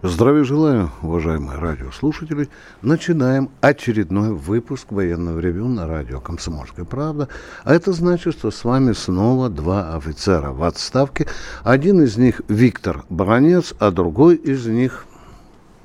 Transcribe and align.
Здравия 0.00 0.44
желаю, 0.44 0.92
уважаемые 1.02 1.58
радиослушатели. 1.58 2.48
Начинаем 2.82 3.50
очередной 3.60 4.30
выпуск 4.30 4.92
военного 4.92 5.40
ревю 5.40 5.66
на 5.66 5.88
радио 5.88 6.20
«Комсомольская 6.20 6.84
правда». 6.84 7.28
А 7.64 7.74
это 7.74 7.92
значит, 7.92 8.34
что 8.34 8.52
с 8.52 8.62
вами 8.62 8.92
снова 8.92 9.48
два 9.48 9.96
офицера 9.96 10.52
в 10.52 10.62
отставке. 10.62 11.26
Один 11.64 12.00
из 12.00 12.16
них 12.16 12.42
Виктор 12.46 13.04
Баранец, 13.08 13.74
а 13.80 13.90
другой 13.90 14.36
из 14.36 14.66
них... 14.66 15.04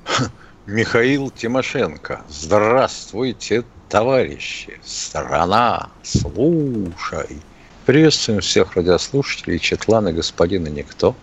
Михаил 0.66 1.32
Тимошенко. 1.32 2.22
Здравствуйте, 2.28 3.64
товарищи. 3.88 4.78
Страна, 4.84 5.88
слушай. 6.04 7.40
Приветствуем 7.84 8.42
всех 8.42 8.76
радиослушателей 8.76 9.58
Четлана 9.58 10.12
господина 10.12 10.68
Никто. 10.68 11.16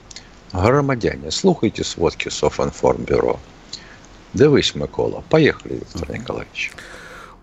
Громадяне, 0.54 1.32
слухайте 1.32 1.86
сводки 1.86 2.28
Софинформбюро. 2.28 3.40
Дивись, 4.34 4.76
Микола. 4.76 5.24
Поехали, 5.30 5.76
Виктор 5.76 6.12
Николаевич. 6.12 6.74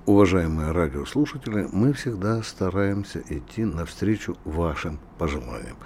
Уважаемые 0.05 0.73
радиослушатели, 0.73 1.69
мы 1.73 1.95
всегда 1.95 2.43
стараемся 2.43 3.23
идти 3.31 3.65
навстречу 3.65 4.37
вашим 4.45 4.99
пожеланиям. 5.17 5.77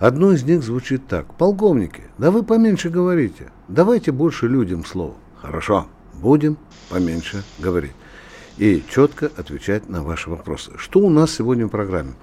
Одно 0.00 0.32
из 0.32 0.42
них 0.42 0.64
звучит 0.64 1.06
так. 1.06 1.34
Полковники, 1.34 2.02
да 2.18 2.32
вы 2.32 2.42
поменьше 2.42 2.90
говорите. 2.90 3.52
Давайте 3.68 4.10
больше 4.10 4.48
людям 4.48 4.84
слово. 4.84 5.14
Хорошо, 5.40 5.86
будем 6.14 6.58
поменьше 6.88 7.44
говорить. 7.60 7.92
И 8.56 8.82
четко 8.90 9.26
отвечать 9.36 9.88
на 9.88 10.02
ваши 10.02 10.30
вопросы. 10.30 10.72
Что 10.78 10.98
у 10.98 11.10
нас 11.10 11.30
сегодня 11.32 11.66
в 11.66 11.70
программе? 11.70 12.14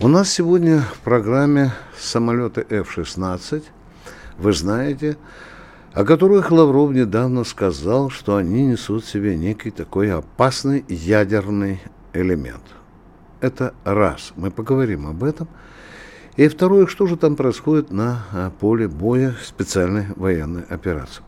У 0.00 0.08
нас 0.08 0.28
сегодня 0.28 0.80
в 0.80 0.98
программе 0.98 1.72
самолеты 1.96 2.66
F-16, 2.68 3.62
вы 4.38 4.52
знаете, 4.52 5.16
о 5.92 6.04
которых 6.04 6.50
Лавров 6.50 6.90
недавно 6.92 7.44
сказал, 7.44 8.10
что 8.10 8.36
они 8.36 8.66
несут 8.66 9.04
в 9.04 9.08
себе 9.08 9.36
некий 9.36 9.70
такой 9.70 10.12
опасный 10.12 10.84
ядерный 10.88 11.80
элемент. 12.12 12.62
Это 13.40 13.74
раз, 13.84 14.32
мы 14.36 14.50
поговорим 14.50 15.06
об 15.06 15.22
этом. 15.22 15.48
И 16.36 16.48
второе, 16.48 16.86
что 16.86 17.06
же 17.06 17.16
там 17.16 17.36
происходит 17.36 17.92
на 17.92 18.24
а, 18.32 18.50
поле 18.50 18.88
боя 18.88 19.36
специальной 19.44 20.06
военной 20.16 20.62
операции. 20.62 21.22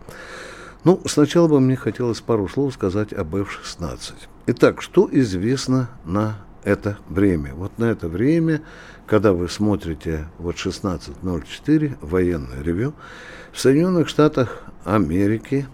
Ну, 0.82 1.00
сначала 1.04 1.46
бы 1.46 1.60
мне 1.60 1.77
хотелось 1.77 2.20
пару 2.20 2.48
слов 2.48 2.74
сказать 2.74 3.12
об 3.12 3.36
F-16. 3.36 4.14
Итак, 4.48 4.82
что 4.82 5.08
известно 5.12 5.90
на 6.04 6.38
это 6.67 6.98
время. 7.09 7.55
Вот 7.55 7.78
на 7.78 7.84
это 7.84 8.09
время, 8.09 8.61
когда 9.06 9.33
вы 9.33 9.48
смотрите 9.48 10.27
вот 10.39 10.56
16.04, 10.56 11.97
военное 12.00 12.62
ревю, 12.62 12.92
в 13.53 13.61
Соединенных 13.61 14.08
Штатах 14.08 14.64
Америки, 14.84 15.67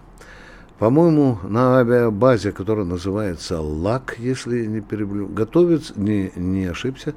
по-моему, 0.77 1.39
на 1.43 1.79
авиабазе, 1.79 2.51
которая 2.51 2.85
называется 2.85 3.59
ЛАК, 3.59 4.17
если 4.19 4.67
не 4.67 4.81
переблю, 4.81 5.27
готовится, 5.27 5.93
не, 5.95 6.31
не 6.35 6.65
ошибся, 6.65 7.15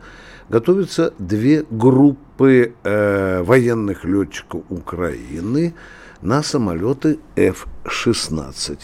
готовятся 0.48 1.12
две 1.18 1.64
группы 1.70 2.72
э, 2.82 3.42
военных 3.42 4.04
летчиков 4.04 4.62
Украины 4.70 5.74
на 6.22 6.42
самолеты 6.42 7.18
F-16. 7.36 8.78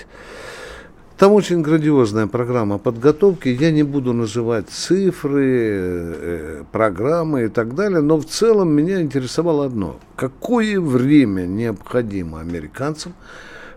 Там 1.22 1.34
очень 1.34 1.62
грандиозная 1.62 2.26
программа 2.26 2.78
подготовки. 2.78 3.48
Я 3.48 3.70
не 3.70 3.84
буду 3.84 4.12
называть 4.12 4.68
цифры, 4.68 5.46
э, 5.46 6.64
программы 6.72 7.44
и 7.44 7.48
так 7.48 7.76
далее, 7.76 8.00
но 8.00 8.18
в 8.18 8.24
целом 8.24 8.70
меня 8.70 9.00
интересовало 9.00 9.66
одно. 9.66 10.00
Какое 10.16 10.80
время 10.80 11.42
необходимо 11.42 12.40
американцам, 12.40 13.14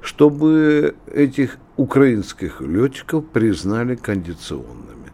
чтобы 0.01 0.95
этих 1.13 1.59
украинских 1.77 2.61
летчиков 2.61 3.23
признали 3.27 3.93
кондиционными? 3.93 5.11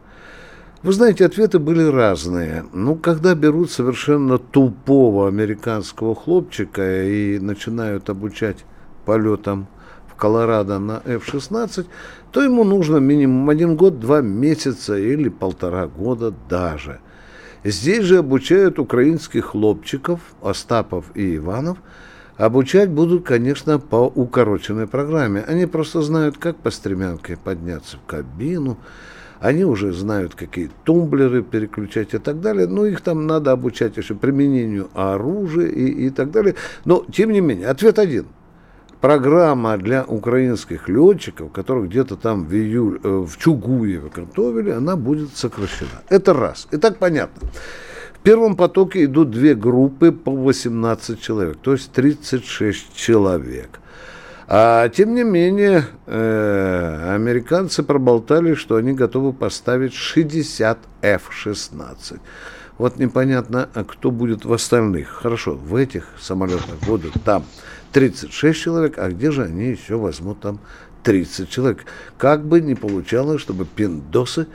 Вы 0.83 0.93
знаете, 0.93 1.25
ответы 1.25 1.59
были 1.59 1.83
разные. 1.83 2.63
Ну, 2.71 2.95
когда 2.95 3.35
берут 3.35 3.71
совершенно 3.71 4.37
тупого 4.37 5.27
американского 5.27 6.15
хлопчика 6.15 7.03
и 7.03 7.39
начинают 7.39 8.09
обучать 8.09 8.63
полетам 9.03 9.67
Колорадо 10.21 10.77
на 10.77 11.01
F-16, 11.03 11.87
то 12.31 12.41
ему 12.41 12.63
нужно 12.63 12.97
минимум 12.97 13.49
один 13.49 13.75
год, 13.75 13.99
два 13.99 14.21
месяца 14.21 14.97
или 14.97 15.29
полтора 15.29 15.87
года 15.87 16.33
даже. 16.49 16.99
Здесь 17.63 18.05
же 18.05 18.17
обучают 18.17 18.79
украинских 18.79 19.45
хлопчиков, 19.47 20.19
Остапов 20.41 21.05
и 21.13 21.37
Иванов, 21.37 21.77
Обучать 22.41 22.89
будут, 22.89 23.23
конечно, 23.23 23.77
по 23.77 24.07
укороченной 24.07 24.87
программе. 24.87 25.41
Они 25.41 25.67
просто 25.67 26.01
знают, 26.01 26.39
как 26.39 26.55
по 26.57 26.71
стремянке 26.71 27.37
подняться 27.37 27.97
в 27.97 28.05
кабину, 28.07 28.79
они 29.39 29.63
уже 29.63 29.93
знают, 29.93 30.33
какие 30.33 30.71
тумблеры 30.83 31.43
переключать 31.43 32.15
и 32.15 32.17
так 32.17 32.41
далее. 32.41 32.65
Ну, 32.65 32.85
их 32.85 33.01
там 33.01 33.27
надо 33.27 33.51
обучать 33.51 33.95
еще 33.97 34.15
применению 34.15 34.89
оружия 34.95 35.67
и, 35.67 36.07
и 36.07 36.09
так 36.09 36.31
далее. 36.31 36.55
Но, 36.83 37.05
тем 37.11 37.31
не 37.31 37.41
менее, 37.41 37.67
ответ 37.67 37.99
один– 37.99 38.25
программа 39.01 39.77
для 39.77 40.03
украинских 40.03 40.87
летчиков, 40.87 41.51
которых 41.51 41.89
где-то 41.89 42.15
там 42.15 42.45
в, 42.45 42.53
июль, 42.53 42.99
э, 43.03 43.25
в 43.27 43.37
Чугуеве 43.37 44.09
готовили, 44.15 44.69
она 44.69 44.95
будет 44.95 45.35
сокращена. 45.35 46.03
Это 46.09 46.33
раз. 46.33 46.67
И 46.71 46.77
так 46.77 46.97
понятно. 46.97 47.49
В 48.13 48.23
первом 48.23 48.55
потоке 48.55 49.05
идут 49.05 49.31
две 49.31 49.55
группы 49.55 50.11
по 50.11 50.31
18 50.31 51.19
человек, 51.19 51.57
то 51.61 51.71
есть 51.73 51.91
36 51.91 52.95
человек. 52.95 53.79
А 54.47 54.89
тем 54.89 55.15
не 55.15 55.23
менее, 55.23 55.85
э, 56.05 57.15
американцы 57.15 57.83
проболтали, 57.83 58.53
что 58.53 58.75
они 58.75 58.93
готовы 58.93 59.33
поставить 59.33 59.93
60 59.93 60.77
F-16. 61.01 62.19
Вот 62.77 62.97
непонятно, 62.97 63.69
а 63.73 63.83
кто 63.83 64.11
будет 64.11 64.45
в 64.45 64.53
остальных. 64.53 65.07
Хорошо, 65.07 65.55
в 65.55 65.75
этих 65.75 66.07
самолетах 66.19 66.75
будут 66.85 67.13
там 67.23 67.43
36 67.91 68.59
человек, 68.59 68.97
а 68.97 69.09
где 69.09 69.31
же 69.31 69.43
они 69.43 69.65
еще 69.65 69.95
возьмут 69.95 70.39
там 70.41 70.59
30 71.03 71.49
человек? 71.49 71.85
Как 72.17 72.45
бы 72.45 72.61
ни 72.61 72.73
получалось, 72.73 73.41
чтобы 73.41 73.65
пиндосы 73.65 74.47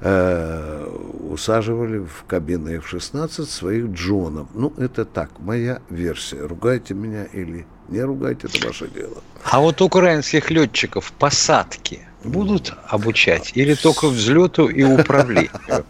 э, 0.00 0.86
усаживали 1.30 1.98
в 1.98 2.24
кабины 2.26 2.76
F-16 2.76 3.44
своих 3.44 3.86
джонов. 3.86 4.48
Ну, 4.54 4.72
это 4.76 5.04
так, 5.04 5.30
моя 5.38 5.80
версия. 5.90 6.40
Ругайте 6.40 6.94
меня 6.94 7.24
или 7.24 7.66
не 7.88 8.00
ругайте, 8.00 8.48
это 8.48 8.66
ваше 8.66 8.88
дело. 8.88 9.22
А 9.44 9.60
вот 9.60 9.82
украинских 9.82 10.50
летчиков 10.50 11.12
посадки 11.12 12.00
будут 12.22 12.74
обучать 12.88 13.52
или 13.54 13.74
только 13.74 14.08
взлету 14.08 14.68
и 14.68 14.82
управлению? 14.82 15.50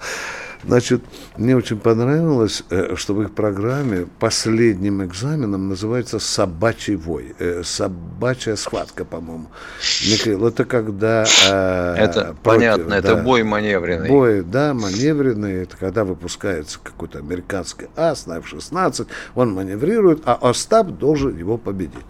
Значит, 0.66 1.02
мне 1.36 1.56
очень 1.56 1.78
понравилось, 1.78 2.62
э, 2.70 2.96
что 2.96 3.14
в 3.14 3.22
их 3.22 3.34
программе 3.34 4.06
последним 4.18 5.04
экзаменом 5.04 5.68
называется 5.68 6.18
«собачий 6.18 6.96
вой». 6.96 7.34
Э, 7.38 7.62
«Собачья 7.64 8.56
схватка», 8.56 9.04
по-моему. 9.04 9.46
Михаил, 10.10 10.46
это 10.46 10.64
когда... 10.64 11.24
Э, 11.48 11.94
это 11.96 12.36
против, 12.42 12.60
понятно, 12.60 12.90
да, 12.90 12.96
это 12.96 13.16
бой 13.16 13.42
маневренный. 13.42 14.08
Бой, 14.08 14.42
да, 14.42 14.74
маневренный. 14.74 15.62
Это 15.62 15.76
когда 15.76 16.04
выпускается 16.04 16.78
какой-то 16.82 17.18
американский 17.18 17.88
ас 17.96 18.26
на 18.26 18.38
F-16, 18.38 19.06
он 19.34 19.52
маневрирует, 19.52 20.22
а 20.24 20.34
Остап 20.40 20.88
должен 20.88 21.36
его 21.36 21.58
победить. 21.58 22.04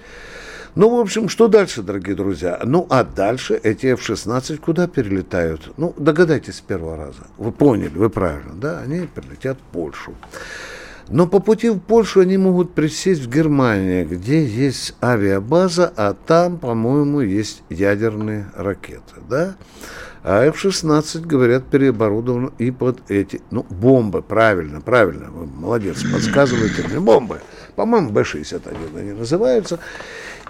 Ну, 0.77 0.97
в 0.97 1.01
общем, 1.01 1.29
что 1.29 1.47
дальше, 1.47 1.83
дорогие 1.83 2.17
друзья? 2.17 2.59
Ну, 2.65 2.85
а 2.91 3.05
дальше 3.05 3.61
эти 3.63 3.87
F-16 3.87 4.59
куда 4.59 4.89
перелетают? 4.89 5.73
Ну, 5.77 5.95
догадайтесь 5.97 6.57
с 6.57 6.61
первого 6.61 6.97
раза. 6.97 7.29
Вы 7.39 7.53
поняли, 7.53 7.97
вы 7.97 8.11
правильно, 8.11 8.55
да? 8.55 8.81
Они 8.81 9.07
перелетят 9.07 9.57
в 9.59 9.73
Польшу. 9.73 10.15
Но 11.09 11.29
по 11.29 11.39
пути 11.39 11.71
в 11.71 11.79
Польшу 11.79 12.21
они 12.21 12.39
могут 12.39 12.75
присесть 12.75 13.23
в 13.23 13.31
Германии, 13.31 14.03
где 14.05 14.45
есть 14.45 14.97
авиабаза, 15.01 15.93
а 15.97 16.15
там, 16.15 16.59
по-моему, 16.59 17.21
есть 17.21 17.63
ядерные 17.71 18.51
ракеты, 18.57 19.21
да? 19.29 19.55
А 20.25 20.45
F-16, 20.47 21.21
говорят, 21.21 21.67
переоборудованы 21.67 22.51
и 22.59 22.73
под 22.73 23.11
эти, 23.11 23.43
ну, 23.53 23.65
бомбы, 23.69 24.23
правильно, 24.23 24.81
правильно, 24.81 25.31
вы 25.31 25.47
молодец, 25.47 26.03
подсказываете 26.03 26.83
мне, 26.89 26.99
бомбы. 26.99 27.43
По-моему, 27.77 28.11
Б-61 28.11 28.99
они 28.99 29.13
называются. 29.13 29.79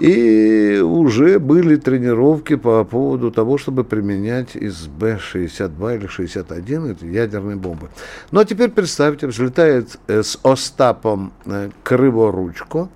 И 0.00 0.80
уже 0.82 1.38
были 1.38 1.76
тренировки 1.76 2.56
по 2.56 2.82
поводу 2.84 3.30
того, 3.30 3.58
чтобы 3.58 3.84
применять 3.84 4.56
из 4.56 4.86
Б-62 4.88 5.96
или 5.96 6.06
61 6.06 6.86
это 6.86 7.06
ядерные 7.06 7.56
бомбы. 7.56 7.90
Ну 8.32 8.40
а 8.40 8.44
теперь 8.44 8.70
представьте, 8.70 9.28
взлетает 9.28 9.98
с 10.08 10.36
Остапом 10.42 11.32
Криворучко, 11.84 12.88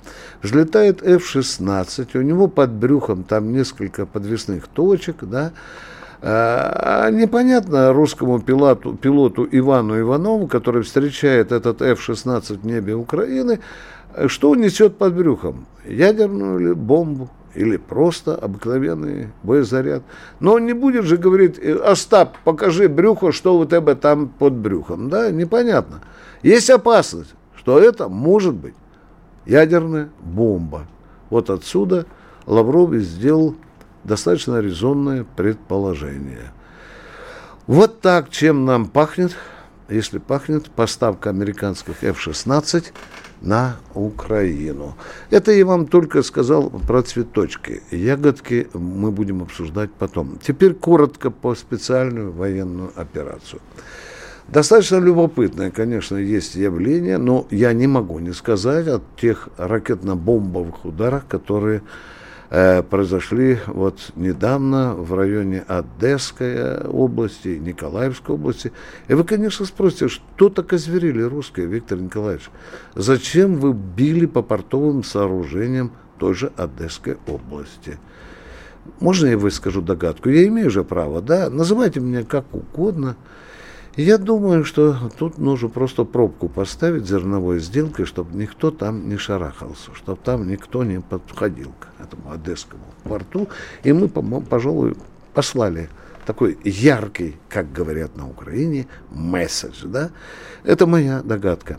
взлетает 0.43 1.03
F-16, 1.03 2.19
у 2.19 2.23
него 2.23 2.49
под 2.49 2.73
брюхом 2.73 3.23
там 3.23 3.53
несколько 3.53 4.05
подвесных 4.05 4.67
точек, 4.67 5.17
да, 5.23 5.53
а 6.21 7.11
непонятно 7.11 7.93
русскому 7.93 8.41
пилоту, 8.41 8.95
пилоту 8.95 9.47
Ивану 9.53 10.01
Иванову, 10.01 10.49
который 10.49 10.83
встречает 10.83 11.53
этот 11.53 11.81
F-16 11.81 12.61
в 12.61 12.67
небе 12.67 12.97
Украины, 12.97 13.61
что 14.27 14.51
он 14.51 14.61
несет 14.61 14.97
под 14.97 15.15
брюхом? 15.15 15.67
Ядерную 15.87 16.61
или 16.61 16.73
бомбу? 16.73 17.31
Или 17.55 17.77
просто 17.77 18.37
обыкновенный 18.37 19.29
боезаряд. 19.43 20.03
Но 20.39 20.55
он 20.55 20.67
не 20.67 20.75
будет 20.75 21.05
же 21.05 21.17
говорить, 21.17 21.59
Остап, 21.59 22.37
покажи 22.45 22.89
брюхо, 22.89 23.33
что 23.33 23.59
у 23.59 23.65
тебя 23.65 23.95
там 23.95 24.29
под 24.29 24.55
брюхом. 24.55 25.09
Да, 25.09 25.31
непонятно. 25.31 26.03
Есть 26.43 26.71
опасность, 26.71 27.35
что 27.57 27.79
это 27.79 28.09
может 28.09 28.55
быть 28.55 28.75
ядерная 29.47 30.11
бомба. 30.21 30.87
Вот 31.31 31.51
отсюда 31.51 32.07
Лавров 32.47 32.95
сделал 32.95 33.57
достаточно 34.05 34.61
резонное 34.61 35.27
предположение. 35.37 36.53
Вот 37.67 38.01
так, 38.01 38.31
чем 38.31 38.65
нам 38.65 38.87
пахнет, 38.87 39.37
если 39.89 40.19
пахнет 40.19 40.71
поставка 40.71 41.31
американских 41.31 42.03
F-16 42.03 42.93
на 43.41 43.77
Украину. 43.95 44.95
Это 45.31 45.53
я 45.53 45.65
вам 45.65 45.87
только 45.87 46.23
сказал 46.23 46.71
про 46.71 47.03
цветочки. 47.03 47.83
Ягодки 47.91 48.69
мы 48.75 49.11
будем 49.11 49.43
обсуждать 49.43 49.91
потом. 49.93 50.39
Теперь 50.43 50.75
коротко 50.75 51.31
по 51.31 51.55
специальную 51.55 52.33
военную 52.33 52.91
операцию. 52.97 53.61
Достаточно 54.49 54.97
любопытное, 54.97 55.71
конечно, 55.71 56.17
есть 56.17 56.55
явление, 56.55 57.19
но 57.19 57.47
я 57.51 57.75
не 57.75 57.87
могу 57.87 58.19
не 58.19 58.33
сказать 58.33 58.89
о 58.89 59.03
тех 59.21 59.51
ракетно-бомбовых 59.59 60.85
ударах, 60.85 61.27
которые 61.29 61.83
произошли 62.49 63.59
вот 63.67 64.13
недавно 64.17 64.95
в 64.95 65.15
районе 65.15 65.65
Одесской 65.69 66.79
области, 66.87 67.49
Николаевской 67.49 68.35
области. 68.35 68.73
И 69.07 69.15
вы, 69.15 69.25
конечно, 69.25 69.67
спросите, 69.67 70.09
что 70.09 70.49
так 70.49 70.73
озверили 70.73 71.23
русские, 71.23 71.67
Виктор 71.67 71.99
Николаевич? 71.99 72.49
Зачем 72.95 73.57
вы 73.57 73.75
били 73.75 74.27
по 74.27 74.43
портовым 74.43 75.05
сооружениям 75.05 75.93
той 76.19 76.35
же 76.35 76.51
Одесской 76.57 77.19
области? 77.27 77.99
Можно 79.01 79.27
я 79.27 79.39
выскажу 79.39 79.83
догадку? 79.83 80.31
Я 80.31 80.47
имею 80.49 80.71
же 80.71 80.85
право, 80.85 81.21
да? 81.21 81.51
Называйте 81.51 82.01
меня 82.01 82.25
как 82.25 82.47
угодно. 82.55 83.17
Я 83.97 84.19
думаю, 84.19 84.65
что 84.65 84.97
тут 85.19 85.39
нужно 85.39 85.69
просто 85.69 86.05
пробку 86.05 86.49
поставить 86.49 87.07
зерновой 87.07 87.59
сделкой, 87.59 88.05
чтобы 88.05 88.37
никто 88.37 88.71
там 88.71 89.09
не 89.09 89.17
шарахался, 89.17 89.95
чтобы 89.95 90.19
там 90.23 90.47
никто 90.49 90.85
не 90.85 91.01
подходил 91.01 91.73
к 91.81 91.89
этому 92.01 92.31
одесскому 92.31 92.85
порту. 93.03 93.49
И 93.83 93.93
мы, 93.93 94.09
пожалуй, 94.09 94.97
послали 95.35 95.89
такой 96.27 96.59
яркий, 96.63 97.37
как 97.49 97.73
говорят 97.73 98.17
на 98.17 98.29
Украине, 98.29 98.87
месседж. 99.11 99.85
Да? 99.87 100.11
Это 100.63 100.87
моя 100.87 101.23
догадка. 101.23 101.79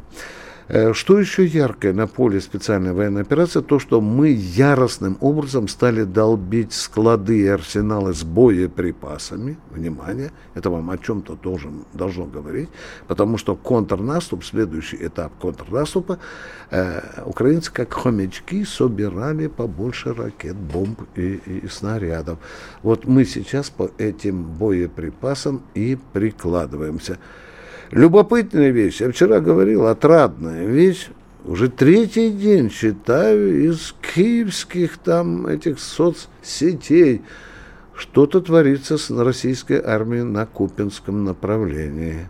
Э, 0.72 0.94
что 0.94 1.20
еще 1.20 1.46
яркое 1.46 1.94
на 1.94 2.06
поле 2.06 2.40
специальной 2.40 2.94
военной 2.94 3.24
операции, 3.24 3.62
то, 3.62 3.80
что 3.80 4.02
мы 4.02 4.30
яростным 4.30 5.18
образом 5.20 5.68
стали 5.68 6.04
долбить 6.04 6.74
склады 6.74 7.40
и 7.40 7.48
арсеналы 7.48 8.14
с 8.14 8.24
боеприпасами. 8.24 9.58
Внимание, 9.72 10.32
это 10.54 10.70
вам 10.70 10.92
о 10.92 10.98
чем-то 11.00 11.40
должен, 11.42 11.86
должно 11.94 12.26
говорить, 12.26 12.70
потому 13.08 13.40
что 13.40 13.56
контрнаступ, 13.56 14.46
следующий 14.46 14.98
этап 15.08 15.32
контрнаступа, 15.42 16.20
э, 16.70 17.02
украинцы 17.26 17.74
как 17.74 17.92
хомячки 17.92 18.64
собирали 18.64 19.48
побольше 19.48 20.14
ракет, 20.14 20.56
бомб 20.56 21.02
и, 21.16 21.42
и, 21.48 21.66
и 21.66 21.68
снарядов. 21.68 22.38
Вот 22.84 23.06
мы 23.06 23.26
сейчас 23.26 23.72
по 23.72 23.90
этим 23.98 24.44
боеприпасам 24.44 25.64
и 25.74 25.98
прикладываемся. 26.14 27.18
Любопытная 27.92 28.70
вещь, 28.70 29.02
я 29.02 29.12
вчера 29.12 29.40
говорил, 29.40 29.88
отрадная 29.88 30.66
вещь, 30.68 31.10
уже 31.44 31.70
третий 31.70 32.30
день 32.30 32.70
читаю 32.70 33.66
из 33.66 33.96
киевских 34.14 35.00
там 35.00 35.48
этих 35.48 35.80
соцсетей, 35.80 37.24
что-то 37.96 38.42
творится 38.42 39.00
с 39.00 39.10
российской 39.10 39.82
армией 39.84 40.22
на 40.22 40.46
Купинском 40.46 41.26
направлении. 41.26 42.28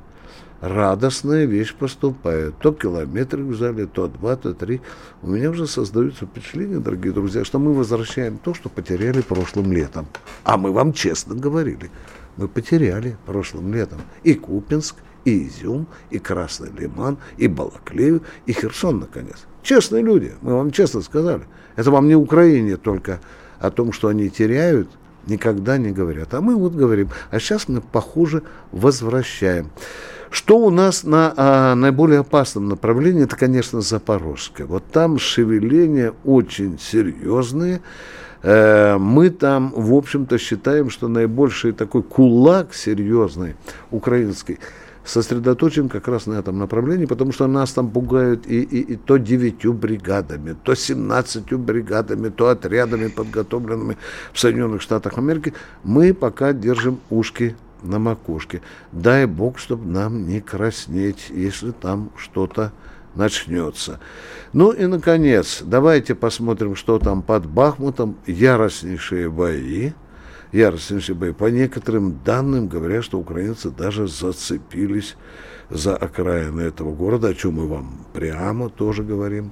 Радостная 0.61 1.45
вещь 1.45 1.73
поступает. 1.73 2.57
То 2.59 2.73
километры 2.73 3.43
взяли, 3.43 3.85
то 3.85 4.07
два, 4.07 4.35
то 4.35 4.53
три. 4.53 4.81
У 5.21 5.29
меня 5.29 5.51
уже 5.51 5.67
создаются 5.67 6.25
впечатление, 6.25 6.79
дорогие 6.79 7.13
друзья, 7.13 7.43
что 7.43 7.59
мы 7.59 7.73
возвращаем 7.73 8.37
то, 8.37 8.53
что 8.53 8.69
потеряли 8.69 9.21
прошлым 9.21 9.71
летом. 9.71 10.07
А 10.43 10.57
мы 10.57 10.71
вам 10.71 10.91
честно 10.91 11.35
говорили. 11.35 11.91
Мы 12.35 12.47
потеряли 12.47 13.17
прошлым 13.25 13.73
летом 13.73 13.99
и 14.23 14.33
Купинск, 14.33 14.95
и 15.25 15.47
Изюм, 15.47 15.87
и 16.09 16.19
Красный 16.19 16.71
Лиман, 16.77 17.17
и 17.37 17.47
Балаклею, 17.47 18.21
и 18.45 18.53
Херсон, 18.53 18.99
наконец. 18.99 19.45
Честные 19.63 20.03
люди, 20.03 20.33
мы 20.41 20.55
вам 20.55 20.71
честно 20.71 21.01
сказали. 21.01 21.43
Это 21.75 21.91
вам 21.91 22.07
не 22.07 22.15
Украине 22.15 22.77
только 22.77 23.19
о 23.59 23.71
том, 23.71 23.91
что 23.91 24.07
они 24.07 24.29
теряют, 24.29 24.89
никогда 25.27 25.77
не 25.77 25.91
говорят. 25.91 26.33
А 26.33 26.41
мы 26.41 26.55
вот 26.55 26.73
говорим, 26.73 27.09
а 27.29 27.39
сейчас 27.39 27.67
мы, 27.67 27.81
похоже, 27.81 28.43
возвращаем. 28.71 29.69
Что 30.31 30.59
у 30.59 30.69
нас 30.69 31.03
на 31.03 31.33
а, 31.35 31.75
наиболее 31.75 32.19
опасном 32.19 32.69
направлении, 32.69 33.23
это, 33.23 33.35
конечно, 33.35 33.81
Запорожская. 33.81 34.67
Вот 34.67 34.83
там 34.91 35.17
шевеления 35.17 36.13
очень 36.23 36.77
серьезные. 36.79 37.81
Э, 38.43 38.97
мы 38.97 39.31
там, 39.31 39.73
в 39.75 39.93
общем-то, 39.93 40.37
считаем, 40.37 40.91
что 40.91 41.07
наибольший 41.07 41.71
такой 41.71 42.03
кулак 42.03 42.73
серьезный 42.73 43.55
украинский– 43.91 44.59
сосредоточен 45.09 45.89
как 45.89 46.07
раз 46.07 46.27
на 46.27 46.35
этом 46.35 46.59
направлении, 46.59 47.05
потому 47.05 47.31
что 47.31 47.47
нас 47.47 47.71
там 47.73 47.89
пугают 47.89 48.45
и, 48.45 48.61
и, 48.61 48.93
и 48.93 48.95
то 48.95 49.17
девятью 49.17 49.73
бригадами, 49.73 50.55
то 50.63 50.75
семнадцатью 50.75 51.57
бригадами, 51.57 52.29
то 52.29 52.49
отрядами, 52.49 53.07
подготовленными 53.07 53.97
в 54.31 54.39
Соединенных 54.39 54.81
Штатах 54.81 55.17
Америки. 55.17 55.53
Мы 55.83 56.13
пока 56.13 56.53
держим 56.53 56.99
ушки 57.09 57.55
на 57.81 57.97
макушке. 57.97 58.61
Дай 58.91 59.25
Бог, 59.25 59.57
чтобы 59.57 59.91
нам 59.91 60.27
не 60.27 60.41
краснеть, 60.41 61.29
если 61.29 61.71
там 61.71 62.11
что-то 62.15 62.71
начнется. 63.15 63.99
Ну 64.53 64.71
и, 64.71 64.85
наконец, 64.85 65.61
давайте 65.63 66.13
посмотрим, 66.13 66.75
что 66.75 66.99
там 66.99 67.23
под 67.23 67.47
Бахмутом. 67.47 68.17
Яростнейшие 68.27 69.29
бои 69.29 69.93
яростнейшие 70.51 71.15
бои. 71.15 71.31
По 71.31 71.45
некоторым 71.45 72.19
данным 72.23 72.67
говорят, 72.67 73.03
что 73.03 73.19
украинцы 73.19 73.69
даже 73.69 74.07
зацепились 74.07 75.15
за 75.69 75.95
окраины 75.95 76.61
этого 76.61 76.93
города, 76.93 77.29
о 77.29 77.33
чем 77.33 77.55
мы 77.55 77.67
вам 77.67 78.05
прямо 78.13 78.69
тоже 78.69 79.03
говорим. 79.03 79.51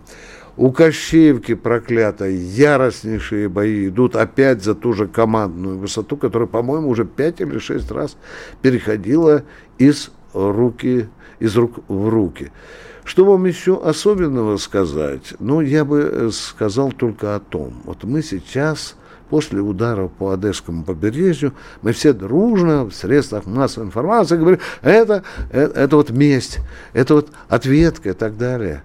У 0.56 0.72
Кощеевки 0.72 1.54
проклятой 1.54 2.36
яростнейшие 2.36 3.48
бои 3.48 3.90
идут 3.90 4.16
опять 4.16 4.64
за 4.64 4.74
ту 4.74 4.94
же 4.94 5.08
командную 5.08 5.78
высоту, 5.78 6.18
которая, 6.18 6.48
по-моему, 6.48 6.90
уже 6.90 7.06
пять 7.06 7.42
или 7.42 7.60
шесть 7.60 7.92
раз 7.92 8.18
переходила 8.64 9.44
из 9.78 10.12
руки, 10.34 11.10
из 11.40 11.56
рук 11.56 11.84
в 11.88 12.10
руки. 12.10 12.52
Что 13.04 13.24
вам 13.24 13.46
еще 13.46 13.80
особенного 13.82 14.58
сказать? 14.58 15.36
Ну, 15.40 15.62
я 15.62 15.86
бы 15.86 16.32
сказал 16.34 16.92
только 16.92 17.36
о 17.36 17.40
том. 17.40 17.84
Вот 17.86 18.04
мы 18.04 18.24
сейчас 18.24 18.98
после 19.30 19.62
удара 19.62 20.08
по 20.08 20.32
Одесскому 20.32 20.84
побережью, 20.84 21.54
мы 21.82 21.92
все 21.92 22.14
дружно 22.14 22.86
в 22.86 22.94
средствах 22.94 23.46
массовой 23.46 23.88
информации 23.88 24.38
говорим, 24.38 24.60
это, 24.82 25.24
это, 25.52 25.80
это 25.80 25.96
вот 25.96 26.10
месть, 26.12 26.60
это 26.94 27.16
вот 27.16 27.30
ответка 27.48 28.10
и 28.10 28.14
так 28.14 28.38
далее. 28.38 28.84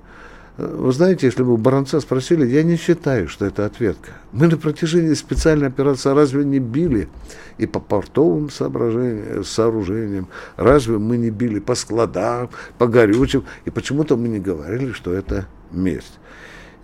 Вы 0.58 0.92
знаете, 0.92 1.26
если 1.26 1.42
бы 1.42 1.56
Баранца 1.56 1.98
спросили, 2.00 2.46
я 2.46 2.62
не 2.62 2.76
считаю, 2.76 3.26
что 3.26 3.46
это 3.46 3.64
ответка. 3.64 4.10
Мы 4.32 4.48
на 4.48 4.58
протяжении 4.58 5.14
специальной 5.14 5.68
операции 5.68 6.10
разве 6.10 6.44
не 6.44 6.58
били 6.58 7.08
и 7.56 7.66
по 7.66 7.80
портовым 7.80 8.50
сооружениям, 8.50 10.28
разве 10.56 10.98
мы 10.98 11.16
не 11.16 11.30
били 11.30 11.58
по 11.58 11.74
складам, 11.74 12.50
по 12.76 12.86
горючим, 12.86 13.44
и 13.64 13.70
почему-то 13.70 14.16
мы 14.18 14.28
не 14.28 14.40
говорили, 14.40 14.92
что 14.92 15.14
это 15.14 15.46
месть. 15.70 16.18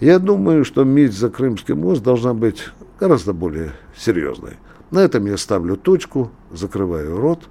Я 0.00 0.19
думаю, 0.19 0.65
что 0.65 0.85
месть 0.85 1.19
за 1.19 1.29
Крымский 1.29 1.75
мост 1.75 2.03
должна 2.03 2.33
быть 2.33 2.71
гораздо 2.99 3.33
более 3.33 3.73
серьезной. 3.97 4.57
На 4.90 5.00
этом 5.00 5.26
я 5.26 5.37
ставлю 5.37 5.76
точку, 5.76 6.31
закрываю 6.50 7.17
рот 7.17 7.49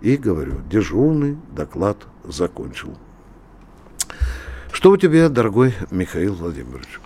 и 0.00 0.16
говорю, 0.16 0.60
дежурный 0.70 1.36
доклад 1.52 1.98
закончил. 2.24 2.96
Что 4.72 4.90
у 4.90 4.96
тебя, 4.96 5.28
дорогой 5.28 5.74
Михаил 5.90 6.34
Владимирович? 6.34 7.00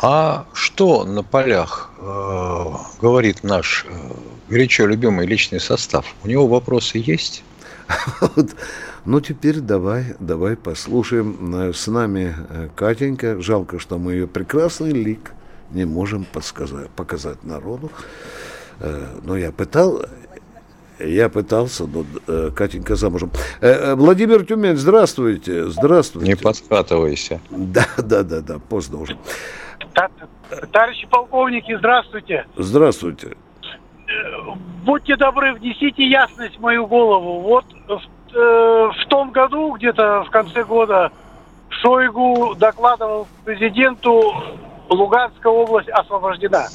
А 0.00 0.46
что 0.52 1.04
на 1.04 1.22
полях 1.22 1.92
э, 1.98 2.64
говорит 3.00 3.44
наш 3.44 3.86
э, 3.88 3.92
горячо 4.48 4.86
любимый 4.86 5.26
личный 5.26 5.60
состав? 5.60 6.04
У 6.24 6.28
него 6.28 6.46
вопросы 6.46 6.98
есть? 6.98 7.44
Ну, 9.04 9.20
теперь 9.20 9.58
давай, 9.58 10.14
давай 10.20 10.56
послушаем. 10.56 11.54
Э, 11.56 11.72
с 11.72 11.88
нами 11.88 12.36
э, 12.50 12.68
Катенька. 12.76 13.40
Жалко, 13.40 13.80
что 13.80 13.98
мы 13.98 14.12
ее 14.12 14.26
прекрасный 14.28 14.92
лик 14.92 15.32
не 15.72 15.84
можем 15.84 16.24
подсказать, 16.24 16.90
показать 16.90 17.44
народу. 17.44 17.90
Э, 18.80 19.18
но 19.22 19.36
я 19.36 19.52
пытал, 19.52 20.02
я 20.98 21.28
пытался, 21.28 21.86
но 21.86 22.04
Катенька 22.50 22.94
замужем. 22.94 23.30
Владимир 23.60 24.44
Тюмень, 24.44 24.76
здравствуйте. 24.76 25.68
Здравствуйте. 25.68 26.28
Не 26.28 26.36
подкатывайся. 26.36 27.40
Да, 27.50 27.86
да, 27.98 28.22
да, 28.22 28.40
да, 28.40 28.58
поздно 28.58 29.00
уже. 29.00 29.16
Товарищи 30.72 31.06
полковники, 31.08 31.76
здравствуйте. 31.76 32.46
Здравствуйте. 32.56 33.36
Будьте 34.84 35.16
добры, 35.16 35.54
внесите 35.54 36.04
ясность 36.04 36.56
в 36.56 36.60
мою 36.60 36.86
голову. 36.86 37.40
Вот 37.40 37.64
в, 37.86 38.00
э, 38.34 38.90
в 38.90 39.08
том 39.08 39.30
году, 39.30 39.72
где-то 39.72 40.24
в 40.24 40.30
конце 40.30 40.64
года, 40.64 41.12
Шойгу 41.68 42.54
докладывал 42.56 43.26
президенту, 43.44 44.34
Луганская 44.92 45.52
область 45.52 45.88
освобождена. 45.88 46.66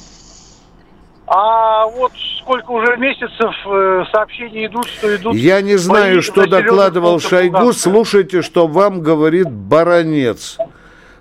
А 1.26 1.86
вот 1.86 2.12
сколько 2.40 2.70
уже 2.70 2.96
месяцев 2.96 3.54
э, 3.66 4.04
сообщения 4.10 4.66
идут, 4.66 4.86
что 4.86 5.14
идут... 5.14 5.34
Я 5.34 5.60
не 5.60 5.76
знаю, 5.76 6.22
что 6.22 6.46
докладывал 6.46 7.20
Шойгу. 7.20 7.74
Слушайте, 7.74 8.40
что 8.40 8.66
вам 8.66 9.02
говорит 9.02 9.50
Баранец 9.50 10.56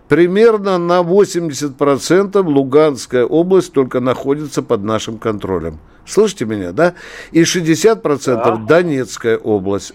примерно 0.08 0.78
на 0.78 1.02
80% 1.02 2.44
Луганская 2.44 3.26
область 3.26 3.74
только 3.74 4.00
находится 4.00 4.62
под 4.62 4.84
нашим 4.84 5.18
контролем. 5.18 5.80
Слышите 6.06 6.46
меня, 6.46 6.72
да? 6.72 6.94
И 7.32 7.42
60% 7.42 8.26
да. 8.26 8.56
Донецкая 8.56 9.38
область. 9.38 9.94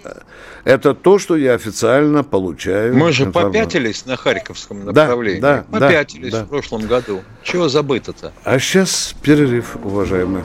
Это 0.64 0.94
то, 0.94 1.18
что 1.18 1.36
я 1.36 1.54
официально 1.54 2.22
получаю. 2.22 2.94
Мы 2.94 3.12
же 3.12 3.26
попятились 3.26 4.04
на 4.04 4.16
Харьковском 4.16 4.84
направлении. 4.84 5.40
Да, 5.40 5.64
да, 5.68 5.80
попятились 5.80 6.32
да, 6.32 6.44
в 6.44 6.48
прошлом 6.48 6.86
году. 6.86 7.22
Чего 7.42 7.68
забыто-то? 7.68 8.32
А 8.44 8.58
сейчас 8.58 9.14
перерыв, 9.22 9.76
уважаемые. 9.82 10.44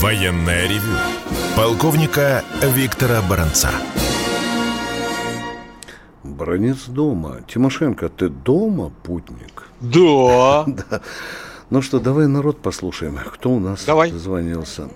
Военное 0.00 0.66
ревю 0.66 0.96
полковника 1.56 2.42
Виктора 2.62 3.20
Баранца. 3.28 3.68
Бронец 6.24 6.86
дома. 6.86 7.42
Тимошенко, 7.46 8.08
ты 8.08 8.30
дома, 8.30 8.90
путник? 9.02 9.68
Да. 9.80 10.64
да. 10.90 11.00
Ну 11.68 11.82
что, 11.82 12.00
давай 12.00 12.26
народ 12.26 12.58
послушаем. 12.62 13.18
Кто 13.18 13.50
у 13.50 13.60
нас 13.60 13.84
давай. 13.84 14.10
звонился? 14.10 14.88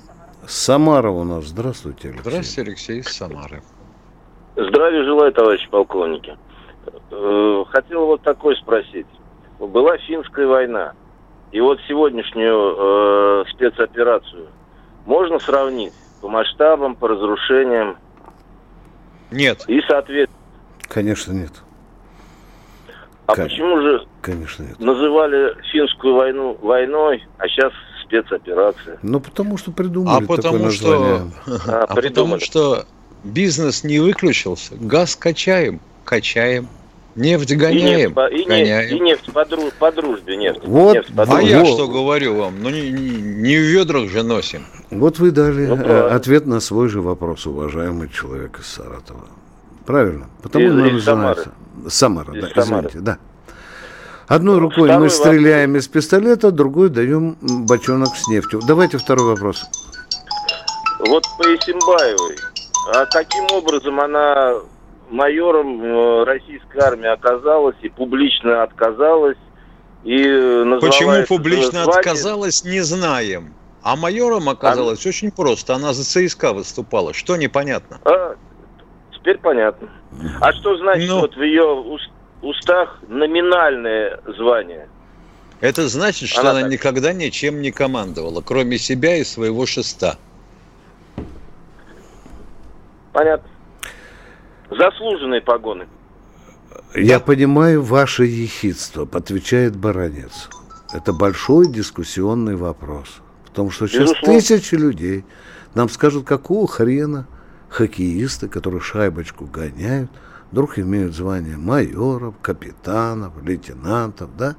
Самара 0.47 1.11
у 1.11 1.25
нас. 1.25 1.45
Здравствуйте, 1.45 2.09
Алексей. 2.09 2.31
Здравствуйте, 2.31 2.71
Алексей 2.71 3.01
из 3.01 3.09
Самары. 3.09 3.63
Здравия 4.57 5.05
желаю, 5.05 5.33
товарищи 5.33 5.69
полковники. 5.69 6.37
Э, 7.11 7.65
хотел 7.71 8.07
вот 8.07 8.23
такой 8.23 8.57
спросить. 8.57 9.07
Была 9.67 9.97
финская 9.99 10.47
война. 10.47 10.93
И 11.53 11.61
вот 11.61 11.79
сегодняшнюю 11.89 12.77
э, 12.77 13.45
спецоперацию 13.51 14.49
можно 15.07 15.39
сравнить 15.39 15.93
по 16.21 16.29
масштабам, 16.29 16.97
по 16.97 17.09
разрушениям? 17.09 17.99
Нет. 19.31 19.65
И, 19.69 19.81
соответственно... 19.89 20.41
Конечно, 20.89 21.33
нет. 21.33 21.53
А 23.27 23.35
Конечно. 23.35 23.57
почему 23.57 23.81
же 23.81 24.07
Конечно, 24.21 24.63
нет. 24.65 24.79
называли 24.81 25.57
финскую 25.73 26.15
войну 26.15 26.59
войной, 26.61 27.25
а 27.39 27.49
сейчас 27.49 27.73
спецоперация? 28.05 28.99
Ну, 29.03 29.21
потому 29.21 29.57
что 29.57 29.73
придумали 29.73 30.25
а 30.25 30.27
потому 30.27 30.71
что, 30.71 31.29
а, 31.67 31.85
а 31.89 31.95
потому 31.95 32.39
что 32.39 32.85
бизнес 33.23 33.83
не 33.83 33.99
выключился. 33.99 34.75
Газ 34.77 35.17
качаем, 35.17 35.81
качаем. 36.05 36.69
Нефть 37.17 37.55
гоняем. 37.55 38.13
И 38.13 38.15
нефть, 38.15 38.45
и 38.45 38.49
гоняем. 38.49 38.81
Нефть, 38.81 38.93
и 38.93 39.01
нефть 39.01 39.33
по, 39.33 39.45
дру, 39.45 39.71
по 39.79 39.93
дружбе 39.93 40.37
нефть. 40.37 40.61
Вот, 40.65 40.95
нефть 40.95 41.15
по 41.15 41.23
а 41.23 41.27
дружбе. 41.27 41.49
я 41.49 41.65
что 41.65 41.87
говорю 41.87 42.37
вам? 42.37 42.61
Ну 42.61 42.71
не, 42.71 42.91
не, 42.91 43.11
не 43.11 43.57
в 43.57 43.63
ведрах 43.63 44.11
же 44.11 44.23
носим. 44.23 44.67
Вот 44.91 45.19
вы 45.19 45.31
дали 45.31 45.67
ну, 45.67 45.77
э, 45.77 46.09
ответ 46.09 46.47
на 46.47 46.61
свой 46.61 46.89
же 46.89 47.01
вопрос, 47.01 47.47
уважаемый 47.47 48.09
человек 48.09 48.59
из 48.59 48.67
Саратова. 48.67 49.27
Правильно? 49.87 50.27
Потому 50.43 50.67
из, 50.67 50.97
из 50.97 51.05
Самары. 51.05 51.45
Самара, 51.89 52.35
из 52.37 52.43
да, 52.43 52.63
Самары. 52.63 52.89
извините, 52.89 52.99
да. 53.01 53.19
Одной 54.27 54.59
рукой 54.59 54.89
второй 54.89 55.05
мы 55.05 55.11
стреляем 55.11 55.71
вопрос. 55.73 55.85
из 55.85 55.89
пистолета, 55.89 56.51
другой 56.51 56.89
даем 56.89 57.37
бочонок 57.41 58.09
с 58.17 58.27
нефтью. 58.29 58.61
Давайте 58.67 58.99
второй 58.99 59.27
вопрос. 59.27 59.65
Вот 61.01 61.25
по 61.39 61.43
Исимбаевой. 61.43 62.37
А 62.93 63.07
каким 63.07 63.45
образом 63.53 64.01
она 64.01 64.55
майором 65.11 65.83
э, 65.83 66.25
российской 66.25 66.79
армии 66.79 67.09
оказалась 67.09 67.77
и 67.83 67.89
публично 67.89 68.63
отказалась. 68.63 69.39
И 70.05 70.23
Почему 70.81 71.27
публично 71.27 71.85
звание... 71.85 72.01
отказалась, 72.01 72.65
не 72.65 72.81
знаем. 72.81 73.55
А 73.83 73.97
майором 73.97 74.49
оказалось 74.49 75.05
а... 75.05 75.09
очень 75.09 75.31
просто. 75.31 75.75
Она 75.75 75.93
за 75.93 76.05
ЦСКА 76.05 76.53
выступала. 76.53 77.13
Что 77.13 77.37
непонятно? 77.37 78.01
А, 78.05 78.35
теперь 79.13 79.39
понятно. 79.39 79.89
А 80.41 80.53
что 80.53 80.77
значит 80.77 81.09
ну... 81.09 81.21
вот 81.21 81.37
в 81.37 81.43
ее 81.43 82.03
устах 82.43 82.99
номинальное 83.09 84.21
звание? 84.37 84.89
Это 85.61 85.89
значит, 85.89 86.29
что 86.29 86.41
она, 86.41 86.51
она 86.51 86.61
так... 86.63 86.71
никогда 86.71 87.13
ничем 87.13 87.63
не 87.63 87.71
командовала, 87.71 88.43
кроме 88.43 88.79
себя 88.79 89.17
и 89.17 89.25
своего 89.25 89.65
шеста. 89.65 90.19
Понятно. 93.13 93.49
Заслуженные 94.71 95.41
погоны. 95.41 95.87
Я 96.95 97.21
понимаю 97.21 97.83
ваше 97.83 98.25
ехидство, 98.25 99.09
отвечает 99.13 99.77
Баранец. 99.77 100.49
Это 100.93 101.13
большой 101.13 101.67
дискуссионный 101.69 102.57
вопрос. 102.57 103.21
Потому 103.45 103.71
что 103.71 103.87
сейчас 103.87 104.11
Безусловно. 104.11 104.41
тысячи 104.41 104.75
людей 104.75 105.25
нам 105.75 105.89
скажут, 105.89 106.25
какого 106.25 106.67
хрена 106.67 107.27
хоккеисты, 107.69 108.49
которые 108.49 108.81
шайбочку 108.81 109.45
гоняют, 109.45 110.11
вдруг 110.51 110.79
имеют 110.79 111.15
звание 111.15 111.57
майоров, 111.57 112.35
капитанов, 112.41 113.33
лейтенантов, 113.43 114.31
да? 114.37 114.57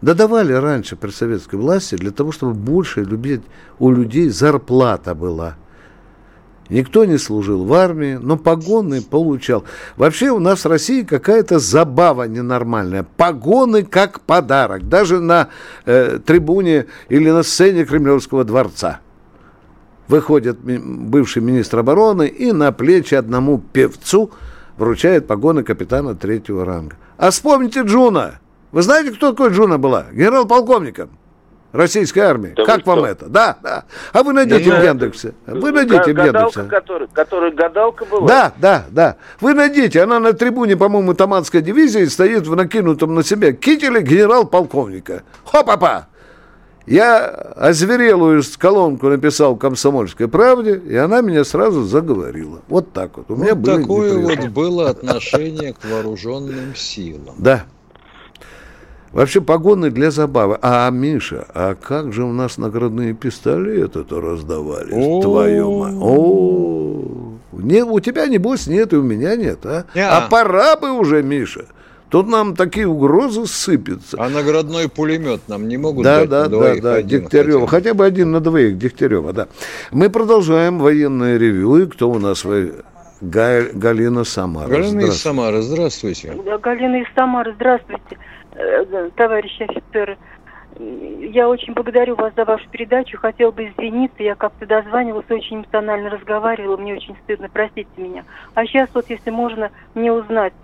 Да 0.00 0.14
давали 0.14 0.52
раньше 0.52 0.96
при 0.96 1.10
советской 1.10 1.56
власти 1.56 1.94
для 1.94 2.10
того, 2.10 2.32
чтобы 2.32 2.54
больше 2.54 3.04
любить, 3.04 3.42
у 3.78 3.90
людей 3.90 4.28
зарплата 4.28 5.14
была– 5.14 5.56
Никто 6.72 7.04
не 7.04 7.18
служил 7.18 7.66
в 7.66 7.74
армии, 7.74 8.18
но 8.18 8.38
погоны 8.38 9.02
получал. 9.02 9.64
Вообще 9.98 10.30
у 10.30 10.38
нас 10.38 10.64
в 10.64 10.68
России 10.68 11.02
какая-то 11.02 11.58
забава 11.58 12.22
ненормальная. 12.26 13.06
Погоны 13.18 13.84
как 13.84 14.20
подарок. 14.20 14.88
Даже 14.88 15.20
на 15.20 15.48
э, 15.84 16.18
трибуне 16.24 16.86
или 17.10 17.28
на 17.28 17.42
сцене 17.42 17.84
Кремлевского 17.84 18.44
дворца. 18.44 19.00
Выходит 20.08 20.60
бывший 20.60 21.42
министр 21.42 21.80
обороны 21.80 22.26
и 22.26 22.52
на 22.52 22.72
плечи 22.72 23.14
одному 23.14 23.58
певцу 23.58 24.30
вручает 24.78 25.26
погоны 25.26 25.64
капитана 25.64 26.14
третьего 26.14 26.64
ранга. 26.64 26.96
А 27.18 27.30
вспомните 27.30 27.82
Джуну. 27.82 28.40
Вы 28.70 28.80
знаете, 28.80 29.10
кто 29.10 29.32
такой 29.32 29.50
Джуна 29.50 29.76
была? 29.76 30.06
Генерал-полковником 30.10 31.10
российской 31.72 32.20
армии. 32.20 32.52
Да 32.56 32.64
как 32.64 32.86
вам 32.86 32.98
что? 33.00 33.06
это? 33.06 33.28
Да, 33.28 33.56
да. 33.62 33.84
А 34.12 34.22
вы 34.22 34.32
найдите 34.32 34.70
в 34.70 34.84
Яндексе. 34.84 35.34
Вы 35.46 35.72
найдите 35.72 36.12
в 36.12 36.18
Яндексе. 36.18 36.64
Который, 36.64 37.08
который 37.08 37.52
гадалка 37.52 38.04
была? 38.04 38.26
Да, 38.26 38.52
да, 38.58 38.84
да. 38.90 39.16
Вы 39.40 39.54
найдите. 39.54 40.02
Она 40.02 40.20
на 40.20 40.32
трибуне, 40.32 40.76
по-моему, 40.76 41.14
Таманской 41.14 41.62
дивизии 41.62 42.04
стоит 42.04 42.46
в 42.46 42.54
накинутом 42.54 43.14
на 43.14 43.22
себя 43.22 43.52
кителе 43.52 44.02
генерал-полковника. 44.02 45.22
Хопа-па! 45.44 46.08
Я 46.84 47.26
озверелую 47.56 48.42
колонку 48.58 49.08
написал 49.08 49.54
в 49.54 49.58
«Комсомольской 49.58 50.26
правде», 50.26 50.82
и 50.84 50.96
она 50.96 51.20
меня 51.20 51.44
сразу 51.44 51.84
заговорила. 51.84 52.60
Вот 52.68 52.92
так 52.92 53.16
вот. 53.16 53.30
У 53.30 53.36
меня 53.36 53.54
вот 53.54 53.64
такое 53.64 54.18
вот 54.18 54.48
было 54.48 54.90
отношение 54.90 55.74
к 55.74 55.84
вооруженным 55.84 56.74
силам. 56.74 57.36
Да. 57.38 57.66
Вообще 59.12 59.40
погоны 59.40 59.90
для 59.90 60.10
забавы. 60.10 60.58
А, 60.62 60.90
Миша, 60.90 61.46
а 61.54 61.74
как 61.74 62.12
же 62.12 62.24
у 62.24 62.32
нас 62.32 62.56
наградные 62.56 63.12
пистолеты-то 63.12 64.20
раздавались? 64.20 65.22
Твою 65.22 65.78
мать. 65.78 65.94
О, 66.00 67.32
не, 67.52 67.84
у 67.84 68.00
тебя, 68.00 68.26
небось, 68.26 68.66
нет, 68.66 68.92
и 68.92 68.96
у 68.96 69.02
меня 69.02 69.36
нет, 69.36 69.64
а? 69.66 69.84
А 69.94 70.28
пора 70.28 70.76
бы 70.76 70.92
уже, 70.92 71.22
Миша. 71.22 71.66
Тут 72.08 72.28
нам 72.28 72.56
такие 72.56 72.86
угрозы 72.86 73.46
сыпятся. 73.46 74.18
А 74.20 74.28
наградной 74.28 74.90
пулемет 74.90 75.40
нам 75.48 75.66
не 75.66 75.78
могут 75.78 76.04
да, 76.04 76.20
дать 76.20 76.28
да, 76.28 76.48
да, 76.48 76.74
да, 76.76 77.02
Дегтярева. 77.02 77.66
Хотя. 77.66 77.88
хотя 77.88 77.94
бы 77.94 78.04
один 78.04 78.32
на 78.32 78.40
двоих, 78.40 78.76
Дегтярева, 78.76 79.32
да. 79.32 79.48
Мы 79.92 80.10
продолжаем 80.10 80.78
военное 80.78 81.38
ревю. 81.38 81.76
И 81.76 81.86
кто 81.86 82.10
у 82.10 82.18
нас? 82.18 82.44
Галина 83.22 84.24
Самара. 84.24 84.68
Галина 84.68 85.00
из 85.02 85.22
Самары, 85.22 85.62
здравствуйте. 85.62 86.36
Галина 86.62 86.96
из 86.96 87.06
Самары, 87.14 87.54
здравствуйте, 87.54 88.18
э, 88.54 89.10
товарищи 89.16 89.62
офицеры. 89.62 90.18
Я 90.78 91.48
очень 91.48 91.74
благодарю 91.74 92.16
вас 92.16 92.32
за 92.34 92.44
вашу 92.44 92.68
передачу. 92.70 93.18
Хотел 93.18 93.52
бы 93.52 93.68
извиниться, 93.68 94.22
я 94.22 94.34
как-то 94.34 94.66
дозванивалась, 94.66 95.30
очень 95.30 95.58
эмоционально 95.58 96.10
разговаривала, 96.10 96.76
мне 96.76 96.94
очень 96.94 97.16
стыдно, 97.24 97.48
простите 97.52 97.90
меня. 97.96 98.24
А 98.54 98.64
сейчас 98.64 98.88
вот, 98.94 99.10
если 99.10 99.30
можно 99.30 99.70
мне 99.94 100.12
узнать, 100.12 100.54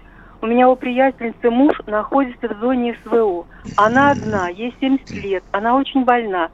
у 0.41 0.47
меня 0.47 0.69
у 0.69 0.77
приятельницы 0.77 1.51
муж 1.51 1.75
находится 1.87 2.49
в 2.49 2.61
зоне 2.61 2.97
СВО. 3.05 3.47
Она 3.77 4.13
одна, 4.13 4.49
ей 4.49 4.75
70 4.81 5.11
лет, 5.11 5.45
она 5.51 5.77
очень 5.77 6.05
больна. 6.05 6.51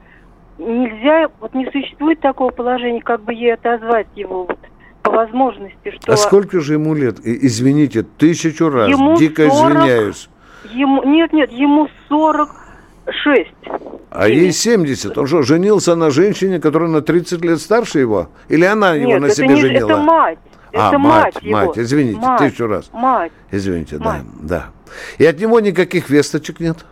Нельзя, 0.57 1.27
вот 1.39 1.53
не 1.53 1.65
существует 1.69 2.19
такого 2.21 2.49
положения, 2.49 3.01
как 3.01 3.21
бы 3.21 3.33
ей 3.33 3.53
отозвать 3.53 4.07
его 4.15 4.45
вот, 4.45 4.57
по 5.03 5.11
возможности. 5.11 5.91
Что... 5.91 6.13
А 6.13 6.17
сколько 6.17 6.61
же 6.61 6.73
ему 6.73 6.93
лет? 6.95 7.19
Извините, 7.23 8.03
тысячу 8.03 8.69
раз, 8.69 8.89
ему 8.89 9.17
дико 9.17 9.49
40, 9.49 9.53
извиняюсь. 9.53 10.29
Ему, 10.73 11.03
нет, 11.03 11.33
нет, 11.33 11.51
ему 11.51 11.87
46. 12.09 13.51
А 14.11 14.27
ей 14.27 14.51
70. 14.51 15.17
Он 15.17 15.27
что, 15.27 15.41
женился 15.41 15.95
на 15.95 16.09
женщине, 16.09 16.59
которая 16.59 16.89
на 16.89 17.01
30 17.01 17.43
лет 17.43 17.59
старше 17.59 17.99
его? 17.99 18.29
Или 18.47 18.65
она 18.65 18.93
его 18.93 19.19
на 19.19 19.29
себе 19.29 19.49
не, 19.49 19.55
женила? 19.55 19.91
это 19.91 19.97
мать. 20.01 20.39
А, 20.73 20.89
это 20.89 20.99
мать, 20.99 21.23
мать, 21.35 21.43
его. 21.43 21.57
мать, 21.57 21.77
извините, 21.77 22.19
мать, 22.19 22.39
тысячу 22.39 22.67
раз. 22.67 22.89
Мать. 22.91 23.31
Извините, 23.49 23.97
мать. 23.97 24.23
да, 24.41 24.47
да. 24.47 24.65
И 25.17 25.25
от 25.25 25.39
него 25.39 25.61
никаких 25.61 26.09
весточек 26.09 26.59
нет? 26.59 26.85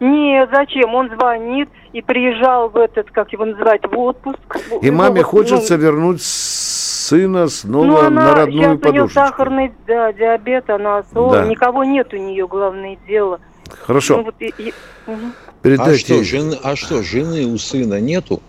Нет, 0.00 0.48
зачем? 0.52 0.92
Он 0.96 1.08
звонит 1.10 1.68
и 1.92 2.02
приезжал 2.02 2.68
в 2.68 2.76
этот, 2.76 3.08
как 3.12 3.32
его 3.32 3.44
называть, 3.44 3.82
в 3.84 3.96
отпуск. 3.96 4.40
И 4.82 4.90
в 4.90 4.92
маме 4.92 5.22
хочется 5.22 5.76
ну, 5.76 5.82
вернуть 5.84 6.22
сына 7.02 7.48
снова 7.48 7.84
ну, 7.84 7.98
она, 7.98 8.24
на 8.24 8.34
родную 8.34 8.76
сейчас 8.76 8.90
у 8.90 8.92
нее 8.92 9.08
сахарный 9.08 9.72
да, 9.86 10.12
диабет, 10.12 10.70
она 10.70 11.02
да. 11.12 11.46
никого 11.46 11.84
нет 11.84 12.12
у 12.14 12.16
нее, 12.16 12.46
главное 12.46 12.96
дело. 13.06 13.40
Хорошо. 13.68 14.18
Ну, 14.18 14.24
вот 14.24 14.34
и, 14.38 14.54
и, 14.58 14.74
угу. 15.06 15.18
Передайте. 15.62 16.14
А 16.14 16.16
что, 16.16 16.24
жены, 16.24 16.58
а 16.62 16.76
что, 16.76 17.02
жены 17.02 17.46
у 17.46 17.58
сына 17.58 18.00
нету? 18.00 18.42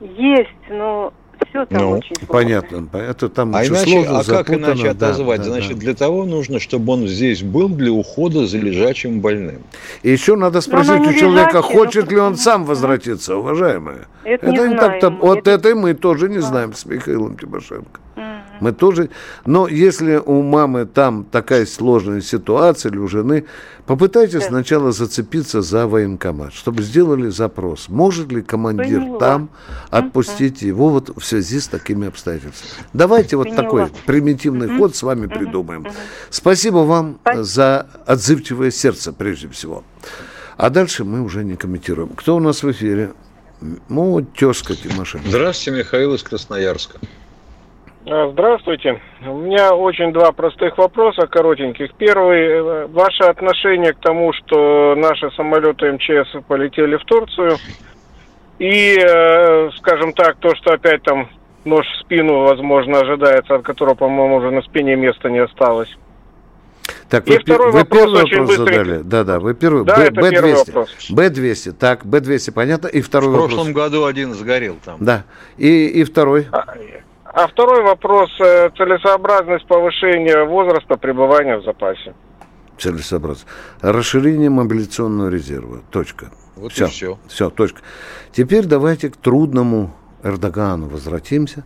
Есть, 0.00 0.50
но 0.70 1.12
все 1.48 1.66
там 1.66 1.82
ну, 1.82 1.90
очень 1.90 2.16
сложно. 2.16 2.32
Понятно. 2.32 2.88
Это 2.98 3.28
там 3.28 3.54
а 3.54 3.64
иначе, 3.64 3.90
сложно, 3.90 4.18
а 4.20 4.24
как 4.24 4.50
иначе 4.50 4.90
отозвать? 4.90 5.40
Да, 5.40 5.46
Значит, 5.46 5.74
да. 5.74 5.78
для 5.78 5.94
того 5.94 6.24
нужно, 6.24 6.60
чтобы 6.60 6.92
он 6.92 7.06
здесь 7.06 7.42
был 7.42 7.68
для 7.68 7.92
ухода 7.92 8.46
за 8.46 8.58
лежачим 8.58 9.20
больным. 9.20 9.62
И 10.02 10.10
еще 10.10 10.36
надо 10.36 10.60
спросить 10.60 11.00
у 11.00 11.12
человека, 11.12 11.58
лежачий, 11.58 11.74
хочет 11.74 12.06
но... 12.06 12.10
ли 12.12 12.18
он 12.18 12.36
сам 12.36 12.64
возвратиться, 12.64 13.36
уважаемые. 13.36 14.06
Это, 14.24 14.46
это 14.46 14.66
не, 14.66 14.74
не 14.74 14.76
так-то. 14.76 15.10
Вот 15.10 15.40
это... 15.46 15.50
это 15.68 15.74
мы 15.74 15.94
тоже 15.94 16.28
не 16.28 16.40
знаем 16.40 16.74
с 16.74 16.84
Михаилом 16.84 17.36
Тимошенко. 17.36 18.00
Мы 18.60 18.72
тоже... 18.72 19.10
Но 19.46 19.68
если 19.68 20.16
у 20.16 20.42
мамы 20.42 20.86
там 20.86 21.24
такая 21.24 21.66
сложная 21.66 22.20
ситуация 22.20 22.90
или 22.90 22.98
у 22.98 23.08
жены, 23.08 23.44
попытайтесь 23.86 24.40
да. 24.40 24.48
сначала 24.48 24.92
зацепиться 24.92 25.62
за 25.62 25.86
военкомат, 25.86 26.52
чтобы 26.52 26.82
сделали 26.82 27.28
запрос. 27.28 27.88
Может 27.88 28.32
ли 28.32 28.42
командир 28.42 29.00
Поняла. 29.00 29.18
там 29.18 29.50
отпустить 29.90 30.58
угу. 30.58 30.66
его 30.66 30.88
вот 30.90 31.16
в 31.16 31.24
связи 31.24 31.60
с 31.60 31.68
такими 31.68 32.08
обстоятельствами? 32.08 32.86
Давайте 32.92 33.36
вот 33.36 33.48
Поняла. 33.48 33.62
такой 33.62 33.86
примитивный 34.06 34.66
угу. 34.66 34.78
ход 34.78 34.96
с 34.96 35.02
вами 35.02 35.26
угу. 35.26 35.34
придумаем. 35.34 35.82
Угу. 35.82 35.90
Спасибо 36.30 36.78
вам 36.78 37.18
Спасибо. 37.22 37.44
за 37.44 37.86
отзывчивое 38.06 38.70
сердце 38.70 39.12
прежде 39.12 39.48
всего. 39.48 39.84
А 40.56 40.70
дальше 40.70 41.04
мы 41.04 41.22
уже 41.22 41.44
не 41.44 41.56
комментируем. 41.56 42.10
Кто 42.10 42.36
у 42.36 42.40
нас 42.40 42.62
в 42.62 42.70
эфире? 42.72 43.12
Ну, 43.88 44.20
тезка 44.22 44.74
Тимошенко. 44.74 45.28
Здравствуйте, 45.28 45.78
Михаил 45.78 46.14
из 46.14 46.22
Красноярска. 46.22 46.98
А, 48.10 48.30
здравствуйте. 48.32 49.00
У 49.26 49.36
меня 49.36 49.74
очень 49.74 50.12
два 50.12 50.32
простых 50.32 50.78
вопроса, 50.78 51.26
коротеньких. 51.26 51.92
Первый, 51.94 52.40
э, 52.40 52.86
ваше 52.86 53.24
отношение 53.24 53.92
к 53.92 53.98
тому, 53.98 54.32
что 54.32 54.94
наши 54.96 55.30
самолеты 55.32 55.92
МЧС 55.92 56.42
полетели 56.46 56.96
в 56.96 57.04
Турцию. 57.04 57.58
И, 58.58 58.98
э, 58.98 59.70
скажем 59.76 60.14
так, 60.14 60.36
то, 60.38 60.54
что 60.56 60.72
опять 60.72 61.02
там 61.02 61.28
нож 61.66 61.86
в 61.86 62.00
спину, 62.00 62.44
возможно, 62.44 63.00
ожидается, 63.00 63.56
от 63.56 63.62
которого, 63.62 63.94
по-моему, 63.94 64.36
уже 64.36 64.50
на 64.52 64.62
спине 64.62 64.96
места 64.96 65.28
не 65.28 65.40
осталось. 65.40 65.94
Так, 67.10 67.28
и 67.28 67.32
вы, 67.32 67.38
второй 67.40 67.72
вы 67.72 67.78
вопрос 67.80 68.04
первый 68.04 68.22
вопрос 68.22 68.46
быстрый. 68.48 68.76
задали. 68.76 69.02
Да, 69.02 69.24
да, 69.24 69.38
вы 69.38 69.54
первый. 69.54 69.84
Да, 69.84 69.96
Б, 69.96 70.02
это 70.04 70.20
Б200. 70.20 70.30
первый 70.30 70.54
вопрос. 70.54 71.10
Б200, 71.10 71.72
так, 71.72 72.04
Б200, 72.06 72.52
понятно. 72.52 72.86
И 72.86 73.02
второй 73.02 73.30
вопрос. 73.30 73.50
В 73.50 73.54
прошлом 73.54 73.74
вопрос. 73.74 73.90
году 73.90 74.04
один 74.06 74.32
сгорел 74.32 74.76
там. 74.82 74.96
Да. 75.00 75.24
И, 75.58 75.88
и 75.88 76.04
второй. 76.04 76.46
А, 76.52 76.64
а 77.32 77.46
второй 77.46 77.82
вопрос 77.82 78.30
э,– 78.40 78.70
целесообразность 78.76 79.66
повышения 79.66 80.44
возраста 80.44 80.96
пребывания 80.96 81.58
в 81.58 81.64
запасе. 81.64 82.14
Целесообразно. 82.78 83.48
Расширение 83.82 84.50
мобилизационного 84.50 85.28
резерва. 85.28 85.80
Точка. 85.90 86.30
Вот 86.56 86.72
все. 86.72 86.86
и 86.86 86.88
все. 86.88 87.18
Все, 87.28 87.50
точка. 87.50 87.82
Теперь 88.32 88.66
давайте 88.66 89.10
к 89.10 89.16
трудному 89.16 89.94
Эрдогану 90.22 90.88
возвратимся. 90.88 91.64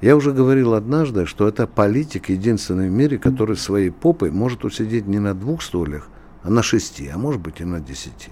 Я 0.00 0.16
уже 0.16 0.32
говорил 0.32 0.74
однажды, 0.74 1.26
что 1.26 1.48
это 1.48 1.66
политик 1.66 2.28
единственный 2.28 2.88
в 2.88 2.92
мире, 2.92 3.18
который 3.18 3.56
своей 3.56 3.90
попой 3.90 4.30
может 4.30 4.64
усидеть 4.64 5.06
не 5.06 5.18
на 5.18 5.34
двух 5.34 5.62
стульях, 5.62 6.08
а 6.42 6.50
на 6.50 6.62
шести, 6.62 7.08
а 7.08 7.18
может 7.18 7.40
быть 7.40 7.60
и 7.60 7.64
на 7.64 7.80
десяти. 7.80 8.30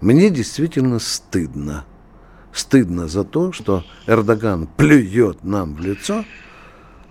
Мне 0.00 0.30
действительно 0.30 0.98
стыдно– 0.98 1.84
стыдно 2.58 3.08
за 3.08 3.24
то, 3.24 3.52
что 3.52 3.84
Эрдоган 4.06 4.68
плюет 4.76 5.44
нам 5.44 5.74
в 5.74 5.80
лицо, 5.80 6.24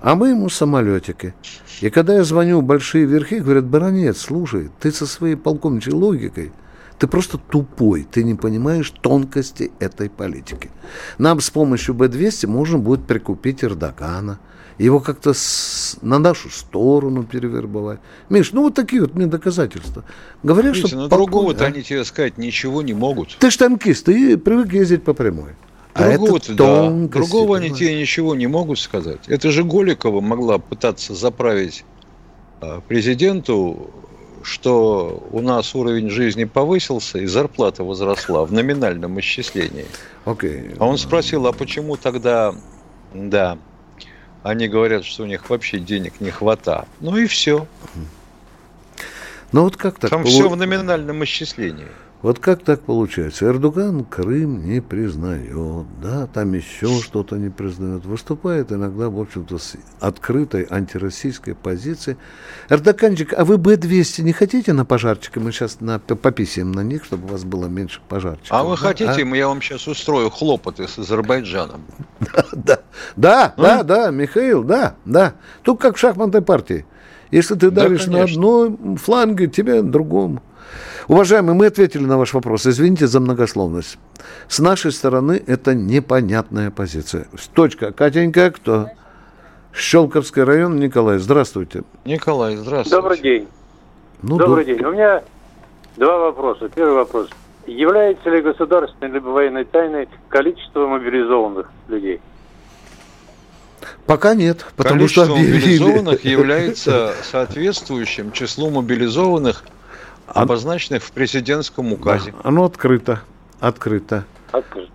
а 0.02 0.16
мы 0.16 0.30
ему 0.30 0.50
самолетики. 0.50 1.34
И 1.82 1.90
когда 1.90 2.16
я 2.16 2.24
звоню 2.24 2.62
в 2.62 2.64
большие 2.64 3.06
верхи, 3.06 3.40
говорят, 3.40 3.66
баронец, 3.66 4.20
слушай, 4.20 4.70
ты 4.80 4.92
со 4.92 5.06
своей 5.06 5.36
полковничьей 5.36 5.94
логикой, 5.94 6.52
ты 6.98 7.08
просто 7.08 7.38
тупой, 7.38 8.08
ты 8.10 8.24
не 8.24 8.36
понимаешь 8.36 8.90
тонкости 8.90 9.72
этой 9.80 10.10
политики. 10.10 10.72
Нам 11.18 11.42
с 11.42 11.50
помощью 11.50 11.94
Б-200 11.94 12.48
можно 12.48 12.78
будет 12.78 13.06
прикупить 13.06 13.64
Эрдогана– 13.64 14.40
его 14.78 15.00
как-то 15.00 15.34
с, 15.34 15.98
на 16.02 16.20
нашу 16.20 16.50
сторону 16.50 17.24
перевербовать. 17.24 18.00
Миш, 18.30 18.52
ну 18.52 18.64
вот 18.64 18.76
такие 18.76 19.02
вот 19.02 19.16
мне 19.16 19.26
доказательства. 19.26 20.04
Говорят, 20.44 20.76
Видите, 20.76 20.90
что... 20.90 20.98
Но 20.98 21.08
другого-то 21.08 21.64
а? 21.64 21.68
они 21.68 21.82
тебе 21.82 22.04
сказать 22.04 22.38
ничего 22.38 22.82
не 22.82 22.94
могут. 22.94 23.38
Ты 23.40 23.52
ж 23.52 23.58
танкист, 23.58 24.06
ты 24.06 24.38
привык 24.38 24.74
ездить 24.74 25.04
по 25.04 25.14
прямой. 25.14 25.52
А 25.94 26.12
другого, 26.18 26.40
а 26.50 26.54
да. 26.54 26.90
Другого 27.08 27.58
они 27.58 27.72
тебе 27.72 27.98
ничего 27.98 28.36
не 28.36 28.48
могут 28.48 28.80
сказать. 28.80 29.22
Это 29.28 29.50
же 29.50 29.64
Голикова 29.64 30.20
могла 30.20 30.58
пытаться 30.58 31.16
заправить 31.16 31.86
а, 32.60 32.82
президенту, 32.82 33.92
что 34.44 35.26
у 35.32 35.40
нас 35.40 35.74
уровень 35.74 36.10
жизни 36.10 36.44
повысился 36.44 37.20
и 37.20 37.26
зарплата 37.28 37.86
возросла 37.86 38.46
в 38.46 38.52
номинальном 38.52 39.20
исчислении. 39.22 39.86
Okay. 40.26 40.76
А 40.80 40.86
он 40.86 40.98
спросил, 40.98 41.48
а 41.48 41.54
почему 41.54 41.96
тогда, 41.96 42.54
да, 43.14 43.58
они 44.46 44.68
говорят, 44.68 45.04
что 45.06 45.24
у 45.24 45.26
них 45.26 45.50
вообще 45.50 45.80
денег 45.80 46.22
не 46.22 46.30
хватает. 46.30 46.88
Ну 47.00 47.18
и 47.18 47.26
все. 47.26 47.68
Ну 49.52 49.64
вот 49.64 49.76
как 49.76 49.98
так? 49.98 50.12
Там 50.12 50.24
все 50.24 50.48
в 50.48 50.56
номинальном 50.56 51.24
исчислении. 51.24 51.88
Вот 52.26 52.40
как 52.40 52.64
так 52.64 52.82
получается? 52.82 53.46
Эрдоган 53.46 54.04
Крым 54.04 54.66
не 54.66 54.82
признает, 54.82 55.86
да, 56.02 56.26
там 56.26 56.54
еще 56.54 56.88
что-то 57.00 57.36
не 57.36 57.52
признает. 57.52 58.04
Выступает 58.04 58.72
иногда, 58.72 59.12
в 59.12 59.20
общем-то, 59.20 59.60
с 59.60 59.76
открытой 60.00 60.66
антироссийской 60.68 61.54
позицией. 61.54 62.18
Эрдоганчик, 62.68 63.32
а 63.38 63.46
вы 63.46 63.60
Б-200 63.60 64.24
не 64.24 64.34
хотите 64.34 64.74
на 64.74 64.86
пожарчика? 64.86 65.40
Мы 65.40 65.52
сейчас 65.52 65.82
на, 65.82 66.00
пописаем 66.00 66.72
на 66.72 66.82
них, 66.82 67.06
чтобы 67.06 67.28
у 67.28 67.32
вас 67.32 67.44
было 67.44 67.68
меньше 67.68 68.02
пожарчиков. 68.10 68.54
А 68.54 68.64
вы 68.64 68.72
да? 68.72 68.78
хотите, 68.78 69.24
а? 69.24 69.36
я 69.36 69.48
вам 69.48 69.62
сейчас 69.62 69.88
устрою 69.88 70.32
хлопоты 70.32 70.88
с 70.88 70.98
Азербайджаном? 70.98 71.82
Да, 72.54 72.80
да, 73.16 73.54
да, 73.56 73.84
да, 73.84 74.10
Михаил, 74.10 74.64
да, 74.64 74.96
да. 75.06 75.36
Тут 75.62 75.80
как 75.80 75.96
в 75.96 76.00
шахматной 76.00 76.42
партии. 76.42 76.88
Если 77.30 77.54
ты 77.54 77.70
давишь 77.70 78.08
на 78.08 78.24
одном 78.24 78.98
фланге, 78.98 79.46
тебе 79.46 79.84
на 79.84 79.92
другом. 80.76 81.16
Уважаемые, 81.16 81.56
мы 81.56 81.68
ответили 81.68 82.04
на 82.04 82.18
ваш 82.18 82.34
вопрос. 82.34 82.66
Извините 82.66 83.08
за 83.08 83.20
многословность. 83.20 83.98
С 84.48 84.60
нашей 84.60 84.92
стороны 84.92 85.42
это 85.46 85.74
непонятная 85.74 86.72
позиция. 86.72 87.28
Точка. 87.54 87.92
Катенька, 87.92 88.52
кто? 88.52 88.90
Щелковский 89.74 90.44
район, 90.44 90.78
Николай, 90.78 91.18
здравствуйте. 91.18 91.84
Николай, 92.06 92.56
здравствуйте. 92.56 92.96
Добрый 92.96 93.20
день. 93.20 93.48
Ну, 94.22 94.38
Добрый 94.38 94.66
да. 94.66 94.74
день. 94.74 94.86
У 94.86 94.92
меня 94.92 95.22
два 95.98 96.18
вопроса. 96.18 96.70
Первый 96.74 96.96
вопрос. 96.96 97.30
Является 97.68 98.30
ли 98.30 98.42
государственной 98.42 99.12
либо 99.12 99.30
военной 99.30 99.66
тайной 99.66 100.08
количество 100.30 100.88
мобилизованных 100.88 101.70
людей? 101.90 102.22
Пока 104.06 104.36
нет, 104.36 104.66
потому 104.76 105.00
Количество 105.00 105.26
что 105.26 105.36
мобилизованных 105.36 106.24
является 106.26 107.14
соответствующим 107.32 108.32
числу 108.32 108.70
мобилизованных, 108.70 109.64
обозначенных 110.28 111.04
в 111.04 111.12
президентском 111.12 111.94
указе. 111.94 112.32
Да, 112.32 112.38
оно 112.44 112.66
открыто, 112.66 113.22
открыто. 113.60 114.26
Открыто. 114.52 114.90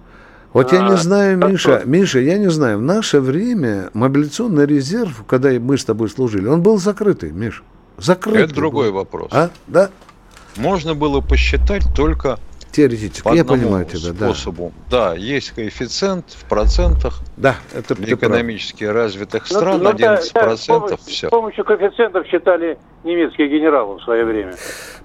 Вот 0.53 0.73
а, 0.73 0.77
я 0.77 0.83
не 0.83 0.95
а, 0.95 0.97
знаю, 0.97 1.39
Миша, 1.39 1.79
что? 1.79 1.89
Миша, 1.89 2.19
я 2.19 2.39
не 2.39 2.51
знаю, 2.51 2.79
в 2.79 2.83
наше 2.83 3.21
время 3.21 3.91
мобилизационный 3.95 4.67
резерв, 4.67 5.25
когда 5.27 5.51
мы 5.61 5.79
с 5.79 5.85
тобой 5.85 6.09
служили, 6.09 6.47
он 6.47 6.63
был 6.63 6.79
закрытый, 6.79 7.31
Миш. 7.31 7.63
Закрытый. 7.99 8.45
Это 8.45 8.55
другой 8.55 8.89
был. 8.89 8.97
вопрос. 8.97 9.29
А? 9.33 9.51
Да? 9.69 9.91
Можно 10.57 10.95
было 10.95 11.21
посчитать 11.21 11.85
только 11.95 12.39
Теоретически, 12.73 13.23
по 13.23 13.35
я 13.35 13.45
понимаю 13.45 13.85
тебя, 13.85 14.15
способу. 14.15 14.73
Да. 14.89 15.11
да, 15.11 15.17
есть 15.17 15.51
коэффициент 15.51 16.27
в 16.31 16.45
процентах. 16.45 17.21
Да, 17.37 17.57
это 17.75 17.97
Для 17.97 18.15
экономически 18.15 18.85
прав. 18.85 18.97
развитых 18.97 19.51
ну, 19.51 19.57
стран 19.57 19.83
но, 19.83 19.91
11% 19.91 20.31
да, 20.35 20.41
процентов 20.41 21.01
все. 21.05 21.27
С 21.27 21.31
помощью 21.31 21.65
коэффициентов 21.65 22.27
считали 22.29 22.79
немецкие 23.03 23.49
генералы 23.49 23.97
в 23.99 24.03
свое 24.03 24.25
время. 24.25 24.55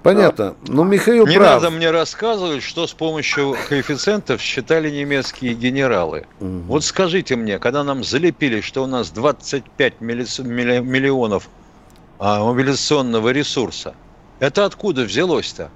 Понятно. 0.02 0.54
Да. 0.62 0.72
Но 0.72 0.84
Михаил 0.84 1.26
Не 1.26 1.38
прав. 1.38 1.62
надо 1.62 1.70
мне 1.74 1.90
рассказывать, 1.90 2.62
что 2.62 2.86
с 2.86 2.92
помощью 2.92 3.56
коэффициентов 3.68 4.40
считали 4.40 4.88
немецкие 4.88 5.54
генералы. 5.54 6.26
Угу. 6.40 6.48
Вот 6.68 6.84
скажите 6.84 7.34
мне, 7.34 7.58
когда 7.58 7.82
нам 7.82 8.04
залепили, 8.04 8.60
что 8.60 8.84
у 8.84 8.86
нас 8.86 9.10
25 9.10 10.00
миллионов 10.00 11.48
а, 12.20 12.44
мобилизационного 12.44 13.30
ресурса, 13.30 13.94
это 14.38 14.64
откуда 14.64 15.02
взялось-то? 15.02 15.70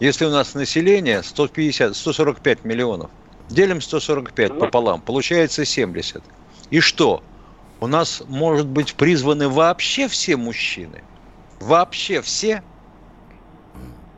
Если 0.00 0.24
у 0.24 0.30
нас 0.30 0.54
население 0.54 1.22
150, 1.22 1.96
145 1.96 2.64
миллионов, 2.64 3.10
делим 3.48 3.80
145 3.80 4.52
ну. 4.52 4.60
пополам, 4.60 5.00
получается 5.00 5.64
70. 5.64 6.22
И 6.70 6.80
что? 6.80 7.22
У 7.80 7.86
нас, 7.86 8.22
может 8.28 8.66
быть, 8.66 8.94
призваны 8.94 9.48
вообще 9.48 10.08
все 10.08 10.36
мужчины? 10.36 11.02
Вообще 11.60 12.20
все? 12.22 12.62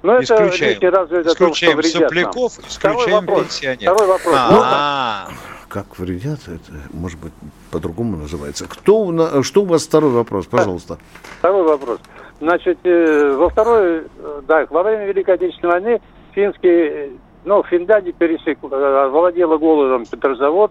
Ну, 0.02 0.22
исключаем, 0.22 0.76
это, 0.76 0.90
разве 0.90 1.20
это 1.20 1.30
исключаем 1.30 1.80
том, 1.80 1.90
сопляков, 1.90 2.58
нам. 2.58 2.68
исключаем 2.68 3.24
Второй 3.24 3.42
пенсионеров. 3.44 3.96
Второй 3.96 4.12
вопрос. 4.12 4.34
А, 4.36 5.28
как 5.68 5.98
вредят, 5.98 6.40
это, 6.46 6.72
может 6.92 7.18
быть, 7.18 7.32
по-другому 7.72 8.16
называется. 8.16 8.66
Кто, 8.66 9.42
что 9.42 9.62
у 9.62 9.64
вас 9.64 9.84
второй 9.84 10.12
вопрос, 10.12 10.46
пожалуйста? 10.46 10.98
Второй 11.40 11.64
вопрос. 11.64 11.98
Значит, 12.40 12.79
э, 12.85 13.35
во 13.37 13.49
второй, 13.49 14.05
э, 14.18 14.42
да, 14.46 14.66
во 14.68 14.83
время 14.83 15.07
Великой 15.07 15.37
Отечественной 15.37 15.72
войны 15.72 16.01
финский, 16.35 17.18
ну, 17.44 17.62
Финляндия 17.64 18.12
пересек, 18.12 18.59
э, 18.62 19.09
владела 19.09 19.57
голодом 19.57 20.05
Петрозавод, 20.05 20.70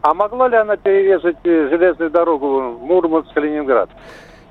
а 0.00 0.14
могла 0.14 0.48
ли 0.48 0.56
она 0.56 0.76
перерезать 0.76 1.36
железную 1.44 2.10
дорогу 2.10 2.78
Мурманск-Ленинград? 2.80 3.90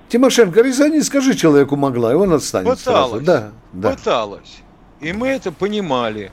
Тимошенко, 0.09 0.61
резани, 0.61 0.99
скажи 0.99 1.33
человеку 1.33 1.75
могла, 1.75 2.11
и 2.11 2.15
он 2.15 2.33
отстанет 2.33 2.77
Пыталась. 2.77 3.09
Сразу. 3.09 3.25
Да, 3.25 3.51
да. 3.71 3.91
Пыталась. 3.91 4.61
И 4.99 5.11
мы 5.11 5.29
это 5.29 5.51
понимали. 5.51 6.31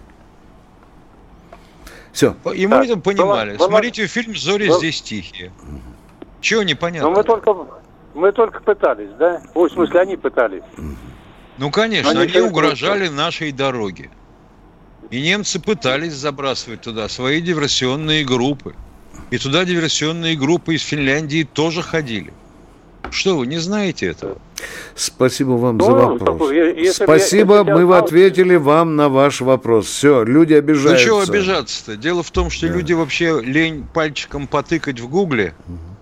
Все. 2.13 2.35
И 2.55 2.67
мы 2.67 2.77
да. 2.77 2.85
это 2.85 2.97
понимали. 2.99 3.57
Была, 3.57 3.69
Смотрите 3.69 4.07
фильм 4.07 4.37
«Зори 4.37 4.69
была... 4.69 4.79
здесь 4.79 5.01
тихие». 5.01 5.51
Чего 6.41 6.63
непонятно? 6.63 7.09
Но 7.09 7.17
мы 7.17 7.23
только, 7.23 7.55
мы 8.15 8.33
только 8.33 8.61
пытались, 8.63 9.11
да? 9.19 9.43
В 9.55 9.69
смысле, 9.69 10.01
они 10.01 10.17
пытались. 10.17 10.63
Ну, 11.59 11.71
конечно, 11.71 12.11
они, 12.11 12.33
они 12.33 12.41
угрожали 12.41 13.09
нашей 13.09 13.53
дороге. 13.53 14.11
И 15.11 15.21
немцы 15.21 15.61
пытались 15.61 16.15
забрасывать 16.15 16.83
туда 16.83 17.09
свои 17.09 17.41
диверсионные 17.41 18.25
группы. 18.25 18.75
И 19.31 19.39
туда 19.39 19.65
диверсионные 19.65 20.37
группы 20.37 20.75
из 20.75 20.83
Финляндии 20.83 21.47
тоже 21.53 21.83
ходили. 21.83 22.33
Что 23.11 23.37
вы 23.37 23.47
не 23.47 23.59
знаете 23.59 24.07
этого? 24.07 24.39
Спасибо 24.95 25.53
вам 25.53 25.79
ну, 25.79 25.85
за 25.85 25.93
вопрос. 25.93 26.53
Если 26.53 27.05
Спасибо, 27.05 27.57
я, 27.57 27.65
мы 27.65 27.85
знал... 27.85 28.05
ответили 28.05 28.55
вам 28.55 28.95
на 28.95 29.09
ваш 29.09 29.41
вопрос. 29.41 29.87
Все, 29.87 30.23
люди 30.23 30.55
обижаются. 30.55 31.07
Ну 31.07 31.11
чего 31.11 31.21
обижаться-то? 31.21 31.97
Дело 31.97 32.23
в 32.23 32.31
том, 32.31 32.51
что 32.51 32.69
да. 32.69 32.75
люди 32.75 32.93
вообще 32.93 33.41
лень 33.43 33.85
пальчиком 33.93 34.47
потыкать 34.47 35.01
в 35.01 35.09
Гугле. 35.09 35.55
Угу 35.67 36.00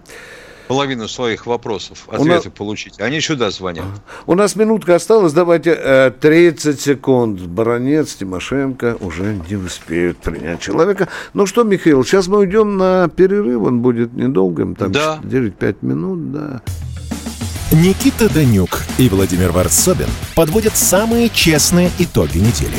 половину 0.69 1.09
своих 1.09 1.47
вопросов, 1.47 2.07
ответы 2.09 2.49
нас... 2.49 2.57
получить. 2.57 3.01
Они 3.01 3.21
сюда 3.21 3.51
звонят. 3.51 3.87
У 4.27 4.35
нас 4.35 4.55
минутка 4.55 4.95
осталась. 4.95 5.33
Давайте 5.33 6.11
30 6.21 6.67
э, 6.67 6.79
секунд. 6.79 7.41
Баронец, 7.41 8.15
Тимошенко 8.15 8.99
уже 9.01 9.41
не 9.49 9.57
успеют 9.57 10.19
принять 10.19 10.61
человека. 10.61 11.09
Ну 11.35 11.47
что, 11.47 11.65
Михаил, 11.65 12.05
сейчас 12.05 12.29
мы 12.29 12.39
уйдем 12.39 12.77
на 12.77 13.09
перерыв. 13.09 13.63
Он 13.63 13.81
будет 13.81 14.13
недолгим. 14.13 14.75
Там 14.75 14.93
да. 14.93 15.19
9-5 15.25 15.77
минут, 15.83 16.33
да. 16.33 16.63
Никита 17.73 18.33
Данюк 18.33 18.83
и 18.97 19.09
Владимир 19.11 19.53
Варсобин 19.53 20.09
подводят 20.35 20.77
самые 20.77 21.29
честные 21.29 21.91
итоги 21.99 22.39
недели. 22.39 22.79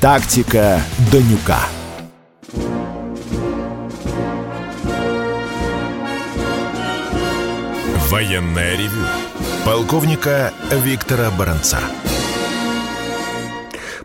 «Тактика 0.00 0.80
Данюка». 1.10 1.58
Военное 8.08 8.76
ревю 8.76 9.04
полковника 9.64 10.52
Виктора 10.70 11.32
Баранца. 11.36 11.80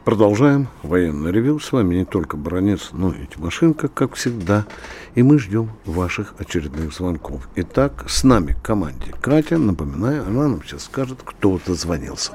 Продолжаем 0.04 0.68
военное 0.82 1.32
ревю. 1.32 1.60
С 1.60 1.72
вами 1.72 1.98
не 1.98 2.06
только 2.06 2.38
Баранец, 2.38 2.90
но 2.92 3.12
и 3.12 3.28
Тимошенко, 3.28 3.88
как 3.88 4.16
всегда. 4.16 4.66
И 5.14 5.22
мы 5.22 5.38
ждем 5.38 5.70
ваших 5.86 6.34
очередных 6.40 6.92
звонков. 6.92 7.48
Итак, 7.56 8.06
с 8.10 8.24
нами 8.24 8.54
в 8.54 8.62
команде 8.64 9.14
Катя. 9.22 9.60
Напоминаю, 9.60 10.24
она 10.26 10.48
нам 10.48 10.64
сейчас 10.64 10.86
скажет, 10.86 11.20
кто 11.24 11.60
дозвонился. 11.64 12.32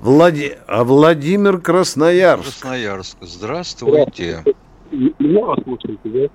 Влади... 0.00 0.58
А 0.66 0.84
Владимир 0.84 1.58
Красноярск. 1.60 2.44
Красноярск. 2.44 3.16
Здравствуйте. 3.20 4.44
Меня 4.90 5.44
вас 5.46 5.58
слушаете, 5.64 5.98
да? 6.04 6.28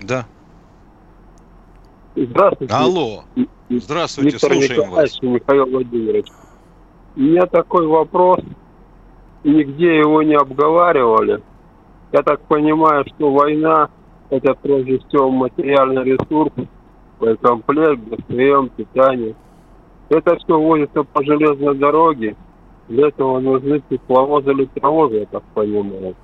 Да. 0.00 0.26
Здравствуйте. 2.14 2.74
Алло. 2.74 3.24
Здравствуйте, 3.68 4.30
Виктор 4.30 4.52
слушаем 4.52 4.80
Николаевич, 4.80 5.12
вас. 5.12 5.22
Михаил 5.22 5.66
Владимирович. 5.66 6.26
У 7.16 7.20
меня 7.20 7.46
такой 7.46 7.86
вопрос. 7.86 8.40
Нигде 9.42 9.98
его 9.98 10.22
не 10.22 10.34
обговаривали. 10.34 11.42
Я 12.12 12.22
так 12.22 12.40
понимаю, 12.42 13.04
что 13.06 13.32
война– 13.32 13.90
это 14.30 14.54
прежде 14.54 14.98
всего 14.98 15.30
материальный 15.30 16.04
ресурс, 16.04 16.52
комплект, 17.40 18.26
прием, 18.26 18.68
питание. 18.70 19.34
Это 20.08 20.36
все 20.36 20.58
возится 20.58 21.02
по 21.02 21.24
железной 21.24 21.76
дороге. 21.76 22.36
Для 22.88 23.08
этого 23.08 23.40
нужны 23.40 23.82
тепловозы, 23.90 24.52
электровозы, 24.52 25.16
я 25.16 25.26
так 25.26 25.42
понимаю. 25.54 26.14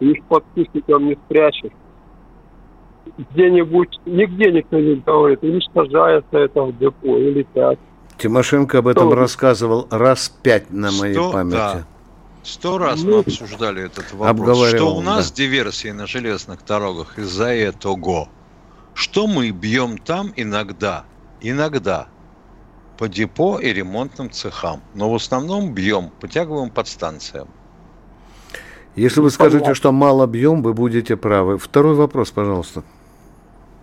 Их 0.00 0.22
под 0.24 0.44
кустиком 0.54 1.06
не 1.06 1.14
спрячешь 1.14 1.72
где-нибудь, 3.16 3.98
нигде 4.06 4.52
никто 4.52 4.78
не 4.78 4.96
говорит, 4.96 5.42
уничтожается 5.42 6.38
это 6.38 6.62
в 6.62 6.78
депо 6.78 7.16
или 7.16 7.46
так. 7.54 7.78
Тимошенко 8.18 8.78
об 8.78 8.88
этом 8.88 9.08
Что? 9.08 9.14
рассказывал 9.16 9.86
раз 9.90 10.28
пять 10.42 10.70
на 10.70 10.90
моей 10.92 11.14
Сто, 11.14 11.32
памяти. 11.32 11.54
Да. 11.54 11.86
Сто 12.42 12.78
раз 12.78 13.02
мы 13.02 13.10
ну, 13.10 13.18
обсуждали 13.20 13.84
этот 13.84 14.12
вопрос. 14.12 14.68
Что 14.68 14.94
у 14.94 15.00
нас 15.00 15.30
да. 15.30 15.36
диверсии 15.36 15.88
на 15.88 16.06
железных 16.06 16.64
дорогах 16.64 17.18
из-за 17.18 17.48
этого? 17.48 18.28
Что 18.94 19.26
мы 19.26 19.50
бьем 19.50 19.98
там 19.98 20.32
иногда, 20.36 21.04
иногда 21.40 22.08
по 23.00 23.08
депо 23.08 23.58
и 23.58 23.72
ремонтным 23.72 24.30
цехам, 24.30 24.82
но 24.94 25.10
в 25.10 25.14
основном 25.14 25.72
бьем 25.72 26.10
по 26.20 26.28
тяговым 26.28 26.68
подстанциям. 26.68 27.48
Если 28.94 29.20
вы 29.22 29.30
скажете, 29.30 29.72
что 29.72 29.90
мал 29.90 30.20
объем, 30.20 30.62
вы 30.62 30.74
будете 30.74 31.16
правы. 31.16 31.56
Второй 31.56 31.94
вопрос, 31.94 32.30
пожалуйста. 32.30 32.82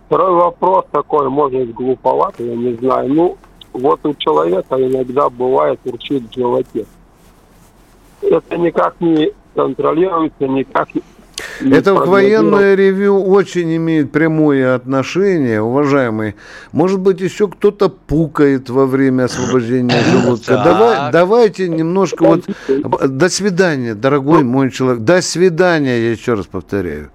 Второй 0.06 0.34
вопрос 0.34 0.84
такой, 0.92 1.28
может, 1.28 1.74
глуповатый, 1.74 2.46
я 2.46 2.54
не 2.54 2.74
знаю. 2.74 3.12
Ну, 3.12 3.38
вот 3.72 4.06
у 4.06 4.14
человека 4.14 4.76
иногда 4.76 5.28
бывает 5.28 5.80
урчит 5.84 6.30
в 6.30 6.34
животе. 6.34 6.86
Это 8.22 8.56
никак 8.56 9.00
не 9.00 9.32
контролируется, 9.56 10.46
никак 10.46 10.90
это 11.60 11.94
военное 11.94 12.74
ревю 12.74 13.22
очень 13.22 13.76
имеет 13.76 14.12
прямое 14.12 14.74
отношение, 14.74 15.60
уважаемый. 15.60 16.34
Может 16.72 17.00
быть, 17.00 17.20
еще 17.20 17.48
кто-то 17.48 17.88
пукает 17.88 18.70
во 18.70 18.86
время 18.86 19.24
освобождения 19.24 20.00
желудка. 20.10 20.62
Давай, 20.64 21.12
давайте 21.12 21.68
немножко 21.68 22.24
вот... 22.24 22.44
До 23.08 23.28
свидания, 23.28 23.94
дорогой 23.94 24.44
мой 24.44 24.70
человек. 24.70 25.02
До 25.02 25.20
свидания, 25.22 25.98
я 26.00 26.10
еще 26.12 26.34
раз 26.34 26.46
повторяю. 26.46 27.10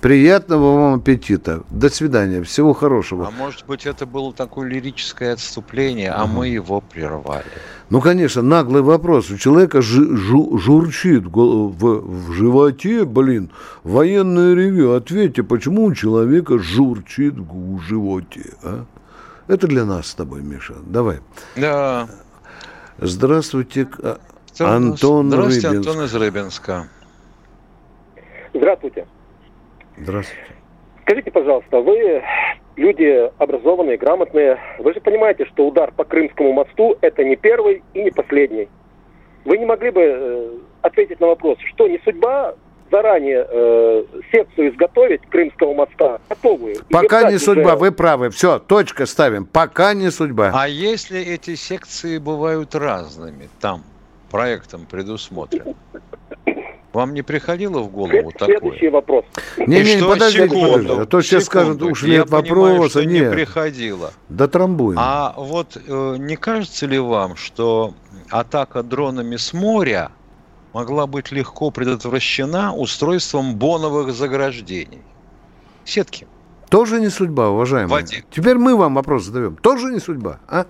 Приятного 0.00 0.74
вам 0.76 0.94
аппетита. 1.00 1.62
До 1.70 1.88
свидания. 1.88 2.42
Всего 2.44 2.72
хорошего. 2.72 3.26
А 3.26 3.30
может 3.32 3.66
быть, 3.66 3.84
это 3.84 4.06
было 4.06 4.32
такое 4.32 4.68
лирическое 4.68 5.32
отступление, 5.32 6.10
а 6.12 6.26
мы 6.26 6.46
его 6.48 6.80
прервали. 6.80 7.44
Ну, 7.90 8.00
конечно, 8.00 8.42
наглый 8.42 8.82
вопрос. 8.82 9.28
У 9.30 9.36
человека 9.36 9.78
жу- 9.78 10.14
жу- 10.14 10.56
журчит 10.58 11.24
в, 11.24 11.30
в, 11.30 12.28
в 12.28 12.32
животе, 12.32 13.04
блин, 13.04 13.50
военное 13.82 14.54
ревю. 14.54 14.92
Ответьте, 14.92 15.42
почему 15.42 15.84
у 15.86 15.94
человека 15.94 16.58
журчит 16.58 17.34
в 17.34 17.80
животе, 17.80 18.52
а? 18.62 18.84
Это 19.48 19.66
для 19.66 19.84
нас 19.84 20.08
с 20.08 20.14
тобой, 20.14 20.42
Миша. 20.42 20.74
Давай. 20.86 21.20
Да. 21.56 22.06
Здравствуйте, 22.98 23.88
а, 24.02 24.18
Антон 24.60 25.28
Здравствуйте, 25.28 25.68
Рыбинск. 25.68 25.88
Антон 25.88 26.04
из 26.04 26.14
Рыбинска. 26.14 26.88
Здравствуйте. 28.52 29.06
Здравствуйте. 30.00 30.42
Скажите, 31.02 31.30
пожалуйста, 31.30 31.80
вы 31.80 32.22
люди 32.76 33.30
образованные, 33.38 33.96
грамотные. 33.96 34.58
Вы 34.78 34.94
же 34.94 35.00
понимаете, 35.00 35.44
что 35.46 35.66
удар 35.66 35.90
по 35.92 36.04
Крымскому 36.04 36.52
мосту– 36.52 36.96
это 37.00 37.24
не 37.24 37.36
первый 37.36 37.82
и 37.94 38.02
не 38.02 38.10
последний. 38.10 38.68
Вы 39.44 39.58
не 39.58 39.66
могли 39.66 39.90
бы 39.90 40.02
э, 40.02 40.50
ответить 40.82 41.20
на 41.20 41.28
вопрос, 41.28 41.58
что 41.60 41.88
не 41.88 41.98
судьба 42.04 42.54
заранее 42.90 43.46
э, 43.48 44.04
секцию 44.30 44.70
изготовить 44.70 45.22
Крымского 45.28 45.74
моста 45.74 46.20
готовую? 46.28 46.76
Пока 46.90 47.30
не 47.30 47.38
судьба, 47.38 47.74
уже... 47.74 47.76
вы 47.76 47.92
правы. 47.92 48.30
Все, 48.30 48.58
точка 48.58 49.06
ставим. 49.06 49.46
Пока 49.46 49.94
не 49.94 50.10
судьба. 50.10 50.52
А 50.54 50.68
если 50.68 51.20
эти 51.20 51.54
секции 51.54 52.18
бывают 52.18 52.74
разными 52.74 53.48
там, 53.60 53.82
проектом 54.30 54.86
предусмотрено? 54.86 55.74
Вам 56.92 57.12
не 57.12 57.22
приходило 57.22 57.80
в 57.80 57.90
голову 57.90 58.32
такое? 58.32 58.58
Следующий 58.58 58.88
вопрос. 58.88 59.24
Не, 59.58 59.66
не, 59.82 60.02
подождите, 60.02 60.48
подождите. 60.48 61.00
А 61.02 61.06
то 61.06 61.20
сейчас 61.20 61.44
скажут, 61.44 61.82
уж 61.82 62.02
нет 62.02 62.30
вопроса. 62.30 63.04
Нет, 63.04 63.26
не 63.26 63.30
приходило. 63.30 64.12
Да 64.28 64.48
трамбуем. 64.48 64.98
А 64.98 65.34
вот 65.36 65.76
э, 65.76 66.16
не 66.18 66.36
кажется 66.36 66.86
ли 66.86 66.98
вам, 66.98 67.36
что 67.36 67.94
атака 68.30 68.82
дронами 68.82 69.36
с 69.36 69.52
моря 69.52 70.10
могла 70.72 71.06
быть 71.06 71.30
легко 71.30 71.70
предотвращена 71.70 72.74
устройством 72.74 73.56
боновых 73.56 74.14
заграждений? 74.14 75.02
Сетки. 75.84 76.26
Тоже 76.70 77.00
не 77.00 77.08
судьба, 77.08 77.50
уважаемые. 77.50 78.04
Теперь 78.30 78.56
мы 78.56 78.76
вам 78.76 78.94
вопрос 78.94 79.24
задаем. 79.24 79.56
Тоже 79.56 79.92
не 79.92 80.00
судьба, 80.00 80.40
а? 80.48 80.66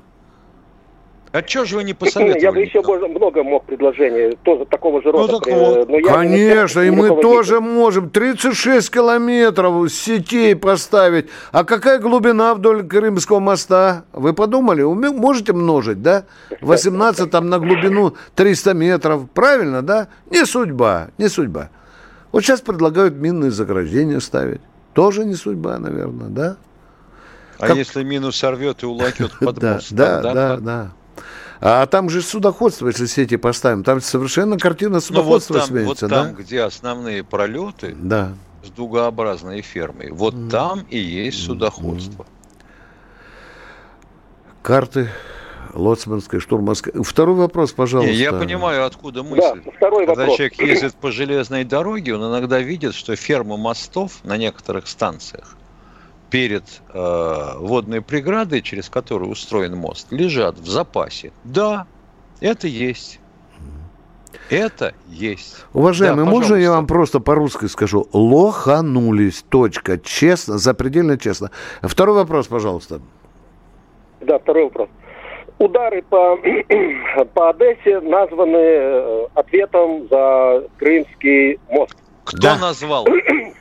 А 1.33 1.47
что 1.47 1.65
же 1.65 1.77
вы 1.77 1.85
не 1.85 1.95
посоветовали? 1.95 2.41
Я 2.43 2.53
бы 2.53 2.61
еще 2.61 2.81
много 3.09 3.43
мог 3.43 3.65
предложений 3.67 4.39
тоже 4.43 4.65
такого 4.65 5.03
же 5.03 5.11
рода. 5.13 5.33
Ну, 5.33 5.41
так 5.41 5.55
вот. 5.55 5.89
Но 5.89 6.01
Конечно, 6.01 6.81
и 6.81 6.91
мы 6.91 7.21
тоже 7.21 7.61
можем 7.61 8.11
36 8.11 8.91
километров 8.91 9.91
сетей 9.93 10.57
поставить. 10.57 11.27
А 11.53 11.65
какая 11.65 11.99
глубина 11.99 12.55
вдоль 12.55 12.87
Крымского 12.87 13.41
моста? 13.41 14.05
Вы 14.13 14.33
подумали? 14.33 14.83
Можете 14.83 15.53
множить, 15.53 16.03
да? 16.03 16.25
18 16.61 17.31
там 17.31 17.49
на 17.51 17.59
глубину 17.59 18.15
300 18.35 18.75
метров. 18.75 19.31
Правильно, 19.31 19.83
да? 19.83 20.09
Не 20.31 20.47
судьба, 20.47 21.09
не 21.19 21.29
судьба. 21.29 21.71
Вот 22.33 22.43
сейчас 22.43 22.61
предлагают 22.61 23.15
минные 23.15 23.51
заграждения 23.51 24.21
ставить. 24.21 24.61
Тоже 24.95 25.25
не 25.25 25.35
судьба, 25.35 25.79
наверное, 25.79 26.29
да? 26.29 26.57
А 27.59 27.69
как... 27.69 27.77
если 27.77 28.03
мину 28.03 28.33
сорвет 28.33 28.83
и 28.83 28.87
улакет 28.87 29.33
под 29.39 29.63
мост? 29.63 29.93
Да, 29.93 30.21
да, 30.23 30.35
да, 30.35 30.57
да. 30.57 30.93
А 31.61 31.87
там 31.87 32.09
же 32.09 32.23
судоходство, 32.23 32.87
если 32.87 33.07
сети 33.07 33.37
поставим, 33.37 33.83
там 33.83 34.01
совершенно 34.01 34.59
картина 34.59 35.01
судоходства 35.01 35.55
ну, 35.55 35.61
вот 35.61 35.67
там, 35.67 35.77
сменится, 35.77 36.07
вот 36.07 36.11
да? 36.11 36.25
там, 36.25 36.35
где 36.35 36.63
основные 36.63 37.25
пролеты 37.25 37.97
да. 37.99 38.35
с 38.65 38.71
дугообразной 38.71 39.63
фермой, 39.63 40.11
вот 40.11 40.35
mm. 40.35 40.51
там 40.51 40.81
и 40.89 40.99
есть 40.99 41.45
судоходство. 41.45 42.27
Карты 44.63 45.11
Лоцманская, 45.75 46.41
Штурманская. 46.41 47.03
Второй 47.03 47.37
вопрос, 47.37 47.73
пожалуйста. 47.73 48.13
Не, 48.13 48.19
я 48.19 48.33
понимаю, 48.33 48.85
откуда 48.85 49.23
мысль. 49.23 49.61
Да, 49.65 49.71
второй 49.77 50.07
Когда 50.07 50.23
вопрос. 50.23 50.37
человек 50.37 50.61
ездит 50.61 50.95
по 50.95 51.11
железной 51.11 51.65
дороге, 51.65 52.15
он 52.15 52.31
иногда 52.31 52.61
видит, 52.61 52.95
что 52.95 53.17
фермы 53.17 53.57
мостов 53.57 54.25
на 54.25 54.37
некоторых 54.37 54.87
станциях 54.87 55.58
перед 56.31 56.65
э, 56.93 57.53
водной 57.57 58.03
преградой, 58.03 58.63
через 58.63 58.89
которую 58.89 59.31
устроен 59.31 59.77
мост, 59.77 60.09
лежат 60.11 60.59
в 60.59 60.69
запасе. 60.69 61.33
Да, 61.45 61.87
это 62.41 62.67
есть. 62.67 63.21
Это 64.51 64.95
есть. 65.09 65.65
Уважаемый, 65.73 66.25
да, 66.25 66.31
можно 66.31 66.55
я 66.55 66.71
вам 66.71 66.87
просто 66.87 67.21
по-русски 67.21 67.67
скажу? 67.67 68.07
Лоханулись. 68.13 69.45
Точка. 69.49 69.99
Честно, 69.99 70.59
запредельно 70.59 71.19
честно. 71.19 71.51
Второй 71.83 72.17
вопрос, 72.17 72.47
пожалуйста. 72.47 73.01
Да, 74.21 74.39
второй 74.39 74.65
вопрос. 74.65 74.89
Удары 75.59 76.03
по, 76.03 76.37
по 77.35 77.51
Одессе 77.51 78.01
названы 78.01 78.57
э, 78.57 79.27
ответом 79.35 80.09
за 80.09 80.65
Крымский 80.79 81.59
мост. 81.69 81.97
Кто 82.25 82.39
да. 82.39 82.59
назвал? 82.59 83.07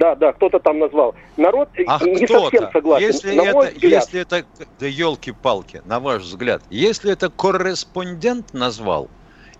Да, 0.00 0.14
да, 0.14 0.32
кто-то 0.32 0.58
там 0.58 0.78
назвал. 0.78 1.14
Народ 1.36 1.68
Ах, 1.86 2.00
не 2.00 2.26
совсем 2.26 2.72
согласен. 2.72 3.06
Если 3.06 3.34
на 3.34 3.42
это, 3.42 3.58
взгляд, 3.58 3.82
если 3.82 4.20
это, 4.22 4.44
да 4.78 4.86
елки-палки, 4.86 5.82
на 5.84 6.00
ваш 6.00 6.22
взгляд, 6.22 6.62
если 6.70 7.12
это 7.12 7.28
корреспондент 7.28 8.54
назвал, 8.54 9.10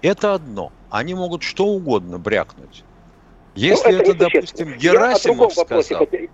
это 0.00 0.32
одно. 0.32 0.72
Они 0.88 1.14
могут 1.14 1.42
что 1.42 1.66
угодно 1.66 2.18
брякнуть. 2.18 2.84
Если 3.54 3.92
ну, 3.92 3.98
это, 3.98 4.10
это 4.12 4.30
допустим, 4.30 4.78
Герасимов 4.78 5.52
сказал... 5.52 5.98
Вопросе, 5.98 6.30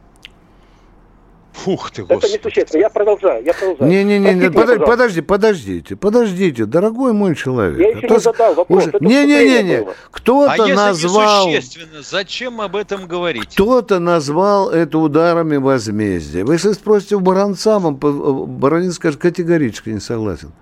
Фух 1.56 1.90
ты, 1.90 2.04
господи. 2.04 2.34
Это 2.34 2.38
несущественно. 2.38 2.80
Я 2.80 2.90
продолжаю, 2.90 3.44
я 3.44 3.54
продолжаю. 3.54 3.90
Не-не-не, 3.90 4.50
подожди, 4.50 4.84
подожди, 4.84 5.20
подождите, 5.22 5.96
подождите, 5.96 6.66
дорогой 6.66 7.12
мой 7.12 7.34
человек. 7.34 7.78
Я 7.78 7.88
еще 7.88 8.06
а 8.06 8.10
не 8.10 8.18
задал 8.18 8.54
вопрос. 8.54 8.88
Не-не-не, 9.00 9.86
кто-то 10.10 10.64
а 10.64 10.66
назвал... 10.66 11.48
несущественно, 11.48 12.02
зачем 12.02 12.60
об 12.60 12.76
этом 12.76 13.06
говорить? 13.06 13.48
Кто-то 13.54 13.98
назвал 14.00 14.68
это 14.70 14.98
ударами 14.98 15.56
возмездия. 15.56 16.44
Вы 16.44 16.54
если 16.54 16.72
спросите 16.72 17.16
у 17.16 17.20
Баранца, 17.20 17.78
вам 17.78 17.96
Баранец 17.96 18.94
скажет, 18.94 19.18
категорически 19.20 19.90
не 19.90 20.00
согласен. 20.00 20.52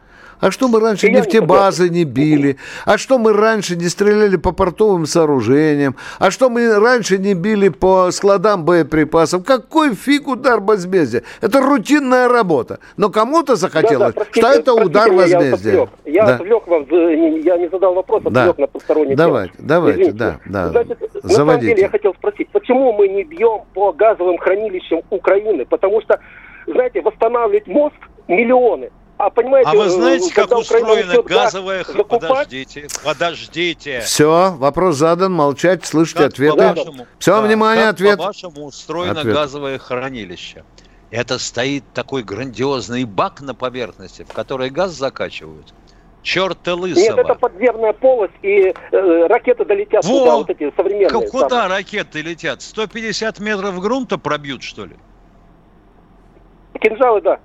А 0.45 0.51
что 0.51 0.69
мы 0.69 0.79
раньше 0.79 1.11
нефтебазы 1.11 1.89
не 1.89 2.05
били? 2.05 2.59
А 2.85 2.99
что 2.99 3.19
мы 3.19 3.33
раньше 3.33 3.77
не 3.77 3.89
стреляли 3.89 4.37
по 4.37 4.53
портовым 4.53 5.07
сооружениям? 5.07 5.97
А 6.19 6.31
что 6.31 6.51
мы 6.51 6.79
раньше 6.79 7.17
не 7.17 7.33
били 7.33 7.71
по 7.71 8.11
складам 8.11 8.67
боеприпасов? 8.67 9.43
Какой 9.43 9.95
фиг 9.95 10.29
удар 10.29 10.61
возмездия? 10.61 11.23
Это 11.41 11.63
рутинная 11.63 12.29
работа. 12.29 12.79
Но 12.99 13.09
кому-то 13.09 13.57
захотелось, 13.57 14.15
да, 14.15 14.21
да, 14.21 14.27
что 14.31 14.49
это 14.49 14.75
удар 14.75 15.11
возмездия. 15.13 15.89
Я, 16.05 16.27
да. 16.27 16.35
отвлек 16.35 16.67
вас, 16.67 16.83
я 16.91 17.57
не 17.57 17.71
задал 17.71 17.95
вопрос, 17.95 18.21
отвлек 18.27 18.57
да. 18.57 18.63
на 18.63 18.67
посторонний 18.67 19.15
Давайте, 19.15 19.55
тему. 19.55 19.67
давайте, 19.67 20.03
Извините. 20.03 20.19
да, 20.19 20.41
да. 20.45 20.69
Значит, 20.69 20.99
Заводите. 20.99 21.21
на 21.23 21.31
самом 21.31 21.61
деле 21.61 21.81
я 21.81 21.89
хотел 21.89 22.13
спросить, 22.17 22.51
почему 22.51 22.93
мы 22.93 23.09
не 23.09 23.25
бьем 23.25 23.63
по 23.73 23.95
газовым 23.95 24.37
хранилищам 24.37 25.01
Украины? 25.09 25.65
Потому 25.65 26.03
что, 26.03 26.21
знаете, 26.67 27.01
восстанавливать 27.01 27.67
мост 27.67 27.97
миллионы– 28.29 28.91
а 29.17 29.31
понимаете, 29.31 29.71
а 29.71 29.75
вы 29.75 29.89
знаете, 29.89 30.35
как 30.35 30.51
устроена 30.57 31.23
газовая... 31.23 31.85
Закупать... 31.85 32.21
Подождите, 32.21 32.89
подождите. 33.05 34.01
Все, 34.01 34.55
вопрос 34.57 34.97
задан, 34.97 35.33
молчать, 35.33 35.85
слышите 35.85 36.25
как 36.25 36.33
ответы. 36.33 36.75
Все, 37.19 37.37
да, 37.37 37.43
внимание, 37.43 37.85
как 37.87 37.95
ответ. 37.95 38.19
по-вашему 38.19 38.65
устроено 38.65 39.21
ответ. 39.21 39.35
газовое 39.35 39.79
хранилище? 39.79 40.65
Это 41.11 41.39
стоит 41.39 41.85
такой 41.95 42.25
грандиозный 42.25 43.05
бак 43.05 43.41
на 43.41 43.55
поверхности, 43.55 44.25
в 44.25 44.33
который 44.33 44.71
газ 44.71 44.93
закачивают. 44.93 45.73
Черт 46.23 46.67
лысого. 46.67 47.01
Нет, 47.01 47.19
это 47.19 47.35
подземная 47.35 47.93
полость, 47.93 48.33
и 48.43 48.75
э, 48.91 49.27
ракеты 49.27 49.65
долетят 49.65 50.05
Во! 50.05 50.19
туда, 50.19 50.37
вот 50.37 50.51
эти 50.51 50.75
современные. 50.75 51.29
Куда 51.29 51.49
там. 51.49 51.71
ракеты 51.71 52.23
летят? 52.23 52.63
150 52.63 53.39
метров 53.41 53.79
грунта 53.81 54.19
пробьют, 54.19 54.63
что 54.63 54.87
ли? 54.87 54.97
Кинжалы, 56.81 57.21
да. 57.21 57.39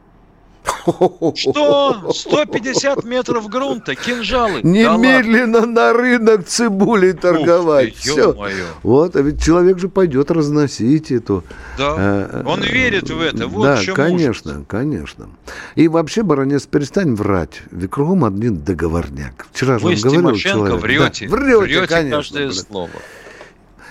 Что? 1.36 2.12
150 2.14 3.04
метров 3.04 3.48
грунта, 3.50 3.96
кинжалы. 3.96 4.62
Немедленно 4.64 5.62
да 5.62 5.66
на 5.68 5.94
рынок 5.94 6.46
цибулей 6.46 7.14
торговать. 7.14 7.96
Ты, 7.96 8.00
Все. 8.00 8.36
Вот, 8.84 9.16
а 9.16 9.22
ведь 9.22 9.44
человек 9.44 9.80
же 9.80 9.90
пойдет 9.90 10.32
разносить 10.32 11.12
эту. 11.12 11.44
Да, 11.78 11.96
э, 11.98 12.44
он 12.46 12.62
верит 12.62 13.10
в 13.10 13.22
это. 13.22 13.48
Вот 13.48 13.64
да, 13.64 13.94
конечно, 13.94 14.52
ужас. 14.52 14.66
конечно. 14.68 15.30
И 15.76 15.88
вообще, 15.88 16.24
баронец, 16.24 16.66
перестань 16.66 17.16
врать. 17.16 17.62
Ведь 17.72 17.90
кругом 17.90 18.26
один 18.26 18.64
договорняк. 18.64 19.48
Вчера 19.52 19.80
же 19.80 19.86
Вы 19.86 19.94
он 19.94 20.02
говорил 20.02 20.36
человек. 20.36 20.82
врете. 20.82 21.28
Да, 21.28 21.36
врете, 21.36 21.58
врете 21.60 21.88
конечно. 21.88 22.18
каждое 22.18 22.48
блин. 22.50 22.66
слово. 22.70 22.90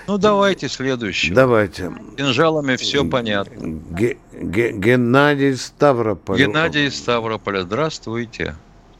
Ну, 0.09 0.17
давайте 0.17 0.69
следующий. 0.69 1.35
Давайте. 1.35 1.93
Кинжалами 2.17 2.77
все 2.77 3.05
понятно. 3.05 3.57
Г- 3.91 4.17
Г- 4.33 4.73
Геннадий 4.73 5.55
Ставрополь. 5.55 6.39
Геннадий 6.39 6.91
Ставрополь, 6.91 7.59
здравствуйте. 7.59 8.55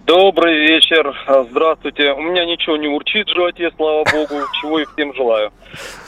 Добрый 0.05 0.67
вечер, 0.69 1.17
здравствуйте. 1.51 2.13
У 2.13 2.21
меня 2.21 2.45
ничего 2.45 2.77
не 2.77 2.89
урчит 2.89 3.27
в 3.27 3.33
животе, 3.33 3.71
слава 3.77 4.05
богу, 4.13 4.35
чего 4.61 4.81
и 4.81 4.85
всем 4.85 5.15
желаю. 5.15 5.51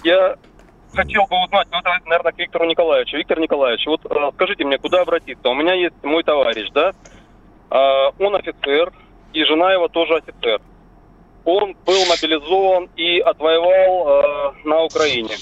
Я 0.05 0.37
хотел 0.93 1.25
бы 1.31 1.45
узнать, 1.45 1.69
ну, 1.73 1.79
это, 1.79 1.91
наверное, 2.05 2.33
к 2.33 2.39
Виктору 2.39 2.67
Николаевичу. 2.67 3.17
Виктор 3.17 3.41
Николаевич, 3.41 3.87
вот 3.87 4.03
скажите 4.35 4.65
мне, 4.67 4.77
куда 4.77 5.01
обратиться? 5.01 5.49
У 5.49 5.55
меня 5.55 5.73
есть 5.73 5.95
мой 6.03 6.23
товарищ, 6.25 6.69
да? 6.75 6.93
А, 7.71 8.11
он 8.19 8.35
офицер, 8.37 8.93
и 9.33 9.45
жена 9.45 9.73
его 9.73 9.89
тоже 9.89 10.17
офицер 10.17 10.61
он 11.55 11.77
был 11.87 12.05
мобилизован 12.07 12.89
и 12.97 13.19
отвоевал 13.21 14.09
э, 14.09 14.53
на 14.65 14.83
Украине. 14.85 15.37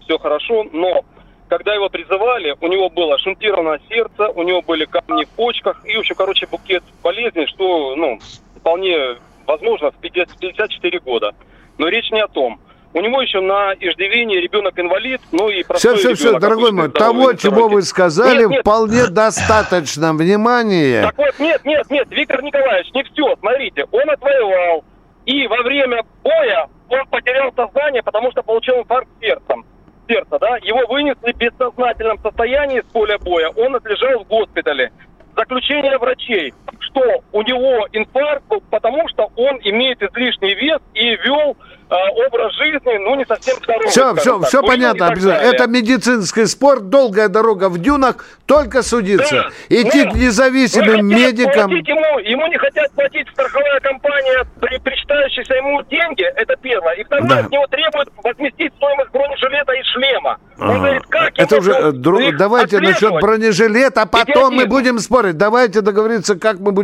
Все 0.00 0.18
хорошо, 0.18 0.64
но 0.72 1.04
когда 1.48 1.74
его 1.74 1.90
призывали, 1.90 2.56
у 2.60 2.66
него 2.66 2.88
было 2.88 3.18
шунтировано 3.18 3.78
сердце, 3.88 4.28
у 4.28 4.42
него 4.42 4.62
были 4.62 4.86
камни 4.86 5.24
в 5.24 5.28
почках 5.30 5.82
и, 5.84 5.96
в 5.96 6.00
общем, 6.00 6.14
короче, 6.14 6.46
букет 6.46 6.82
болезней, 7.02 7.46
что, 7.46 7.94
ну, 7.94 8.18
вполне 8.56 8.96
возможно 9.46 9.90
в 9.90 9.96
54 9.96 11.00
года. 11.00 11.34
Но 11.78 11.88
речь 11.88 12.10
не 12.10 12.22
о 12.22 12.28
том. 12.28 12.58
У 12.94 13.00
него 13.00 13.22
еще 13.22 13.40
на 13.40 13.72
иждивении 13.72 14.36
ребенок 14.38 14.78
инвалид, 14.78 15.20
ну 15.30 15.48
и 15.48 15.62
простой 15.62 15.96
Все, 15.96 16.14
все, 16.14 16.30
все, 16.30 16.38
дорогой 16.38 16.72
мой, 16.72 16.90
того, 16.90 17.32
чего 17.32 17.68
вы 17.68 17.82
сказали, 17.82 18.40
нет, 18.40 18.50
нет. 18.50 18.60
вполне 18.60 19.06
достаточно. 19.06 20.12
Внимание. 20.12 21.02
Так 21.02 21.16
вот, 21.16 21.38
нет, 21.38 21.64
нет, 21.64 21.90
нет, 21.90 22.06
Виктор 22.10 22.42
Николаевич, 22.42 22.92
не 22.92 23.02
все. 23.04 23.34
Смотрите, 23.40 23.86
он 23.92 24.10
отвоевал, 24.10 24.84
и 25.26 25.46
во 25.46 25.62
время 25.62 26.02
боя 26.22 26.68
он 26.88 27.06
потерял 27.06 27.52
сознание, 27.54 28.02
потому 28.02 28.30
что 28.32 28.42
получил 28.42 28.78
инфаркт 28.78 29.08
сердцем. 29.20 29.64
Сердца, 30.08 30.38
да? 30.38 30.56
Его 30.58 30.86
вынесли 30.88 31.32
в 31.32 31.36
бессознательном 31.36 32.18
состоянии 32.18 32.80
с 32.80 32.92
поля 32.92 33.18
боя. 33.18 33.50
Он 33.56 33.76
отлежал 33.76 34.24
в 34.24 34.28
госпитале. 34.28 34.90
Заключение 35.36 35.96
врачей, 35.96 36.52
что 36.92 37.22
у 37.32 37.42
него 37.42 37.86
инфаркт, 37.92 38.44
потому 38.70 39.08
что 39.08 39.30
он 39.36 39.58
имеет 39.62 40.02
излишний 40.02 40.54
вес 40.54 40.80
и 40.94 41.16
вел 41.16 41.56
э, 41.90 41.94
образ 42.26 42.54
жизни, 42.54 42.98
ну, 42.98 43.14
не 43.16 43.24
совсем 43.24 43.56
здоровый. 43.62 43.88
Все, 43.88 44.14
все, 44.16 44.38
так, 44.38 44.48
все 44.48 44.62
понятно. 44.62 45.04
Это 45.04 45.66
медицинский 45.66 46.46
спорт, 46.46 46.88
долгая 46.90 47.28
дорога 47.28 47.68
в 47.68 47.78
дюнах, 47.78 48.24
только 48.46 48.82
судиться. 48.82 49.34
Да, 49.34 49.48
Идти 49.68 50.04
к 50.04 50.14
независимым 50.14 51.06
медикам. 51.06 51.70
Ему, 51.70 52.18
ему 52.18 52.46
не 52.48 52.58
хотят 52.58 52.90
платить 52.92 53.28
страховая 53.32 53.80
компания, 53.80 54.44
при, 54.60 54.78
причитающиеся 54.78 55.54
ему 55.54 55.82
деньги, 55.84 56.24
это 56.36 56.56
первое. 56.56 56.94
И 56.94 57.04
второе, 57.04 57.28
да. 57.28 57.38
от 57.40 57.50
него 57.50 57.66
требуют 57.68 58.08
возместить 58.22 58.72
стоимость 58.76 59.10
бронежилета 59.10 59.72
и 59.72 59.82
шлема. 59.84 60.38
Он 60.58 60.78
говорит, 60.78 61.02
как 61.08 61.32
это 61.36 61.56
уже, 61.56 61.72
э, 61.72 61.92
друг, 61.92 62.36
давайте 62.36 62.78
насчет 62.80 63.12
бронежилета, 63.20 64.02
а 64.02 64.06
потом 64.06 64.54
мы 64.54 64.66
будем 64.66 64.98
спорить. 64.98 65.36
Давайте 65.36 65.80
договориться, 65.80 66.38
как 66.38 66.58
мы 66.58 66.72
будем 66.72 66.81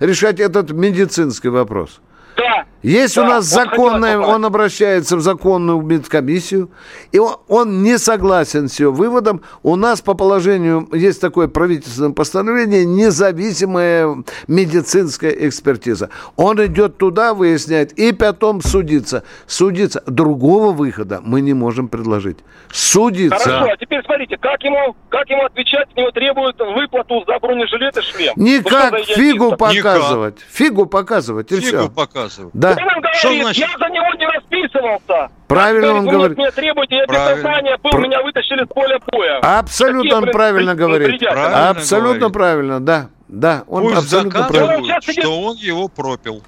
решать 0.00 0.40
этот 0.40 0.70
медицинский 0.70 1.48
вопрос. 1.48 2.00
Да. 2.36 2.64
Есть 2.82 3.16
да, 3.16 3.22
у 3.22 3.24
нас 3.26 3.44
законная, 3.44 4.18
он 4.18 4.44
обращается 4.44 5.16
в 5.16 5.20
законную 5.20 5.82
медкомиссию, 5.82 6.70
и 7.12 7.18
он, 7.18 7.36
он 7.46 7.82
не 7.82 7.98
согласен 7.98 8.68
с 8.68 8.80
ее 8.80 8.90
выводом. 8.90 9.42
У 9.62 9.76
нас 9.76 10.00
по 10.00 10.14
положению 10.14 10.88
есть 10.92 11.20
такое 11.20 11.48
правительственное 11.48 12.12
постановление, 12.12 12.86
независимая 12.86 14.24
медицинская 14.48 15.30
экспертиза. 15.30 16.08
Он 16.36 16.64
идет 16.64 16.96
туда, 16.96 17.34
выясняет, 17.34 17.92
и 17.92 18.12
потом 18.12 18.62
судится. 18.62 19.24
Судиться. 19.46 20.02
Другого 20.06 20.72
выхода 20.72 21.20
мы 21.22 21.42
не 21.42 21.52
можем 21.52 21.88
предложить. 21.88 22.38
Судиться. 22.72 23.38
Хорошо, 23.38 23.72
а 23.72 23.76
теперь 23.76 24.02
смотрите, 24.04 24.38
как 24.38 24.62
ему, 24.62 24.96
как 25.10 25.28
ему 25.28 25.44
отвечать, 25.44 25.88
с 25.92 25.96
него 25.96 26.10
требуют 26.12 26.58
выплату 26.58 27.24
за 27.26 27.38
бронежилет 27.40 27.94
и 27.98 28.00
шлем. 28.00 28.32
Никак, 28.36 29.00
фигу 29.00 29.56
показывать. 29.56 30.36
Никак. 30.36 30.48
Фигу 30.50 30.86
показывать, 30.86 31.52
и 31.52 31.60
фигу 31.60 31.66
все. 31.66 31.88
показывать. 31.90 32.50
Да. 32.54 32.69
Он 32.70 33.00
говорит, 33.00 33.42
значит? 33.42 33.68
я 33.68 33.78
за 33.78 33.92
него 33.92 34.14
не 34.18 34.26
расписывался. 34.26 35.28
Правильно 35.48 35.94
он 35.94 36.06
говорит. 36.06 36.38
Мне 36.38 36.50
требуете, 36.50 36.96
я 36.96 37.06
без 37.06 37.16
сознания 37.16 37.76
был, 37.82 37.90
Пр... 37.90 38.00
меня 38.00 38.22
вытащили 38.22 38.64
с 38.64 38.68
поля 38.68 38.98
боя. 39.10 39.38
Абсолютно 39.58 40.16
он 40.16 40.30
правильно 40.30 40.74
говорит. 40.74 41.20
Правильно 41.20 41.70
абсолютно 41.70 42.18
говорит. 42.18 42.34
правильно, 42.34 42.80
да. 42.80 43.08
Да, 43.28 43.64
он 43.68 43.84
Пусть 43.84 43.96
абсолютно 43.96 44.48
правильно. 44.48 45.00
что 45.00 45.40
он 45.40 45.56
его 45.56 45.88
пропил. 45.88 46.42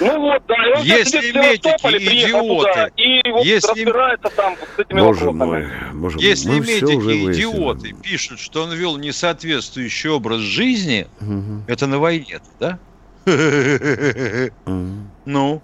Ну 0.00 0.20
вот, 0.20 0.42
да, 0.46 0.54
и 0.54 0.72
он 0.74 0.82
если 0.82 1.32
медики 1.32 2.26
идиоты, 2.26 2.92
и 2.96 3.30
вот 3.32 3.44
если, 3.44 3.68
разбирается 3.68 4.28
там 4.36 4.56
с 4.76 4.78
этими 4.78 5.00
боже 5.00 5.24
вопросами. 5.24 5.72
Мой, 5.92 6.00
боже 6.00 6.18
если 6.20 6.50
мой, 6.50 6.60
медики 6.60 7.32
идиоты 7.32 7.92
пишут, 7.94 8.38
что 8.38 8.62
он 8.62 8.72
вел 8.72 8.96
несоответствующий 8.96 10.10
образ 10.10 10.40
жизни, 10.40 11.08
угу. 11.20 11.62
это 11.66 11.86
на 11.86 11.98
войне, 11.98 12.38
да? 12.60 12.78
Ну, 15.24 15.60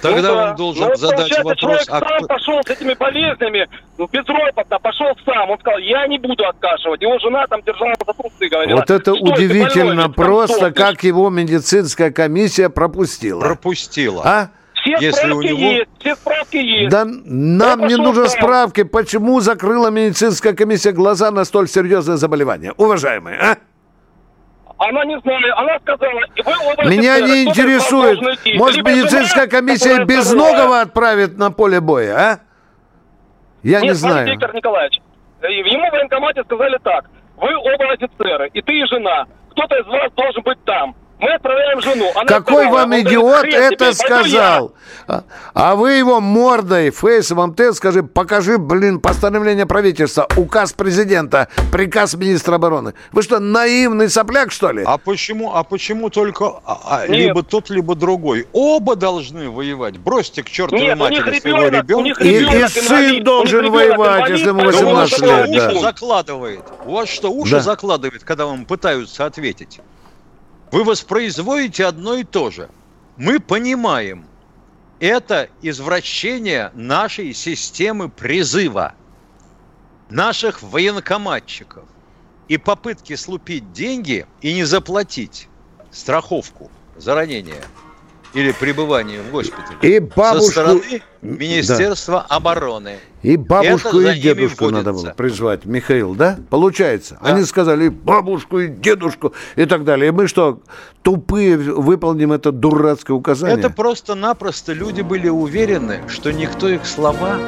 Тогда 0.00 0.32
ну, 0.32 0.50
он 0.50 0.56
должен 0.56 0.88
ну, 0.88 0.94
задать 0.96 1.30
вопрос. 1.38 1.58
Человек 1.58 1.84
а 1.88 2.00
сам 2.00 2.26
пошел 2.26 2.60
с 2.64 2.70
этими 2.70 2.94
болезнями, 2.94 3.68
ну, 3.96 4.08
безропотно, 4.10 4.78
пошел 4.78 5.06
сам. 5.24 5.50
Он 5.50 5.58
сказал, 5.58 5.78
я 5.78 6.06
не 6.06 6.18
буду 6.18 6.46
отказывать. 6.46 7.02
Его 7.02 7.18
жена 7.18 7.46
там 7.46 7.62
держала 7.62 7.94
за 8.06 8.12
трусы 8.12 8.48
говорила. 8.48 8.76
Вот 8.78 8.90
это 8.90 9.12
удивительно 9.14 10.10
просто, 10.10 10.72
как 10.72 11.02
его 11.02 11.30
медицинская 11.30 12.10
комиссия 12.10 12.68
пропустила. 12.68 13.40
Пропустила. 13.40 14.22
А? 14.24 14.50
Все 14.74 14.96
Если 15.00 15.10
справки 15.10 15.34
у 15.34 15.42
него... 15.42 15.58
есть, 15.58 15.88
все 15.98 16.14
справки 16.14 16.56
есть. 16.56 16.90
Да 16.90 17.04
нам 17.04 17.80
я 17.80 17.88
не 17.88 17.96
нужны 17.96 18.28
справки. 18.28 18.84
Почему 18.84 19.40
закрыла 19.40 19.88
медицинская 19.88 20.52
комиссия 20.52 20.92
глаза 20.92 21.32
на 21.32 21.44
столь 21.44 21.68
серьезное 21.68 22.16
заболевание? 22.16 22.72
Уважаемые, 22.76 23.38
а? 23.38 23.58
Она 24.78 25.04
не 25.04 25.18
знает, 25.20 25.44
она 25.56 25.78
сказала... 25.80 26.20
Вы 26.44 26.52
оба 26.72 26.84
Меня 26.88 27.20
не 27.20 27.44
интересует. 27.44 28.20
Может, 28.54 28.84
медицинская 28.84 29.48
комиссия 29.48 30.04
Безногого 30.04 30.80
отправит 30.80 31.36
на 31.36 31.50
поле 31.50 31.80
боя, 31.80 32.16
а? 32.16 32.40
Я 33.64 33.80
Нет, 33.80 33.90
не 33.90 33.94
знаю. 33.94 34.28
Виктор 34.28 34.54
Николаевич, 34.54 35.00
э, 35.42 35.50
ему 35.50 35.88
в 35.88 35.92
военкомате 35.92 36.44
сказали 36.44 36.78
так. 36.84 37.06
Вы 37.36 37.56
оба 37.56 37.92
офицеры, 37.92 38.48
и 38.52 38.62
ты, 38.62 38.72
и 38.72 38.86
жена. 38.86 39.26
Кто-то 39.50 39.76
из 39.76 39.86
вас 39.86 40.12
должен 40.12 40.42
быть 40.42 40.64
там. 40.64 40.94
Мы 41.20 41.34
отправляем 41.34 41.80
жену. 41.80 42.10
Она 42.14 42.26
Какой 42.26 42.64
сказала, 42.64 42.74
вам 42.74 43.00
идиот 43.00 43.32
говорит, 43.42 43.54
это 43.54 43.76
тебе, 43.76 43.92
сказал? 43.92 44.74
А, 45.08 45.24
а 45.52 45.74
вы 45.74 45.94
его 45.94 46.20
мордой, 46.20 46.90
фейсом, 46.90 47.38
МТ, 47.50 47.74
скажи, 47.74 48.04
покажи, 48.04 48.56
блин, 48.56 49.00
постановление 49.00 49.66
правительства, 49.66 50.28
указ 50.36 50.72
президента, 50.72 51.48
приказ 51.72 52.14
министра 52.14 52.54
обороны. 52.54 52.94
Вы 53.10 53.22
что, 53.22 53.40
наивный 53.40 54.08
сопляк, 54.08 54.52
что 54.52 54.70
ли? 54.70 54.84
А 54.86 54.96
почему, 54.96 55.54
а 55.54 55.64
почему 55.64 56.08
только 56.08 56.44
а, 56.64 56.78
а, 56.84 57.06
либо 57.06 57.42
тот, 57.42 57.68
либо 57.68 57.96
другой? 57.96 58.46
Оба 58.52 58.94
должны 58.94 59.50
воевать. 59.50 59.98
Бросьте 59.98 60.44
к 60.44 60.48
чертовой 60.48 60.84
Нет, 60.84 60.98
матери 60.98 61.40
своего 61.40 61.66
ребенка. 61.68 62.22
И, 62.22 62.44
и 62.44 62.68
сын 62.68 63.24
должен 63.24 63.70
воевать, 63.70 64.30
если 64.30 64.48
ему 64.48 64.60
18 64.60 65.20
лет. 65.20 65.50
Да. 65.50 65.80
закладывает. 65.80 66.62
У 66.84 66.92
вас 66.92 67.08
что, 67.08 67.32
уши 67.32 67.56
да. 67.56 67.60
закладывает, 67.60 68.22
когда 68.22 68.46
вам 68.46 68.66
пытаются 68.66 69.26
ответить? 69.26 69.80
Вы 70.70 70.84
воспроизводите 70.84 71.86
одно 71.86 72.14
и 72.14 72.24
то 72.24 72.50
же. 72.50 72.68
Мы 73.16 73.40
понимаем, 73.40 74.26
это 75.00 75.48
извращение 75.62 76.70
нашей 76.74 77.32
системы 77.32 78.08
призыва, 78.08 78.94
наших 80.10 80.62
военкоматчиков 80.62 81.84
и 82.48 82.56
попытки 82.58 83.16
слупить 83.16 83.72
деньги 83.72 84.26
и 84.40 84.54
не 84.54 84.64
заплатить 84.64 85.48
страховку 85.90 86.70
за 86.96 87.14
ранение– 87.14 87.62
или 88.38 88.52
пребывание 88.52 89.20
в 89.20 89.32
госпитале 89.32 89.76
и 89.82 89.98
бабушку... 89.98 90.44
со 90.44 90.50
стороны 90.52 91.02
Министерства 91.22 92.24
да. 92.28 92.36
обороны. 92.36 92.98
И 93.22 93.36
бабушку, 93.36 94.00
и 94.00 94.16
дедушку 94.16 94.70
надо 94.70 94.92
было 94.92 95.10
призвать, 95.16 95.64
Михаил, 95.64 96.14
да? 96.14 96.38
Получается. 96.48 97.18
Да. 97.20 97.30
Они 97.30 97.44
сказали 97.44 97.86
и 97.86 97.88
бабушку, 97.88 98.60
и 98.60 98.68
дедушку, 98.68 99.34
и 99.56 99.64
так 99.64 99.84
далее. 99.84 100.08
И 100.08 100.10
мы 100.12 100.28
что, 100.28 100.60
тупые 101.02 101.56
выполним 101.58 102.32
это 102.32 102.52
дурацкое 102.52 103.16
указание? 103.16 103.58
Это 103.58 103.70
просто-напросто 103.70 104.72
люди 104.72 105.02
были 105.02 105.28
уверены, 105.28 106.02
что 106.08 106.32
никто 106.32 106.68
их 106.68 106.86
слова 106.86 107.38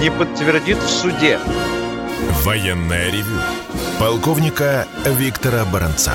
не 0.00 0.10
подтвердит 0.10 0.78
в 0.78 0.88
суде. 0.88 1.38
Военное 2.42 3.10
ревю 3.10 3.38
полковника 3.98 4.86
Виктора 5.04 5.66
Баранца. 5.70 6.14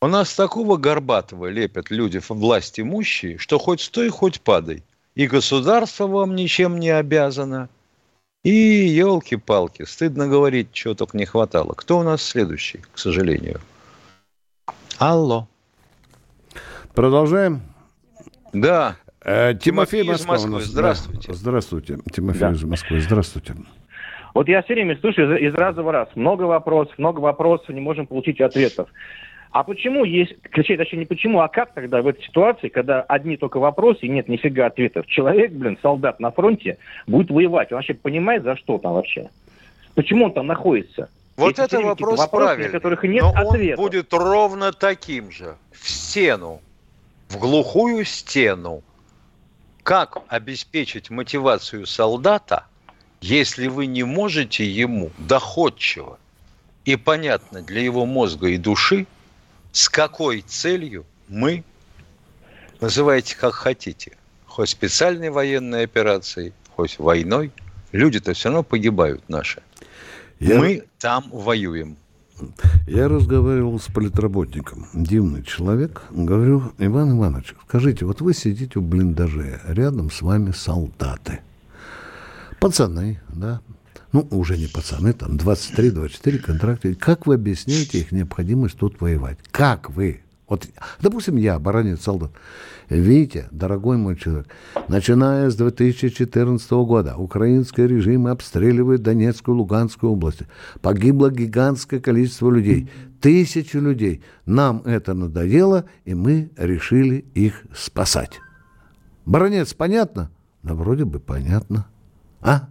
У 0.00 0.06
нас 0.06 0.32
такого 0.34 0.76
горбатого 0.76 1.46
лепят 1.46 1.90
люди 1.90 2.20
власть 2.28 2.78
имущие, 2.78 3.36
что 3.38 3.58
хоть 3.58 3.80
стой, 3.80 4.10
хоть 4.10 4.40
падай. 4.40 4.84
И 5.16 5.26
государство 5.26 6.06
вам 6.06 6.36
ничем 6.36 6.78
не 6.78 6.90
обязано. 6.90 7.68
И 8.44 8.50
елки-палки, 8.50 9.82
стыдно 9.82 10.28
говорить, 10.28 10.68
чего 10.70 10.94
только 10.94 11.18
не 11.18 11.24
хватало. 11.24 11.72
Кто 11.72 11.98
у 11.98 12.04
нас 12.04 12.22
следующий, 12.22 12.80
к 12.92 12.98
сожалению? 12.98 13.60
Алло. 14.98 15.48
Продолжаем? 16.94 17.60
Да. 18.52 18.96
Э, 19.20 19.54
Тимофей, 19.54 20.04
Тимофей 20.04 20.14
из 20.14 20.26
Москвы. 20.26 20.60
Здравствуйте. 20.62 21.28
Да. 21.28 21.34
Здравствуйте. 21.34 21.98
Тимофей 22.12 22.40
Да. 22.40 22.50
из 22.52 22.62
Москвы. 22.62 23.00
Здравствуйте. 23.00 23.56
Вот 24.34 24.46
я 24.48 24.62
все 24.62 24.74
время 24.74 24.96
слушаю 25.00 25.36
из, 25.36 25.52
из 25.52 25.54
раза 25.56 25.82
в 25.82 25.90
раз. 25.90 26.08
Много 26.14 26.44
вопросов, 26.44 26.96
много 26.98 27.18
вопросов, 27.18 27.70
не 27.70 27.80
можем 27.80 28.06
получить 28.06 28.40
ответов. 28.40 28.88
А 29.50 29.62
почему 29.64 30.04
есть, 30.04 30.34
точнее, 30.54 30.76
точнее, 30.76 31.00
не 31.00 31.06
почему, 31.06 31.40
а 31.40 31.48
как 31.48 31.72
тогда 31.72 32.02
в 32.02 32.06
этой 32.06 32.22
ситуации, 32.22 32.68
когда 32.68 33.02
одни 33.02 33.36
только 33.36 33.58
вопросы 33.58 34.00
и 34.02 34.08
нет 34.08 34.28
нифига 34.28 34.66
ответов, 34.66 35.06
человек, 35.06 35.52
блин, 35.52 35.78
солдат 35.80 36.20
на 36.20 36.30
фронте 36.30 36.78
будет 37.06 37.30
воевать, 37.30 37.72
он 37.72 37.76
вообще 37.76 37.94
понимает, 37.94 38.42
за 38.42 38.56
что 38.56 38.78
там 38.78 38.92
вообще? 38.92 39.30
Почему 39.94 40.26
он 40.26 40.32
там 40.32 40.46
находится? 40.46 41.08
Вот 41.36 41.52
Эти 41.52 41.60
это 41.62 41.80
вопрос 41.80 42.18
вопросы, 42.18 42.44
правильный. 42.46 42.66
на 42.66 42.72
которых 42.72 43.04
нет 43.04 43.22
но 43.22 43.30
он 43.30 43.36
ответов. 43.54 43.84
будет 43.84 44.12
ровно 44.12 44.72
таким 44.72 45.30
же. 45.30 45.56
В 45.72 45.88
стену. 45.88 46.60
В 47.28 47.38
глухую 47.38 48.04
стену. 48.04 48.82
Как 49.82 50.18
обеспечить 50.28 51.10
мотивацию 51.10 51.86
солдата, 51.86 52.66
если 53.20 53.68
вы 53.68 53.86
не 53.86 54.02
можете 54.02 54.66
ему 54.66 55.10
доходчиво 55.18 56.18
и 56.84 56.96
понятно 56.96 57.62
для 57.62 57.82
его 57.82 58.04
мозга 58.04 58.48
и 58.48 58.58
души, 58.58 59.06
с 59.72 59.88
какой 59.88 60.40
целью 60.42 61.04
мы, 61.28 61.64
называйте 62.80 63.36
как 63.36 63.54
хотите, 63.54 64.16
хоть 64.46 64.68
специальной 64.70 65.30
военной 65.30 65.84
операцией, 65.84 66.52
хоть 66.76 66.98
войной, 66.98 67.52
люди-то 67.92 68.32
все 68.34 68.48
равно 68.48 68.62
погибают 68.62 69.28
наши. 69.28 69.62
Я- 70.40 70.58
Мы 70.58 70.84
там 70.98 71.28
воюем. 71.32 71.96
Я 72.86 73.08
разговаривал 73.08 73.80
с 73.80 73.86
политработником. 73.86 74.86
Дивный 74.94 75.42
человек. 75.42 76.02
Говорю, 76.10 76.72
Иван 76.78 77.18
Иванович, 77.18 77.54
скажите, 77.66 78.04
вот 78.04 78.20
вы 78.20 78.32
сидите 78.32 78.78
в 78.78 78.82
блиндаже, 78.82 79.60
рядом 79.66 80.08
с 80.10 80.22
вами 80.22 80.52
солдаты. 80.52 81.40
Пацаны, 82.60 83.20
да. 83.28 83.60
Ну, 84.12 84.26
уже 84.30 84.56
не 84.56 84.66
пацаны, 84.66 85.12
там 85.12 85.36
23-24 85.36 86.38
контракты. 86.38 86.94
Как 86.94 87.26
вы 87.26 87.34
объясняете 87.34 87.98
их 87.98 88.12
необходимость 88.12 88.78
тут 88.78 89.00
воевать? 89.00 89.38
Как 89.50 89.90
вы? 89.90 90.22
Вот, 90.48 90.66
допустим, 91.00 91.36
я, 91.36 91.56
оборонец 91.56 92.00
солдат. 92.00 92.30
Витя, 92.88 93.48
дорогой 93.50 93.98
мой 93.98 94.16
человек, 94.16 94.46
начиная 94.88 95.50
с 95.50 95.56
2014 95.56 96.70
года 96.70 97.16
украинский 97.16 97.86
режим 97.86 98.26
обстреливает 98.26 99.02
Донецкую 99.02 99.56
и 99.56 99.58
Луганскую 99.58 100.12
области. 100.12 100.46
Погибло 100.80 101.30
гигантское 101.30 102.00
количество 102.00 102.50
людей. 102.50 102.90
Тысячи 103.20 103.76
людей. 103.76 104.22
Нам 104.46 104.80
это 104.86 105.12
надоело, 105.12 105.84
и 106.06 106.14
мы 106.14 106.50
решили 106.56 107.26
их 107.34 107.64
спасать. 107.76 108.40
Баронец, 109.26 109.74
понятно? 109.74 110.30
Да 110.62 110.72
вроде 110.72 111.04
бы 111.04 111.20
понятно. 111.20 111.86
А? 112.40 112.68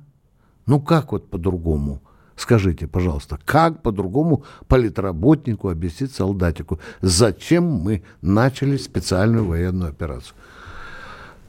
Ну 0.67 0.79
как 0.79 1.13
вот 1.13 1.29
по-другому? 1.29 2.01
Скажите, 2.35 2.87
пожалуйста, 2.87 3.39
как 3.43 3.81
по-другому 3.81 4.43
политработнику 4.67 5.69
объяснить 5.69 6.13
солдатику, 6.13 6.79
зачем 7.01 7.63
мы 7.63 8.03
начали 8.21 8.77
специальную 8.77 9.45
военную 9.45 9.89
операцию? 9.89 10.35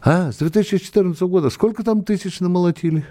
А, 0.00 0.32
с 0.32 0.36
2014 0.38 1.20
года 1.22 1.50
сколько 1.50 1.84
там 1.84 2.04
тысяч 2.04 2.40
намолотили? 2.40 3.04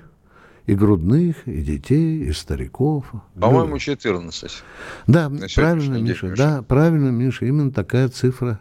И 0.66 0.74
грудных, 0.76 1.48
и 1.48 1.62
детей, 1.62 2.24
и 2.24 2.34
стариков. 2.34 3.06
По-моему, 3.40 3.78
14. 3.78 4.64
Да, 5.06 5.30
На 5.30 5.48
правильно, 5.54 5.96
день, 5.96 6.08
Миша, 6.08 6.34
да, 6.36 6.62
правильно, 6.62 7.10
Миша, 7.10 7.46
именно 7.46 7.72
такая 7.72 8.10
цифра 8.10 8.60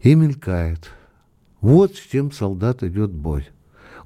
и 0.00 0.14
мелькает. 0.14 0.90
Вот 1.60 1.96
с 1.96 2.00
чем 2.00 2.30
солдат 2.30 2.82
идет 2.82 3.10
бой. 3.10 3.48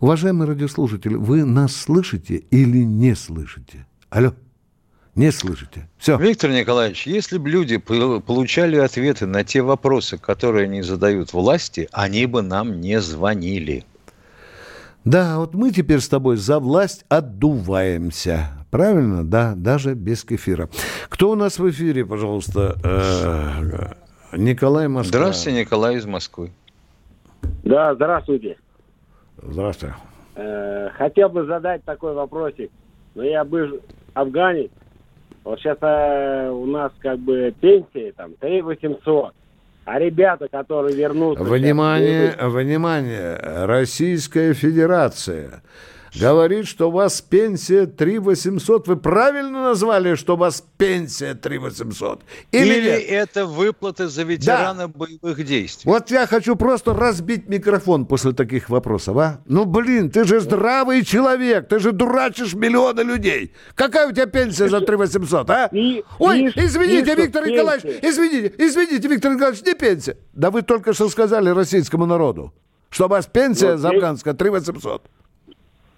Уважаемые 0.01 0.48
радиослушатели, 0.48 1.14
вы 1.14 1.44
нас 1.44 1.76
слышите 1.76 2.36
или 2.51 2.78
не 2.78 3.14
слышите? 3.14 3.86
Алло, 4.09 4.32
не 5.14 5.30
слышите. 5.30 5.88
Все. 5.98 6.16
Виктор 6.16 6.51
Николаевич, 6.51 7.07
если 7.07 7.36
бы 7.36 7.51
люди 7.51 7.76
пол- 7.76 8.20
получали 8.22 8.76
ответы 8.76 9.26
на 9.26 9.44
те 9.44 9.61
вопросы, 9.61 10.16
которые 10.16 10.64
они 10.64 10.80
задают 10.80 11.34
власти, 11.34 11.86
они 11.92 12.24
бы 12.24 12.40
нам 12.40 12.80
не 12.80 12.98
звонили. 13.01 13.84
Да, 15.05 15.38
вот 15.38 15.55
мы 15.55 15.70
теперь 15.70 16.01
с 16.01 16.09
тобой 16.09 16.36
за 16.36 16.59
власть 16.61 17.05
отдуваемся. 17.11 18.53
Правильно? 18.70 19.22
Да, 19.22 19.55
даже 19.55 19.94
без 19.94 20.24
кефира. 20.24 20.70
Кто 21.11 21.30
у 21.30 21.34
нас 21.34 21.59
в 21.59 21.68
эфире, 21.70 22.07
пожалуйста? 22.07 22.78
Э, 22.82 24.36
Николай 24.36 24.88
Москва. 24.88 25.18
Здравствуйте, 25.18 25.61
Николай 25.61 25.96
из 25.96 26.07
Москвы. 26.07 26.53
Да, 27.64 27.94
здравствуйте. 27.94 28.57
Здравствуйте. 29.43 29.95
Э, 30.36 30.91
хотел 30.97 31.28
бы 31.28 31.45
задать 31.45 31.84
такой 31.84 32.14
вопросик. 32.14 32.70
Но 33.14 33.22
я 33.22 33.45
бы 33.45 33.80
афганец. 34.14 34.70
Вот 35.45 35.59
сейчас 35.59 35.78
у 36.53 36.66
нас 36.66 36.93
как 37.01 37.18
бы 37.18 37.53
пенсии 37.61 38.12
там 38.16 38.34
3 38.41 38.62
800. 38.62 39.32
А 39.86 39.99
ребята, 39.99 40.47
которые 40.49 40.95
вернутся... 40.95 41.43
Внимание, 41.43 42.32
сейчас, 42.32 42.53
внимание, 42.53 43.36
Российская 43.66 44.53
Федерация 44.53 45.62
говорит, 46.14 46.66
что 46.66 46.88
у 46.88 46.92
вас 46.92 47.20
пенсия 47.20 47.86
3 47.86 48.18
800. 48.18 48.88
Вы 48.88 48.96
правильно 48.96 49.62
назвали, 49.62 50.14
что 50.14 50.34
у 50.34 50.36
вас 50.36 50.64
пенсия 50.76 51.34
3 51.34 51.58
800? 51.58 52.22
Или, 52.52 52.64
Или 52.74 52.90
нет? 52.90 53.04
это 53.08 53.46
выплаты 53.46 54.08
за 54.08 54.22
ветерана 54.22 54.88
боевых 54.88 55.44
действий. 55.44 55.90
Вот 55.90 56.11
я 56.11 56.26
хочу 56.26 56.56
просто 56.56 56.94
разбить 56.94 57.48
микрофон 57.48 58.06
после 58.06 58.32
таких 58.32 58.68
вопросов, 58.68 59.16
а? 59.16 59.40
Ну, 59.46 59.64
блин, 59.64 60.11
ты 60.11 60.24
же 60.24 60.40
здравый 60.40 61.04
человек, 61.04 61.68
ты 61.68 61.78
же 61.78 61.92
дурачишь 61.92 62.54
миллионы 62.54 63.02
людей. 63.02 63.52
Какая 63.74 64.08
у 64.08 64.12
тебя 64.12 64.26
пенсия 64.26 64.68
за 64.68 64.80
3 64.80 64.96
800, 64.96 65.50
а? 65.50 65.68
Ой, 66.18 66.52
извините, 66.56 67.14
Виктор 67.14 67.46
Николаевич, 67.46 67.82
пенсия. 67.82 68.08
извините, 68.11 68.54
извините, 68.58 69.08
Виктор 69.08 69.32
Николаевич, 69.34 69.62
не 69.62 69.74
пенсия. 69.74 70.16
Да 70.32 70.50
вы 70.50 70.62
только 70.62 70.92
что 70.92 71.08
сказали 71.08 71.50
российскому 71.50 72.06
народу, 72.06 72.52
что 72.88 73.06
у 73.06 73.08
вас 73.08 73.26
пенсия 73.26 73.76
за 73.76 73.90
афганская 73.90 74.34
3 74.34 74.50
800. 74.50 75.02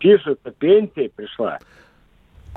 Пишется, 0.03 0.51
пенсия 0.59 1.09
пришла. 1.15 1.61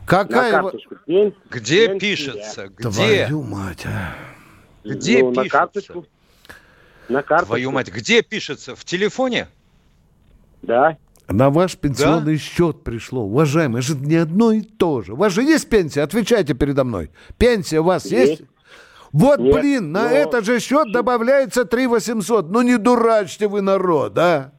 Какая 0.07 0.51
На 0.51 0.61
карточку 0.63 0.95
Где 1.05 1.87
пенсия. 1.87 1.99
пишется? 1.99 2.67
Где? 2.75 2.89
Твою 3.27 3.43
мать, 3.43 3.85
а. 3.85 4.15
Где 4.83 5.19
Ну, 5.19 5.29
на 5.29 5.43
пишется? 5.43 5.49
карточку. 5.57 6.05
На 7.07 7.21
карточку. 7.21 7.45
Твою 7.47 7.71
мать, 7.71 7.91
где 7.91 8.23
пишется? 8.23 8.75
В 8.75 8.83
телефоне? 8.83 9.47
Да. 10.63 10.97
На 11.27 11.51
ваш 11.51 11.75
пенсионный 11.77 12.37
счет 12.37 12.83
пришло. 12.83 13.21
Уважаемый, 13.25 13.79
это 13.79 13.89
же 13.89 13.95
не 13.95 14.15
одно 14.15 14.51
и 14.51 14.61
то 14.61 15.01
же. 15.03 15.13
У 15.13 15.15
вас 15.15 15.31
же 15.33 15.43
есть 15.43 15.69
пенсия? 15.69 16.01
Отвечайте 16.01 16.55
передо 16.55 16.83
мной. 16.83 17.11
Пенсия 17.37 17.79
у 17.79 17.83
вас 17.83 18.05
есть? 18.05 18.39
Есть. 18.39 18.43
Вот, 19.11 19.39
Нет, 19.39 19.53
блин, 19.53 19.91
на 19.91 20.03
но- 20.09 20.15
этот 20.15 20.45
же 20.45 20.59
счет 20.59 20.91
добавляется 20.91 21.65
3 21.65 21.85
800. 21.87 22.49
Ну 22.49 22.63
не 22.63 22.77
дурачьте 22.77 23.47
вы 23.47 23.61
народ, 23.61 24.17
а? 24.17 24.51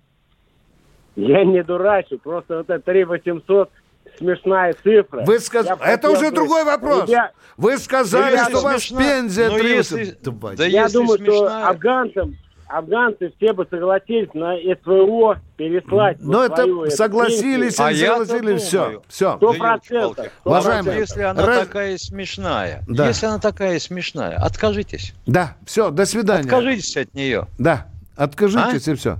Я 1.17 1.45
не 1.45 1.62
дурачу, 1.62 2.19
просто 2.19 2.59
вот 2.59 2.71
это 2.71 2.81
3 2.85 3.05
800 3.05 3.71
смешная 4.19 4.75
цифра. 4.83 5.25
Вы 5.25 5.41
сказ- 5.41 5.67
Я 5.67 5.75
Это 5.75 5.83
хотел 5.83 6.12
уже 6.12 6.31
другой 6.31 6.64
вопрос. 6.64 7.09
Ребят, 7.09 7.33
Вы 7.57 7.79
сказали, 7.79 8.33
Ребята, 8.33 8.51
что 8.51 8.59
у 8.59 8.62
вас 8.62 8.83
3 8.87 8.97
если- 8.97 9.97
800. 9.97 10.23
Давайте. 10.23 10.59
Да 10.62 10.67
я 10.67 10.83
если 10.83 10.95
думаю, 10.95 11.19
смешная- 11.19 11.37
что 11.37 11.69
афганцам 11.69 12.37
афганцы 12.69 13.33
все 13.37 13.53
бы 13.53 13.67
согласились 13.71 14.33
на 14.35 14.57
СВО 14.57 15.41
переслать. 15.57 16.19
Но 16.21 16.45
это 16.45 16.62
свою, 16.62 16.91
согласились, 16.91 17.79
а 17.79 17.95
согласились, 17.95 18.62
все, 18.62 19.03
все. 19.09 19.37
Сто 19.37 19.53
процентов. 19.55 20.27
Уважаемые, 20.45 20.99
если 20.99 21.23
она 21.23 21.47
раз... 21.47 21.67
такая 21.67 21.97
смешная, 21.97 22.83
да. 22.89 23.07
если 23.07 23.27
она 23.27 23.39
такая 23.39 23.79
смешная, 23.79 24.37
откажитесь. 24.37 25.14
Да, 25.27 25.57
все, 25.64 25.91
до 25.91 26.07
свидания. 26.07 26.45
Откажитесь 26.45 26.97
от 26.97 27.14
нее. 27.14 27.47
Да, 27.59 27.87
откажитесь 28.17 28.89
а? 28.89 28.93
и 28.93 28.95
все. 28.95 29.17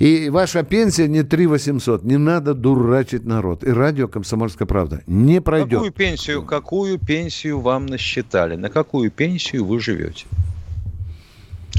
И 0.00 0.30
ваша 0.30 0.62
пенсия 0.62 1.08
не 1.08 1.22
3 1.22 1.46
800. 1.46 2.04
Не 2.04 2.16
надо 2.16 2.54
дурачить 2.54 3.26
народ. 3.26 3.62
И 3.62 3.68
радио 3.70 4.08
«Комсомольская 4.08 4.66
правда» 4.66 5.02
не 5.06 5.42
пройдет. 5.42 5.72
Какую 5.72 5.92
пенсию, 5.92 6.42
какую 6.42 6.98
пенсию 6.98 7.60
вам 7.60 7.84
насчитали? 7.84 8.56
На 8.56 8.70
какую 8.70 9.10
пенсию 9.10 9.66
вы 9.66 9.78
живете? 9.78 10.24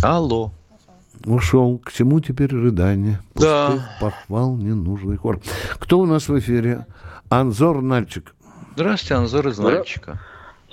Алло. 0.03 0.51
Ушел. 1.25 1.79
К 1.79 1.91
чему 1.91 2.19
теперь 2.19 2.51
рыдание? 2.51 3.19
Пустых 3.33 3.49
да. 3.49 3.97
похвал 3.99 4.55
ненужный 4.55 5.17
хор. 5.17 5.41
Кто 5.79 5.99
у 5.99 6.05
нас 6.05 6.29
в 6.29 6.37
эфире? 6.37 6.85
Анзор 7.29 7.81
Нальчик. 7.81 8.35
Здравствуйте, 8.75 9.15
Анзор 9.15 9.47
из 9.47 9.57
Нальчика. 9.57 10.19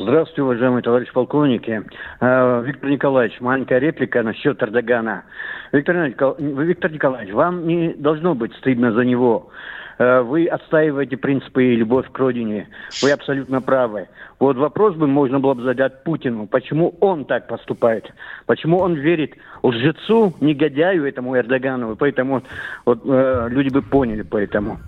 Здравствуйте, 0.00 0.42
уважаемые 0.42 0.82
товарищи 0.82 1.12
полковники. 1.12 1.82
Э, 2.20 2.62
Виктор 2.64 2.88
Николаевич, 2.88 3.40
маленькая 3.40 3.80
реплика 3.80 4.22
насчет 4.22 4.62
Эрдогана. 4.62 5.24
Виктор, 5.72 5.96
Виктор 6.38 6.92
Николаевич, 6.92 7.34
вам 7.34 7.66
не 7.66 7.94
должно 7.94 8.36
быть 8.36 8.54
стыдно 8.58 8.92
за 8.92 9.04
него. 9.04 9.50
Э, 9.98 10.20
вы 10.20 10.46
отстаиваете 10.46 11.16
принципы 11.16 11.64
и 11.64 11.76
любовь 11.76 12.06
к 12.12 12.16
родине. 12.16 12.68
Вы 13.02 13.10
абсолютно 13.10 13.60
правы. 13.60 14.06
Вот 14.38 14.56
вопрос 14.56 14.94
бы 14.94 15.08
можно 15.08 15.40
было 15.40 15.54
бы 15.54 15.64
задать 15.64 16.04
Путину. 16.04 16.46
Почему 16.46 16.94
он 17.00 17.24
так 17.24 17.48
поступает? 17.48 18.08
Почему 18.46 18.78
он 18.78 18.94
верит 18.94 19.34
лжецу, 19.64 20.32
негодяю 20.40 21.08
этому 21.08 21.36
Эрдогану? 21.36 21.96
Поэтому 21.96 22.42
вот, 22.84 23.00
э, 23.04 23.48
люди 23.50 23.70
бы 23.70 23.82
поняли 23.82 24.22
поэтому. 24.22 24.78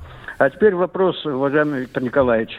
А 0.40 0.48
теперь 0.48 0.74
вопрос, 0.74 1.22
уважаемый 1.26 1.80
Виктор 1.82 2.02
Николаевич. 2.02 2.58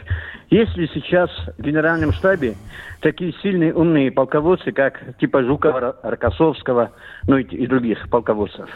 Есть 0.50 0.76
ли 0.76 0.88
сейчас 0.94 1.28
в 1.58 1.60
Генеральном 1.60 2.12
штабе 2.12 2.54
такие 3.00 3.34
сильные 3.42 3.74
умные 3.74 4.12
полководцы, 4.12 4.70
как 4.70 5.18
типа 5.18 5.42
Жукова, 5.42 5.96
Рокоссовского, 6.04 6.92
ну 7.26 7.38
и, 7.38 7.42
и 7.42 7.66
других 7.66 8.08
полководцев? 8.08 8.68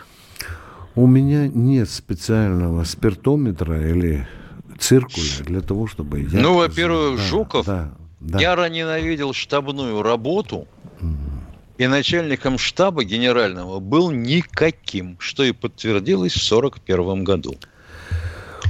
У 0.97 1.07
меня 1.07 1.47
нет 1.47 1.89
специального 1.89 2.83
спиртометра 2.83 3.81
или 3.81 4.27
циркуля 4.77 5.45
для 5.45 5.61
того, 5.61 5.87
чтобы... 5.87 6.23
Я 6.23 6.41
ну, 6.41 6.57
во-первых, 6.57 7.19
да, 7.19 7.23
Жуков 7.23 7.67
да, 7.67 7.93
да. 8.19 8.41
яро 8.41 8.69
ненавидел 8.69 9.33
штабную 9.33 10.03
работу, 10.03 10.67
и 11.79 11.87
начальником 11.87 12.59
штаба 12.59 13.05
генерального 13.05 13.79
был 13.79 14.11
никаким, 14.11 15.17
что 15.21 15.45
и 15.45 15.53
подтвердилось 15.53 16.33
в 16.33 16.53
1941 16.53 17.23
году. 17.23 17.55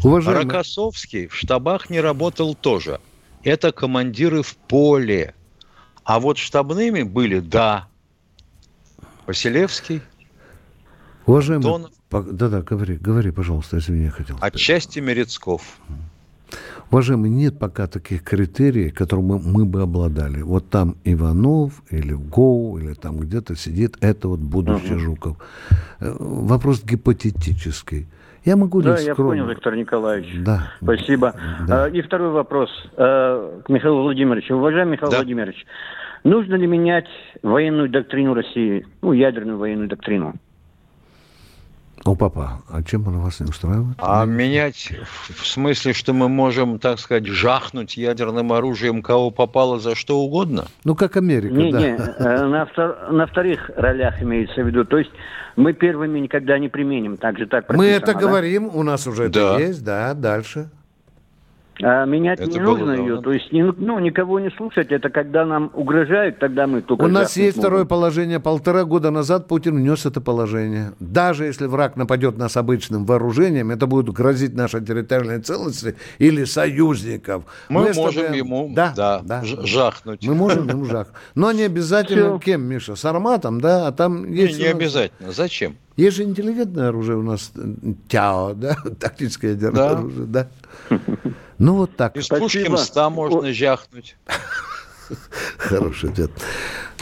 Уважаемый... 0.03 0.45
Рокоссовский 0.45 1.27
в 1.27 1.35
штабах 1.35 1.91
не 1.91 2.01
работал 2.01 2.55
тоже. 2.55 3.01
Это 3.43 3.73
командиры 3.73 4.43
в 4.43 4.57
поле. 4.57 5.35
А 6.05 6.21
вот 6.21 6.39
штабными 6.39 7.03
были, 7.03 7.41
да, 7.41 7.89
Василевский, 9.27 10.03
Уважаемый... 11.27 11.63
Донов. 11.63 11.91
Да-да, 12.11 12.63
говори, 12.63 12.97
говори, 12.97 13.33
пожалуйста, 13.33 13.79
извини, 13.79 14.05
я 14.05 14.11
хотел. 14.11 14.39
Отчасти 14.41 15.01
Мерецков. 15.01 15.63
Уважаемый, 16.93 17.31
нет 17.31 17.59
пока 17.59 17.89
таких 17.89 18.23
критериев, 18.23 18.95
которыми 18.95 19.33
мы, 19.33 19.39
мы 19.41 19.65
бы 19.65 19.83
обладали. 19.83 20.43
Вот 20.43 20.71
там 20.71 20.97
Иванов 21.03 21.83
или 21.91 22.13
ГОУ, 22.13 22.79
или 22.79 22.95
там 22.95 23.19
где-то 23.19 23.57
сидит, 23.57 23.97
это 24.01 24.29
вот 24.29 24.39
будущий 24.39 24.95
uh-huh. 24.95 24.99
Жуков. 24.99 25.37
Э, 25.99 26.15
вопрос 26.21 26.85
гипотетический. 26.85 28.07
Я 28.47 28.57
могу 28.57 28.81
Да, 28.81 28.97
я 28.97 29.17
понял, 29.17 29.45
Виктор 29.49 29.75
Николаевич. 29.75 30.33
Да. 30.45 30.71
Спасибо. 30.81 31.35
Да. 31.67 31.85
А, 31.85 31.89
и 31.89 32.01
второй 32.01 32.31
вопрос 32.31 32.71
а, 32.97 33.61
к 33.61 33.69
Михаилу 33.69 34.03
Владимировичу. 34.03 34.55
Уважаемый 34.55 34.93
Михаил 34.93 35.11
да. 35.11 35.17
Владимирович, 35.19 35.67
нужно 36.23 36.55
ли 36.55 36.69
менять 36.69 37.09
военную 37.43 37.89
доктрину 37.89 38.35
России, 38.35 38.87
ну, 39.03 39.13
ядерную 39.13 39.59
военную 39.59 39.89
доктрину? 39.89 40.35
О, 42.07 42.15
папа, 42.15 42.61
а 42.71 42.85
чем 42.85 43.09
она 43.09 43.19
вас 43.19 43.41
не 43.41 43.49
устраивает? 43.49 43.97
А 43.99 44.25
менять 44.25 44.93
в 45.29 45.45
смысле, 45.45 45.93
что 45.93 46.13
мы 46.13 46.29
можем, 46.29 46.79
так 46.79 47.01
сказать, 47.01 47.27
жахнуть 47.27 47.97
ядерным 47.97 48.53
оружием 48.53 49.03
кого 49.03 49.33
попало 49.33 49.81
за 49.81 49.97
что 49.97 50.21
угодно? 50.21 50.67
Ну, 50.85 50.95
как 50.95 51.17
Америка, 51.17 51.53
не, 51.53 51.73
да. 51.73 51.81
Не, 51.81 51.97
э, 51.97 52.47
на, 52.47 52.65
втор, 52.67 53.11
на 53.11 53.27
вторых 53.27 53.73
ролях 53.75 54.23
имеется 54.23 54.63
в 54.63 54.67
виду. 54.69 54.85
То 54.85 54.99
есть 54.99 55.11
мы 55.57 55.73
первыми 55.73 56.21
никогда 56.21 56.61
не 56.61 56.69
применим. 56.69 57.17
Так 57.17 57.39
же 57.39 57.47
так 57.47 57.69
Мы 57.71 57.87
это 57.87 58.15
да? 58.15 58.21
говорим, 58.21 58.71
у 58.73 58.85
нас 58.85 59.09
уже 59.09 59.29
да. 59.29 59.55
это 59.55 59.63
есть, 59.63 59.85
да, 59.85 60.15
дальше. 60.15 60.71
А 61.83 62.07
менять 62.07 62.41
это 62.41 62.51
не 62.51 62.61
нужно 62.61 62.93
ее, 62.93 63.21
то 63.21 63.33
есть 63.33 63.49
ну, 63.53 63.99
никого 63.99 64.41
не 64.41 64.51
слушать, 64.51 64.91
это 64.91 65.11
когда 65.11 65.45
нам 65.45 65.71
угрожают, 65.75 66.39
тогда 66.39 66.67
мы 66.67 66.81
только... 66.81 67.03
У 67.03 67.09
нас 67.09 67.37
есть 67.37 67.57
можем. 67.57 67.69
второе 67.69 67.85
положение, 67.85 68.41
полтора 68.41 68.85
года 68.85 69.11
назад 69.11 69.47
Путин 69.47 69.77
внес 69.77 70.07
это 70.07 70.21
положение. 70.21 70.93
Даже 71.01 71.45
если 71.45 71.67
враг 71.67 71.97
нападет 71.97 72.39
нас 72.39 72.57
обычным 72.57 73.05
вооружением, 73.05 73.71
это 73.71 73.87
будет 73.87 74.09
грозить 74.11 74.55
нашей 74.55 74.85
территориальной 74.85 75.41
целостности 75.41 75.99
или 76.19 76.45
союзников. 76.45 77.45
Мы, 77.69 77.83
мы 77.83 77.93
можем 77.95 78.23
чтобы... 78.23 78.37
ему 78.37 78.73
да, 78.75 78.93
да, 78.97 79.21
да, 79.23 79.43
жахнуть. 79.45 80.27
Мы 80.27 80.35
можем 80.35 80.69
ему 80.69 80.85
жахнуть. 80.87 81.17
Но 81.35 81.53
не 81.53 81.63
обязательно 81.63 82.39
кем, 82.41 82.63
Миша, 82.63 82.97
с 82.97 83.05
арматом, 83.05 83.61
да, 83.61 83.87
а 83.89 83.93
там 83.93 84.33
есть... 84.33 84.59
Не, 84.59 84.65
не 84.65 84.71
обязательно, 84.71 85.33
зачем? 85.33 85.77
Есть 85.97 86.17
же 86.19 86.25
интеллигентное 86.25 86.89
оружие 86.89 87.17
у 87.17 87.23
нас, 87.23 87.53
ТЯО, 88.09 88.55
да, 88.55 88.77
тактическое 89.01 89.53
ядерное 89.53 89.89
да. 89.89 89.91
оружие, 89.91 90.27
да. 90.27 90.49
Ну, 91.59 91.75
вот 91.75 91.97
так. 91.97 92.17
Из 92.17 92.29
Пушкинста 92.29 93.09
можно 93.11 93.53
жахнуть. 93.53 94.17
Хороший 95.59 96.11
ответ. 96.11 96.31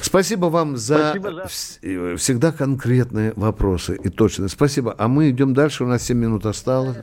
Спасибо 0.00 0.46
вам 0.46 0.76
за, 0.76 1.14
Спасибо 1.14 1.32
за 1.32 2.16
всегда 2.16 2.52
конкретные 2.52 3.32
вопросы 3.36 3.96
и 3.96 4.08
точные. 4.10 4.48
Спасибо. 4.48 4.94
А 4.98 5.08
мы 5.08 5.30
идем 5.30 5.54
дальше. 5.54 5.84
У 5.84 5.86
нас 5.86 6.02
7 6.02 6.16
минут 6.16 6.46
осталось. 6.46 6.96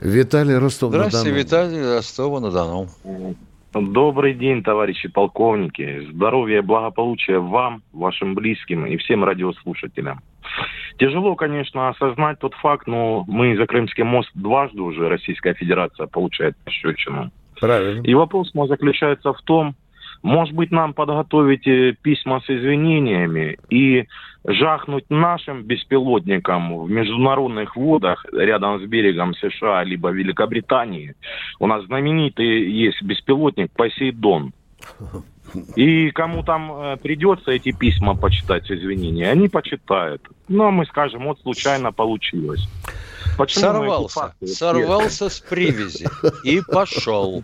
Виталий 0.00 0.56
Ростов-на-Дону. 0.56 1.08
Здравствуйте, 1.08 1.38
Виталий 1.38 1.96
Ростова-на-Дону. 1.96 2.88
Добрый 3.72 4.34
день, 4.34 4.62
товарищи 4.62 5.08
полковники. 5.08 6.08
Здоровья 6.12 6.58
и 6.58 6.62
благополучия 6.62 7.38
вам, 7.38 7.82
вашим 7.92 8.34
близким 8.34 8.86
и 8.86 8.96
всем 8.96 9.24
радиослушателям. 9.24 10.22
Тяжело, 10.98 11.34
конечно, 11.34 11.88
осознать 11.88 12.38
тот 12.38 12.54
факт, 12.54 12.86
но 12.86 13.24
мы 13.28 13.56
за 13.56 13.66
Крымский 13.66 14.04
мост 14.04 14.30
дважды 14.34 14.80
уже 14.80 15.08
Российская 15.08 15.54
Федерация 15.54 16.06
получает 16.06 16.56
пощечину. 16.64 17.30
Правильно. 17.60 18.02
И 18.02 18.14
вопрос 18.14 18.54
мой 18.54 18.68
заключается 18.68 19.32
в 19.32 19.42
том, 19.42 19.74
может 20.22 20.54
быть, 20.54 20.70
нам 20.70 20.94
подготовить 20.94 21.66
э, 21.66 21.94
письма 22.00 22.40
с 22.40 22.50
извинениями 22.50 23.58
и 23.68 24.06
жахнуть 24.46 25.04
нашим 25.10 25.62
беспилотникам 25.62 26.78
в 26.84 26.90
международных 26.90 27.76
водах 27.76 28.24
рядом 28.32 28.80
с 28.80 28.88
берегом 28.88 29.34
США 29.34 29.84
либо 29.84 30.10
Великобритании. 30.10 31.14
У 31.60 31.66
нас 31.66 31.84
знаменитый 31.84 32.70
есть 32.70 33.02
беспилотник 33.02 33.70
«Посейдон». 33.72 34.52
И 35.76 36.10
кому 36.10 36.42
там 36.42 36.72
э, 36.72 36.96
придется 36.96 37.50
эти 37.50 37.72
письма 37.72 38.14
почитать 38.14 38.70
извинения, 38.70 39.30
они 39.30 39.48
почитают. 39.48 40.22
Ну, 40.48 40.64
а 40.64 40.70
мы 40.70 40.86
скажем, 40.86 41.24
вот 41.24 41.40
случайно 41.40 41.92
получилось. 41.92 42.68
Почему 43.36 43.60
сорвался, 43.60 44.34
сорвался 44.46 45.28
с 45.28 45.40
привязи 45.40 46.08
и 46.42 46.60
пошел. 46.60 47.42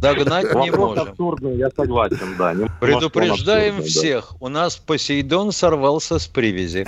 Догнать 0.00 0.54
не 0.54 0.70
можем. 0.70 1.08
абсурдный, 1.08 1.56
я 1.56 1.70
согласен, 1.70 2.36
да. 2.38 2.54
Предупреждаем 2.80 3.82
всех, 3.82 4.40
у 4.40 4.48
нас 4.48 4.76
Посейдон 4.76 5.52
сорвался 5.52 6.18
с 6.18 6.26
привязи. 6.26 6.86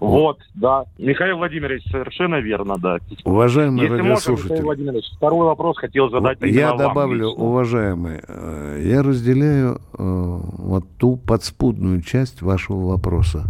Вот, 0.00 0.38
да. 0.54 0.84
Михаил 0.98 1.38
Владимирович, 1.38 1.82
совершенно 1.90 2.36
верно, 2.40 2.76
да. 2.78 2.98
Уважаемый 3.24 3.82
Если 3.82 3.96
радиослушатель. 3.96 4.50
Можно, 4.50 4.64
Владимирович, 4.64 5.04
второй 5.16 5.46
вопрос 5.46 5.78
хотел 5.78 6.10
задать. 6.10 6.38
Я 6.42 6.74
добавлю, 6.74 7.30
вам 7.34 7.46
уважаемый, 7.46 8.20
э, 8.26 8.82
я 8.84 9.02
разделяю 9.02 9.76
э, 9.76 9.78
вот 9.98 10.84
ту 10.98 11.16
подспудную 11.16 12.02
часть 12.02 12.42
вашего 12.42 12.90
вопроса. 12.90 13.44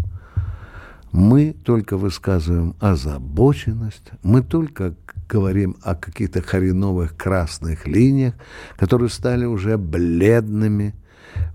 Мы 1.13 1.53
только 1.53 1.97
высказываем 1.97 2.75
озабоченность, 2.81 4.11
мы 4.23 4.43
только 4.43 4.95
говорим 5.29 5.77
о 5.83 5.95
каких-то 5.95 6.43
хреновых 6.43 7.17
красных 7.17 7.87
линиях, 7.87 8.35
которые 8.77 9.09
стали 9.09 9.45
уже 9.45 9.79
бледными, 9.79 10.95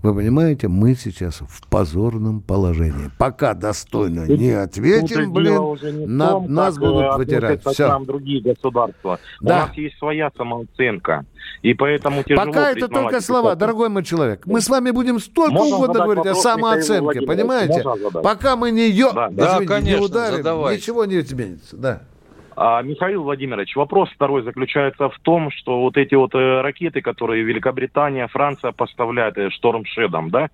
вы 0.02 0.14
понимаете, 0.14 0.68
мы 0.68 0.94
сейчас 0.94 1.40
в 1.40 1.66
позорном 1.68 2.40
положении. 2.40 3.10
Пока 3.18 3.54
достойно 3.54 4.26
не 4.26 4.50
ответим, 4.50 5.32
блин, 5.32 5.78
не 5.82 6.06
на, 6.06 6.28
том, 6.30 6.52
нас 6.52 6.78
будут 6.78 7.02
э, 7.02 7.16
вытирать. 7.16 7.62
Все. 7.64 7.88
Нам 7.88 8.04
другие 8.04 8.42
государства. 8.42 9.18
Да. 9.40 9.64
У 9.64 9.68
нас 9.68 9.76
есть 9.76 9.98
своя 9.98 10.30
самооценка. 10.36 11.24
И 11.62 11.74
поэтому 11.74 12.22
тяжело 12.22 12.46
Пока 12.46 12.70
это 12.70 12.88
только 12.88 13.20
слова, 13.20 13.50
это... 13.50 13.60
дорогой 13.60 13.88
мой 13.88 14.04
человек. 14.04 14.46
Мы 14.46 14.60
с 14.60 14.68
вами 14.68 14.90
будем 14.90 15.18
столько 15.18 15.52
Можно 15.52 15.76
угодно 15.76 16.04
говорить 16.04 16.26
о 16.26 16.34
самооценке, 16.34 17.22
понимаете? 17.22 17.82
Пока 18.22 18.56
мы 18.56 18.70
не, 18.70 18.90
ё... 18.90 19.12
да. 19.12 19.30
Да, 19.30 19.60
конечно, 19.64 19.98
не 19.98 20.04
ударим, 20.04 20.36
задавайте. 20.38 20.80
ничего 20.80 21.04
не 21.04 21.20
изменится. 21.20 21.76
Да. 21.76 22.02
А, 22.56 22.82
Михаил 22.82 23.22
Владимирович, 23.22 23.74
вопрос 23.74 24.08
второй 24.10 24.42
заключается 24.42 25.08
в 25.08 25.18
том, 25.20 25.50
что 25.50 25.80
вот 25.80 25.96
эти 25.96 26.14
вот 26.14 26.34
э, 26.34 26.60
ракеты, 26.60 27.00
которые 27.00 27.42
Великобритания, 27.42 28.26
Франция 28.28 28.72
поставляют 28.72 29.36
э, 29.38 29.50
Штормшедом, 29.50 30.30
да, 30.30 30.50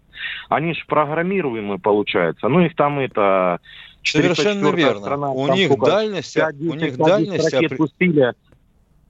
они 0.48 0.74
же 0.74 0.80
программируемые 0.86 1.78
получается. 1.78 2.48
Ну, 2.48 2.60
их 2.60 2.74
там 2.74 2.98
это... 2.98 3.60
Совершенно 4.02 4.68
верно. 4.68 5.00
Страна, 5.00 5.30
у 5.30 5.52
них 5.52 5.78
дальность, 5.78 6.34
5, 6.34 6.54
у 6.60 6.74
них 6.74 6.96
дальность... 6.96 7.52
Ракет 7.52 7.76
пустили, 7.76 8.32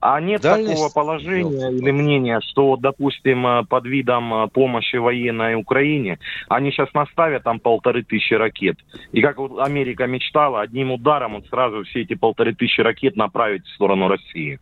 а 0.01 0.19
нет 0.21 0.41
Дальность... 0.41 0.73
такого 0.73 0.89
положения 0.89 1.71
или 1.71 1.91
мнения, 1.91 2.41
что, 2.41 2.77
допустим, 2.77 3.47
э, 3.47 3.65
под 3.67 3.85
видом 3.85 4.33
э, 4.33 4.49
помощи 4.49 4.97
военной 4.97 5.55
Украине 5.57 6.19
они 6.49 6.71
сейчас 6.71 6.89
наставят 6.95 7.43
там 7.43 7.61
полторы 7.61 8.03
тысячи 8.03 8.33
ракет. 8.33 8.79
И 9.13 9.21
как 9.21 9.37
вот 9.37 9.61
Америка 9.61 10.07
мечтала, 10.07 10.63
одним 10.63 10.93
ударом 10.93 11.35
вот 11.35 11.47
сразу 11.49 11.85
все 11.85 12.01
эти 12.01 12.15
полторы 12.15 12.55
тысячи 12.55 12.81
ракет 12.81 13.17
направить 13.17 13.67
в 13.67 13.75
сторону 13.75 14.09
России. 14.09 14.59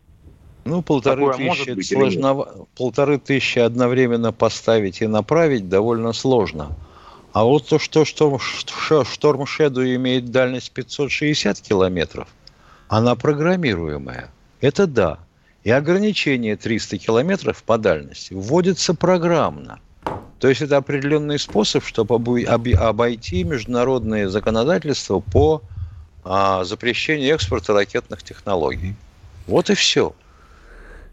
Ну, 0.65 0.83
полторы 0.83 1.31
Такое 1.31 1.51
тысячи, 1.51 1.71
быть, 1.71 1.89
сложно... 1.89 2.45
полторы 2.77 3.19
тысячи 3.19 3.61
одновременно 3.61 4.33
поставить 4.33 5.01
и 5.03 5.07
направить 5.07 5.69
довольно 5.69 6.13
сложно. 6.13 6.71
А 7.33 7.45
вот 7.45 7.69
то, 7.69 7.79
что 7.79 8.05
Шторм, 8.05 8.39
Шторм 8.41 9.47
Шеду 9.47 9.85
имеет 9.85 10.31
дальность 10.31 10.73
560 10.73 11.61
километров, 11.61 12.27
она 12.89 13.15
программируемая. 13.15 14.31
Это 14.61 14.87
да. 14.89 15.19
И 15.69 15.71
ограничение 15.71 16.57
300 16.57 16.97
километров 16.97 17.63
по 17.63 17.77
дальности 17.77 18.33
вводится 18.33 18.95
программно. 18.95 19.81
То 20.41 20.49
есть 20.49 20.63
это 20.63 20.79
определенный 20.79 21.39
способ, 21.39 21.85
чтобы 21.85 22.15
обойти 22.43 23.45
международное 23.45 24.31
законодательство 24.31 25.21
по 25.21 25.63
а, 26.25 26.65
запрещению 26.65 27.35
экспорта 27.35 27.75
ракетных 27.75 28.23
технологий. 28.23 28.97
Вот 29.47 29.69
и 29.69 29.75
все. 29.75 30.15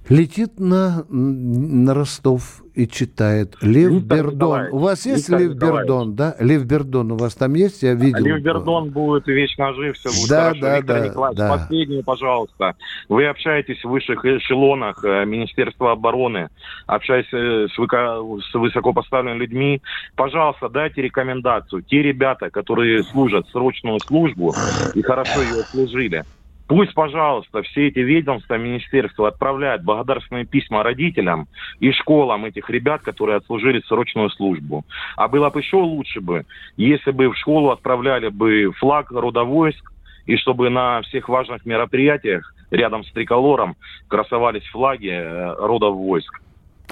Летит 0.10 0.60
на, 0.60 1.04
на 1.10 1.94
Ростов 1.96 2.62
и 2.76 2.88
читает. 2.88 3.56
Лев 3.62 3.92
Виктор 3.92 4.18
Бердон. 4.18 4.36
Николаевич. 4.36 4.74
У 4.74 4.78
вас 4.78 5.06
есть 5.06 5.30
Виктор 5.30 5.40
Лев 5.40 5.56
Николаевич. 5.56 5.88
Бердон, 5.88 6.16
да? 6.16 6.36
Лев 6.40 6.66
Бердон 6.66 7.12
у 7.14 7.18
вас 7.18 7.34
там 7.34 7.54
есть? 7.56 7.82
Я 7.82 7.94
видел. 7.96 8.24
Лев 8.24 8.42
Бердон 8.42 8.92
будет 8.92 9.26
вечно 9.26 9.74
жив, 9.74 9.96
все 9.98 10.10
будет 10.10 10.30
да, 10.30 10.44
хорошо. 10.44 10.62
Да, 10.62 10.78
Виктор 10.78 11.00
да, 11.00 11.08
Николаевич, 11.08 11.38
да. 11.40 11.58
последнее, 11.58 12.04
пожалуйста. 12.04 12.76
Вы 13.10 13.26
общаетесь 13.26 13.84
в 13.84 13.90
высших 13.90 14.24
эшелонах 14.26 15.04
э, 15.04 15.26
Министерства 15.26 15.94
обороны, 15.94 16.50
общаясь 16.86 17.34
э, 17.34 17.68
с, 17.74 17.78
выко... 17.78 18.20
с 18.52 18.54
высокопоставленными 18.54 19.40
людьми. 19.40 19.82
Пожалуйста, 20.16 20.70
дайте 20.70 21.02
рекомендацию. 21.02 21.82
Те 21.82 22.04
ребята, 22.04 22.52
которые 22.52 23.04
служат 23.06 23.48
срочную 23.50 24.00
службу 24.02 24.54
и 24.94 25.02
хорошо 25.02 25.42
ее 25.42 25.64
служили, 25.64 26.24
Пусть, 26.68 26.94
пожалуйста, 26.96 27.62
все 27.62 27.88
эти 27.88 28.00
ведомства, 28.00 28.56
министерства 28.56 29.28
отправляют 29.28 29.84
благодарственные 29.84 30.46
письма 30.46 30.82
родителям 30.82 31.48
и 31.80 31.92
школам 31.92 32.46
этих 32.46 32.70
ребят, 32.70 33.02
которые 33.02 33.38
отслужили 33.38 33.82
срочную 33.82 34.32
службу. 34.32 34.84
А 35.16 35.28
было 35.28 35.50
бы 35.52 35.60
еще 35.60 35.78
лучше 35.78 36.22
бы, 36.22 36.46
если 36.76 37.12
бы 37.12 37.30
в 37.30 37.38
школу 37.38 37.70
отправляли 37.70 38.30
бы 38.30 38.72
флаг 38.80 39.12
рода 39.12 39.44
войск, 39.44 39.92
и 40.26 40.38
чтобы 40.38 40.72
на 40.72 41.02
всех 41.04 41.30
важных 41.30 41.66
мероприятиях 41.66 42.52
рядом 42.72 43.04
с 43.04 43.12
триколором 43.12 43.76
красовались 44.08 44.66
флаги 44.66 45.12
э, 45.12 45.56
рода 45.60 45.90
войск. 45.90 46.42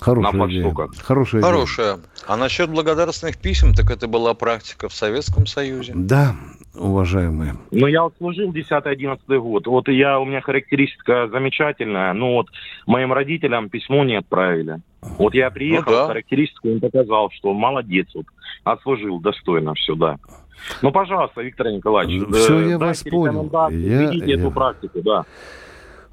Хорошая 0.03 0.33
на 0.33 0.47
идея. 0.47 0.73
Хорошая, 1.01 1.41
Хорошая. 1.41 1.99
А 2.27 2.35
насчет 2.35 2.69
благодарственных 2.69 3.37
писем, 3.37 3.73
так 3.73 3.89
это 3.89 4.07
была 4.07 4.33
практика 4.33 4.89
в 4.89 4.93
Советском 4.93 5.47
Союзе. 5.47 5.93
Да, 5.95 6.35
уважаемые. 6.75 7.55
Ну, 7.71 7.87
я 7.87 8.03
вот 8.03 8.13
служил 8.17 8.51
10-11 8.51 9.17
год. 9.39 9.67
Вот 9.67 9.87
я, 9.87 10.19
у 10.19 10.25
меня 10.25 10.41
характеристика 10.41 11.29
замечательная. 11.29 12.11
Ну, 12.11 12.33
вот 12.33 12.47
моим 12.85 13.13
родителям 13.13 13.69
письмо 13.69 14.03
не 14.03 14.15
отправили. 14.15 14.81
Вот 15.01 15.33
я 15.35 15.49
приехал, 15.49 15.91
ну, 15.91 15.97
да. 15.97 16.07
характеристику 16.07 16.67
им 16.67 16.81
показал, 16.81 17.29
что 17.31 17.53
молодец, 17.53 18.07
вот, 18.13 18.25
отслужил 18.65 19.19
достойно 19.19 19.73
все, 19.73 19.95
да. 19.95 20.17
Ну, 20.81 20.91
пожалуйста, 20.91 21.41
Виктор 21.41 21.67
Николаевич, 21.67 22.27
все, 22.27 22.59
э, 22.59 22.69
я 22.71 22.77
вас 22.77 23.03
понял. 23.03 23.49
Я, 23.71 24.11
я... 24.11 24.35
эту 24.35 24.51
практику, 24.51 25.01
да. 25.01 25.25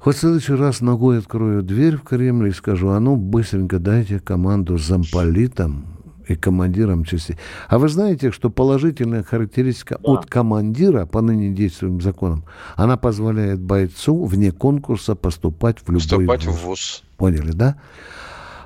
Хоть 0.01 0.15
в 0.15 0.19
следующий 0.19 0.53
раз 0.53 0.81
ногой 0.81 1.19
открою 1.19 1.61
дверь 1.61 1.95
в 1.95 2.01
Кремль 2.01 2.49
и 2.49 2.51
скажу, 2.51 2.89
а 2.89 2.99
ну 2.99 3.15
быстренько 3.15 3.77
дайте 3.77 4.19
команду 4.19 4.79
замполитам 4.79 5.85
и 6.27 6.35
командирам 6.35 7.03
частей. 7.03 7.37
А 7.67 7.77
вы 7.77 7.87
знаете, 7.87 8.31
что 8.31 8.49
положительная 8.49 9.21
характеристика 9.21 9.99
да. 10.01 10.11
от 10.11 10.25
командира 10.25 11.05
по 11.05 11.21
ныне 11.21 11.49
действующим 11.51 12.01
законам, 12.01 12.45
она 12.75 12.97
позволяет 12.97 13.61
бойцу 13.61 14.25
вне 14.25 14.51
конкурса 14.51 15.13
поступать 15.13 15.77
в 15.79 15.89
любой 15.89 15.99
поступать 16.01 16.45
вуз. 16.47 16.55
в 16.55 16.65
ВУЗ. 16.65 17.03
Поняли, 17.17 17.51
да? 17.51 17.75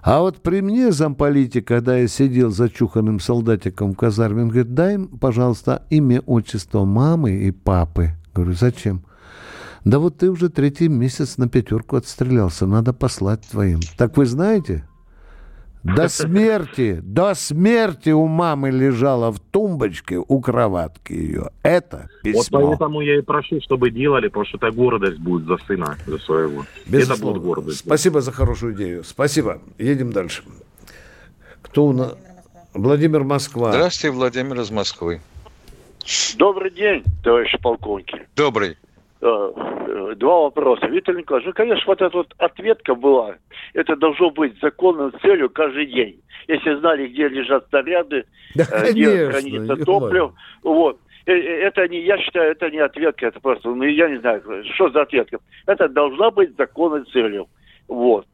А 0.03 0.21
вот 0.21 0.41
при 0.41 0.61
мне 0.61 0.93
замполите, 0.93 1.61
когда 1.61 1.97
я 1.97 2.07
сидел 2.07 2.49
зачуханным 2.49 3.19
солдатиком 3.19 3.91
в 3.91 3.97
казарме, 3.97 4.43
он 4.43 4.49
говорит, 4.49 4.73
дай, 4.73 4.99
пожалуйста, 4.99 5.83
имя, 5.89 6.21
отчество 6.21 6.85
мамы 6.85 7.31
и 7.33 7.51
папы. 7.51 8.11
Говорю, 8.33 8.53
зачем? 8.53 9.01
Да 9.85 9.99
вот 9.99 10.17
ты 10.17 10.31
уже 10.31 10.49
третий 10.49 10.87
месяц 10.87 11.37
на 11.37 11.47
пятерку 11.47 11.95
отстрелялся, 11.95 12.65
надо 12.65 12.91
послать 12.91 13.41
твоим. 13.41 13.79
Так 13.97 14.17
вы 14.17 14.25
знаете? 14.25 14.83
До 15.83 16.09
смерти, 16.09 16.99
до 17.03 17.35
смерти 17.35 18.09
у 18.09 18.25
мамы 18.25 18.71
лежала 18.71 19.31
в 19.31 19.39
тумбочке 19.39 20.17
у 20.17 20.41
кроватки 20.41 21.13
ее. 21.13 21.51
Это 21.61 22.09
письмо. 22.23 22.59
Вот 22.61 22.69
поэтому 22.69 23.01
я 23.01 23.19
и 23.19 23.21
прошу, 23.21 23.61
чтобы 23.61 23.91
делали, 23.91 24.27
потому 24.27 24.45
что 24.45 24.57
это 24.57 24.71
гордость 24.71 25.19
будет 25.19 25.45
за 25.45 25.57
сына, 25.67 25.95
за 26.07 26.17
своего. 26.17 26.65
Безусловно. 26.87 27.13
Это 27.13 27.23
будет 27.23 27.43
гордость. 27.43 27.79
Спасибо 27.79 28.21
за 28.21 28.31
хорошую 28.31 28.73
идею. 28.73 29.03
Спасибо. 29.03 29.61
Едем 29.77 30.11
дальше. 30.11 30.41
Кто 31.61 31.85
у 31.85 31.93
нас? 31.93 32.15
Владимир 32.73 33.23
Москва. 33.23 33.71
Здравствуйте, 33.71 34.15
Владимир 34.15 34.59
из 34.59 34.71
Москвы. 34.71 35.21
Добрый 36.37 36.71
день, 36.71 37.03
товарищ 37.23 37.55
полковники. 37.61 38.27
Добрый. 38.35 38.77
Э, 39.25 40.13
два 40.15 40.41
вопроса. 40.41 40.85
Виктор 40.87 41.15
Николаевич, 41.15 41.47
ну, 41.47 41.53
конечно, 41.53 41.83
вот 41.87 42.01
эта 42.01 42.15
вот 42.15 42.33
ответка 42.37 42.93
была. 42.93 43.35
Это 43.73 43.95
должно 43.95 44.29
быть 44.29 44.59
законной 44.61 45.11
целью 45.21 45.49
каждый 45.49 45.87
день. 45.87 46.21
Если 46.47 46.75
знали, 46.75 47.07
где 47.07 47.27
лежат 47.27 47.67
снаряды, 47.69 48.25
да, 48.53 48.65
э, 48.71 48.91
где 48.91 49.29
хранится 49.29 49.77
топливо. 49.77 50.35
Вот. 50.63 50.99
Э, 51.25 51.33
это 51.33 51.87
не, 51.87 52.01
я 52.05 52.19
считаю, 52.19 52.51
это 52.51 52.69
не 52.69 52.77
ответка, 52.77 53.27
это 53.27 53.39
просто, 53.39 53.69
ну, 53.69 53.83
я 53.83 54.09
не 54.09 54.19
знаю, 54.19 54.43
что 54.75 54.89
за 54.91 55.01
ответка. 55.01 55.39
Это 55.65 55.87
должна 55.89 56.29
быть 56.29 56.55
законной 56.55 57.03
целью. 57.05 57.47
Вот. 57.87 58.27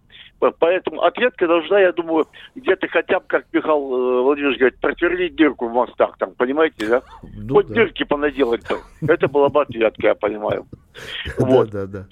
Поэтому 0.59 1.01
ответка 1.03 1.47
должна, 1.47 1.79
я 1.79 1.91
думаю, 1.91 2.27
где-то 2.55 2.87
хотя 2.87 3.19
бы, 3.19 3.25
как 3.27 3.45
Михаил 3.53 3.75
э, 3.75 4.21
Владимирович 4.23 4.57
говорит, 4.57 4.79
просверлить 4.79 5.35
дырку 5.35 5.67
в 5.67 5.71
мостах, 5.71 6.17
там, 6.17 6.33
понимаете, 6.33 6.87
да? 6.87 7.01
Ну, 7.37 7.53
Хоть 7.53 7.67
да. 7.67 7.75
дырки 7.75 8.03
понаделать-то. 8.03 8.79
Это 9.07 9.27
была 9.27 9.49
бы 9.49 9.61
ответка, 9.61 10.07
я 10.07 10.15
понимаю. 10.15 10.65
Вот. 11.37 11.69
Да, 11.69 11.85
да, 11.85 12.05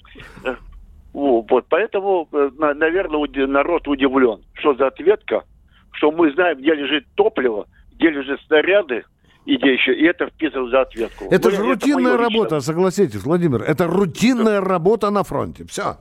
да. 0.44 0.56
Вот, 1.12 1.64
поэтому, 1.68 2.28
э, 2.32 2.50
наверное, 2.56 3.46
народ 3.48 3.88
удивлен, 3.88 4.42
что 4.54 4.74
за 4.74 4.86
ответка, 4.86 5.42
что 5.92 6.12
мы 6.12 6.32
знаем, 6.32 6.58
где 6.58 6.74
лежит 6.74 7.06
топливо, 7.16 7.66
где 7.94 8.10
лежат 8.10 8.40
снаряды, 8.46 9.04
и 9.44 9.56
где 9.56 9.72
еще, 9.72 9.92
и 9.92 10.04
это 10.04 10.28
вписывают 10.28 10.70
за 10.70 10.82
ответку. 10.82 11.24
Это 11.30 11.50
же 11.50 11.62
рутинная 11.62 12.14
это 12.14 12.22
работа, 12.22 12.56
лично. 12.56 12.60
согласитесь, 12.60 13.24
Владимир, 13.24 13.62
это 13.62 13.88
рутинная 13.88 14.60
работа 14.60 15.10
на 15.10 15.24
фронте, 15.24 15.64
все. 15.66 15.96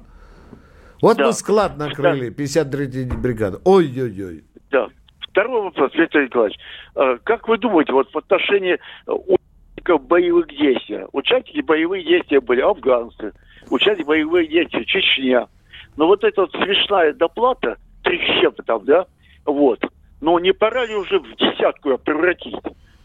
Вот 1.01 1.17
да. 1.17 1.27
мы 1.27 1.33
склад 1.33 1.77
накрыли, 1.77 2.33
53-я 2.33 3.17
бригада. 3.17 3.59
Ой-ой-ой. 3.63 4.43
Да. 4.71 4.87
Второй 5.19 5.61
вопрос, 5.61 5.93
Виктор 5.93 6.23
Николаевич. 6.23 6.59
А, 6.95 7.17
как 7.23 7.47
вы 7.47 7.57
думаете, 7.57 7.93
вот 7.93 8.11
в 8.13 8.17
отношении 8.17 8.77
участников 9.05 10.05
боевых 10.07 10.47
действий, 10.47 11.05
участники 11.13 11.61
боевых 11.61 12.05
действий 12.05 12.39
были 12.39 12.61
афганцы, 12.61 13.31
участники 13.69 14.05
боевых 14.05 14.49
действий 14.49 14.85
Чечня. 14.85 15.47
Но 15.95 16.07
вот 16.07 16.23
эта 16.23 16.41
вот 16.41 16.51
смешная 16.51 17.13
доплата, 17.13 17.77
три 18.03 18.19
чем-то 18.41 18.63
там, 18.63 18.85
да, 18.85 19.05
вот, 19.45 19.79
но 20.21 20.39
не 20.39 20.53
пора 20.53 20.85
ли 20.85 20.95
уже 20.95 21.19
в 21.19 21.35
десятку 21.35 21.91
ее 21.91 21.97
превратить? 21.97 22.55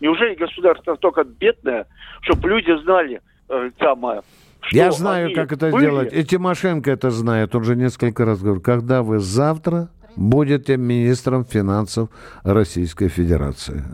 Неужели 0.01 0.35
государство 0.35 0.93
настолько 0.93 1.25
бедное, 1.25 1.87
чтобы 2.23 2.49
люди 2.49 2.77
знали, 2.83 3.21
э, 3.49 3.71
самое, 3.79 4.23
Я 4.73 4.93
знаю, 4.93 5.35
как 5.35 5.53
это 5.53 5.71
были... 5.71 5.85
делать. 5.85 6.13
И 6.13 6.25
Тимошенко 6.25 6.91
это 6.91 7.11
знает. 7.11 7.55
Он 7.55 7.65
же 7.65 7.77
несколько 7.77 8.25
раз 8.25 8.41
говорил, 8.41 8.61
когда 8.61 9.03
вы 9.03 9.19
завтра 9.19 9.89
будете 10.17 10.77
министром 10.77 11.45
финансов 11.45 12.09
Российской 12.43 13.09
Федерации. 13.09 13.85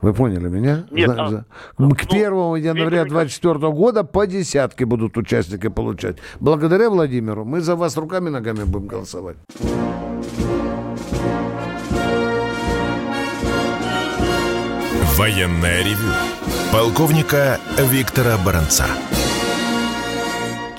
Вы 0.00 0.14
поняли 0.14 0.48
меня? 0.48 0.84
Нет, 0.90 1.08
За, 1.10 1.44
а, 1.78 1.90
К 1.94 2.04
1 2.12 2.30
ну, 2.30 2.56
января 2.56 3.04
2024 3.04 3.72
года 3.72 4.02
по 4.02 4.26
десятке 4.26 4.84
будут 4.84 5.16
участники 5.16 5.68
получать. 5.68 6.16
Благодаря 6.40 6.90
Владимиру 6.90 7.44
мы 7.44 7.60
за 7.60 7.76
вас 7.76 7.96
руками 7.96 8.28
и 8.28 8.32
ногами 8.32 8.64
будем 8.64 8.88
голосовать. 8.88 9.36
Военная 15.16 15.84
ревю. 15.84 16.12
Полковника 16.72 17.60
Виктора 17.78 18.36
Баранца. 18.44 18.86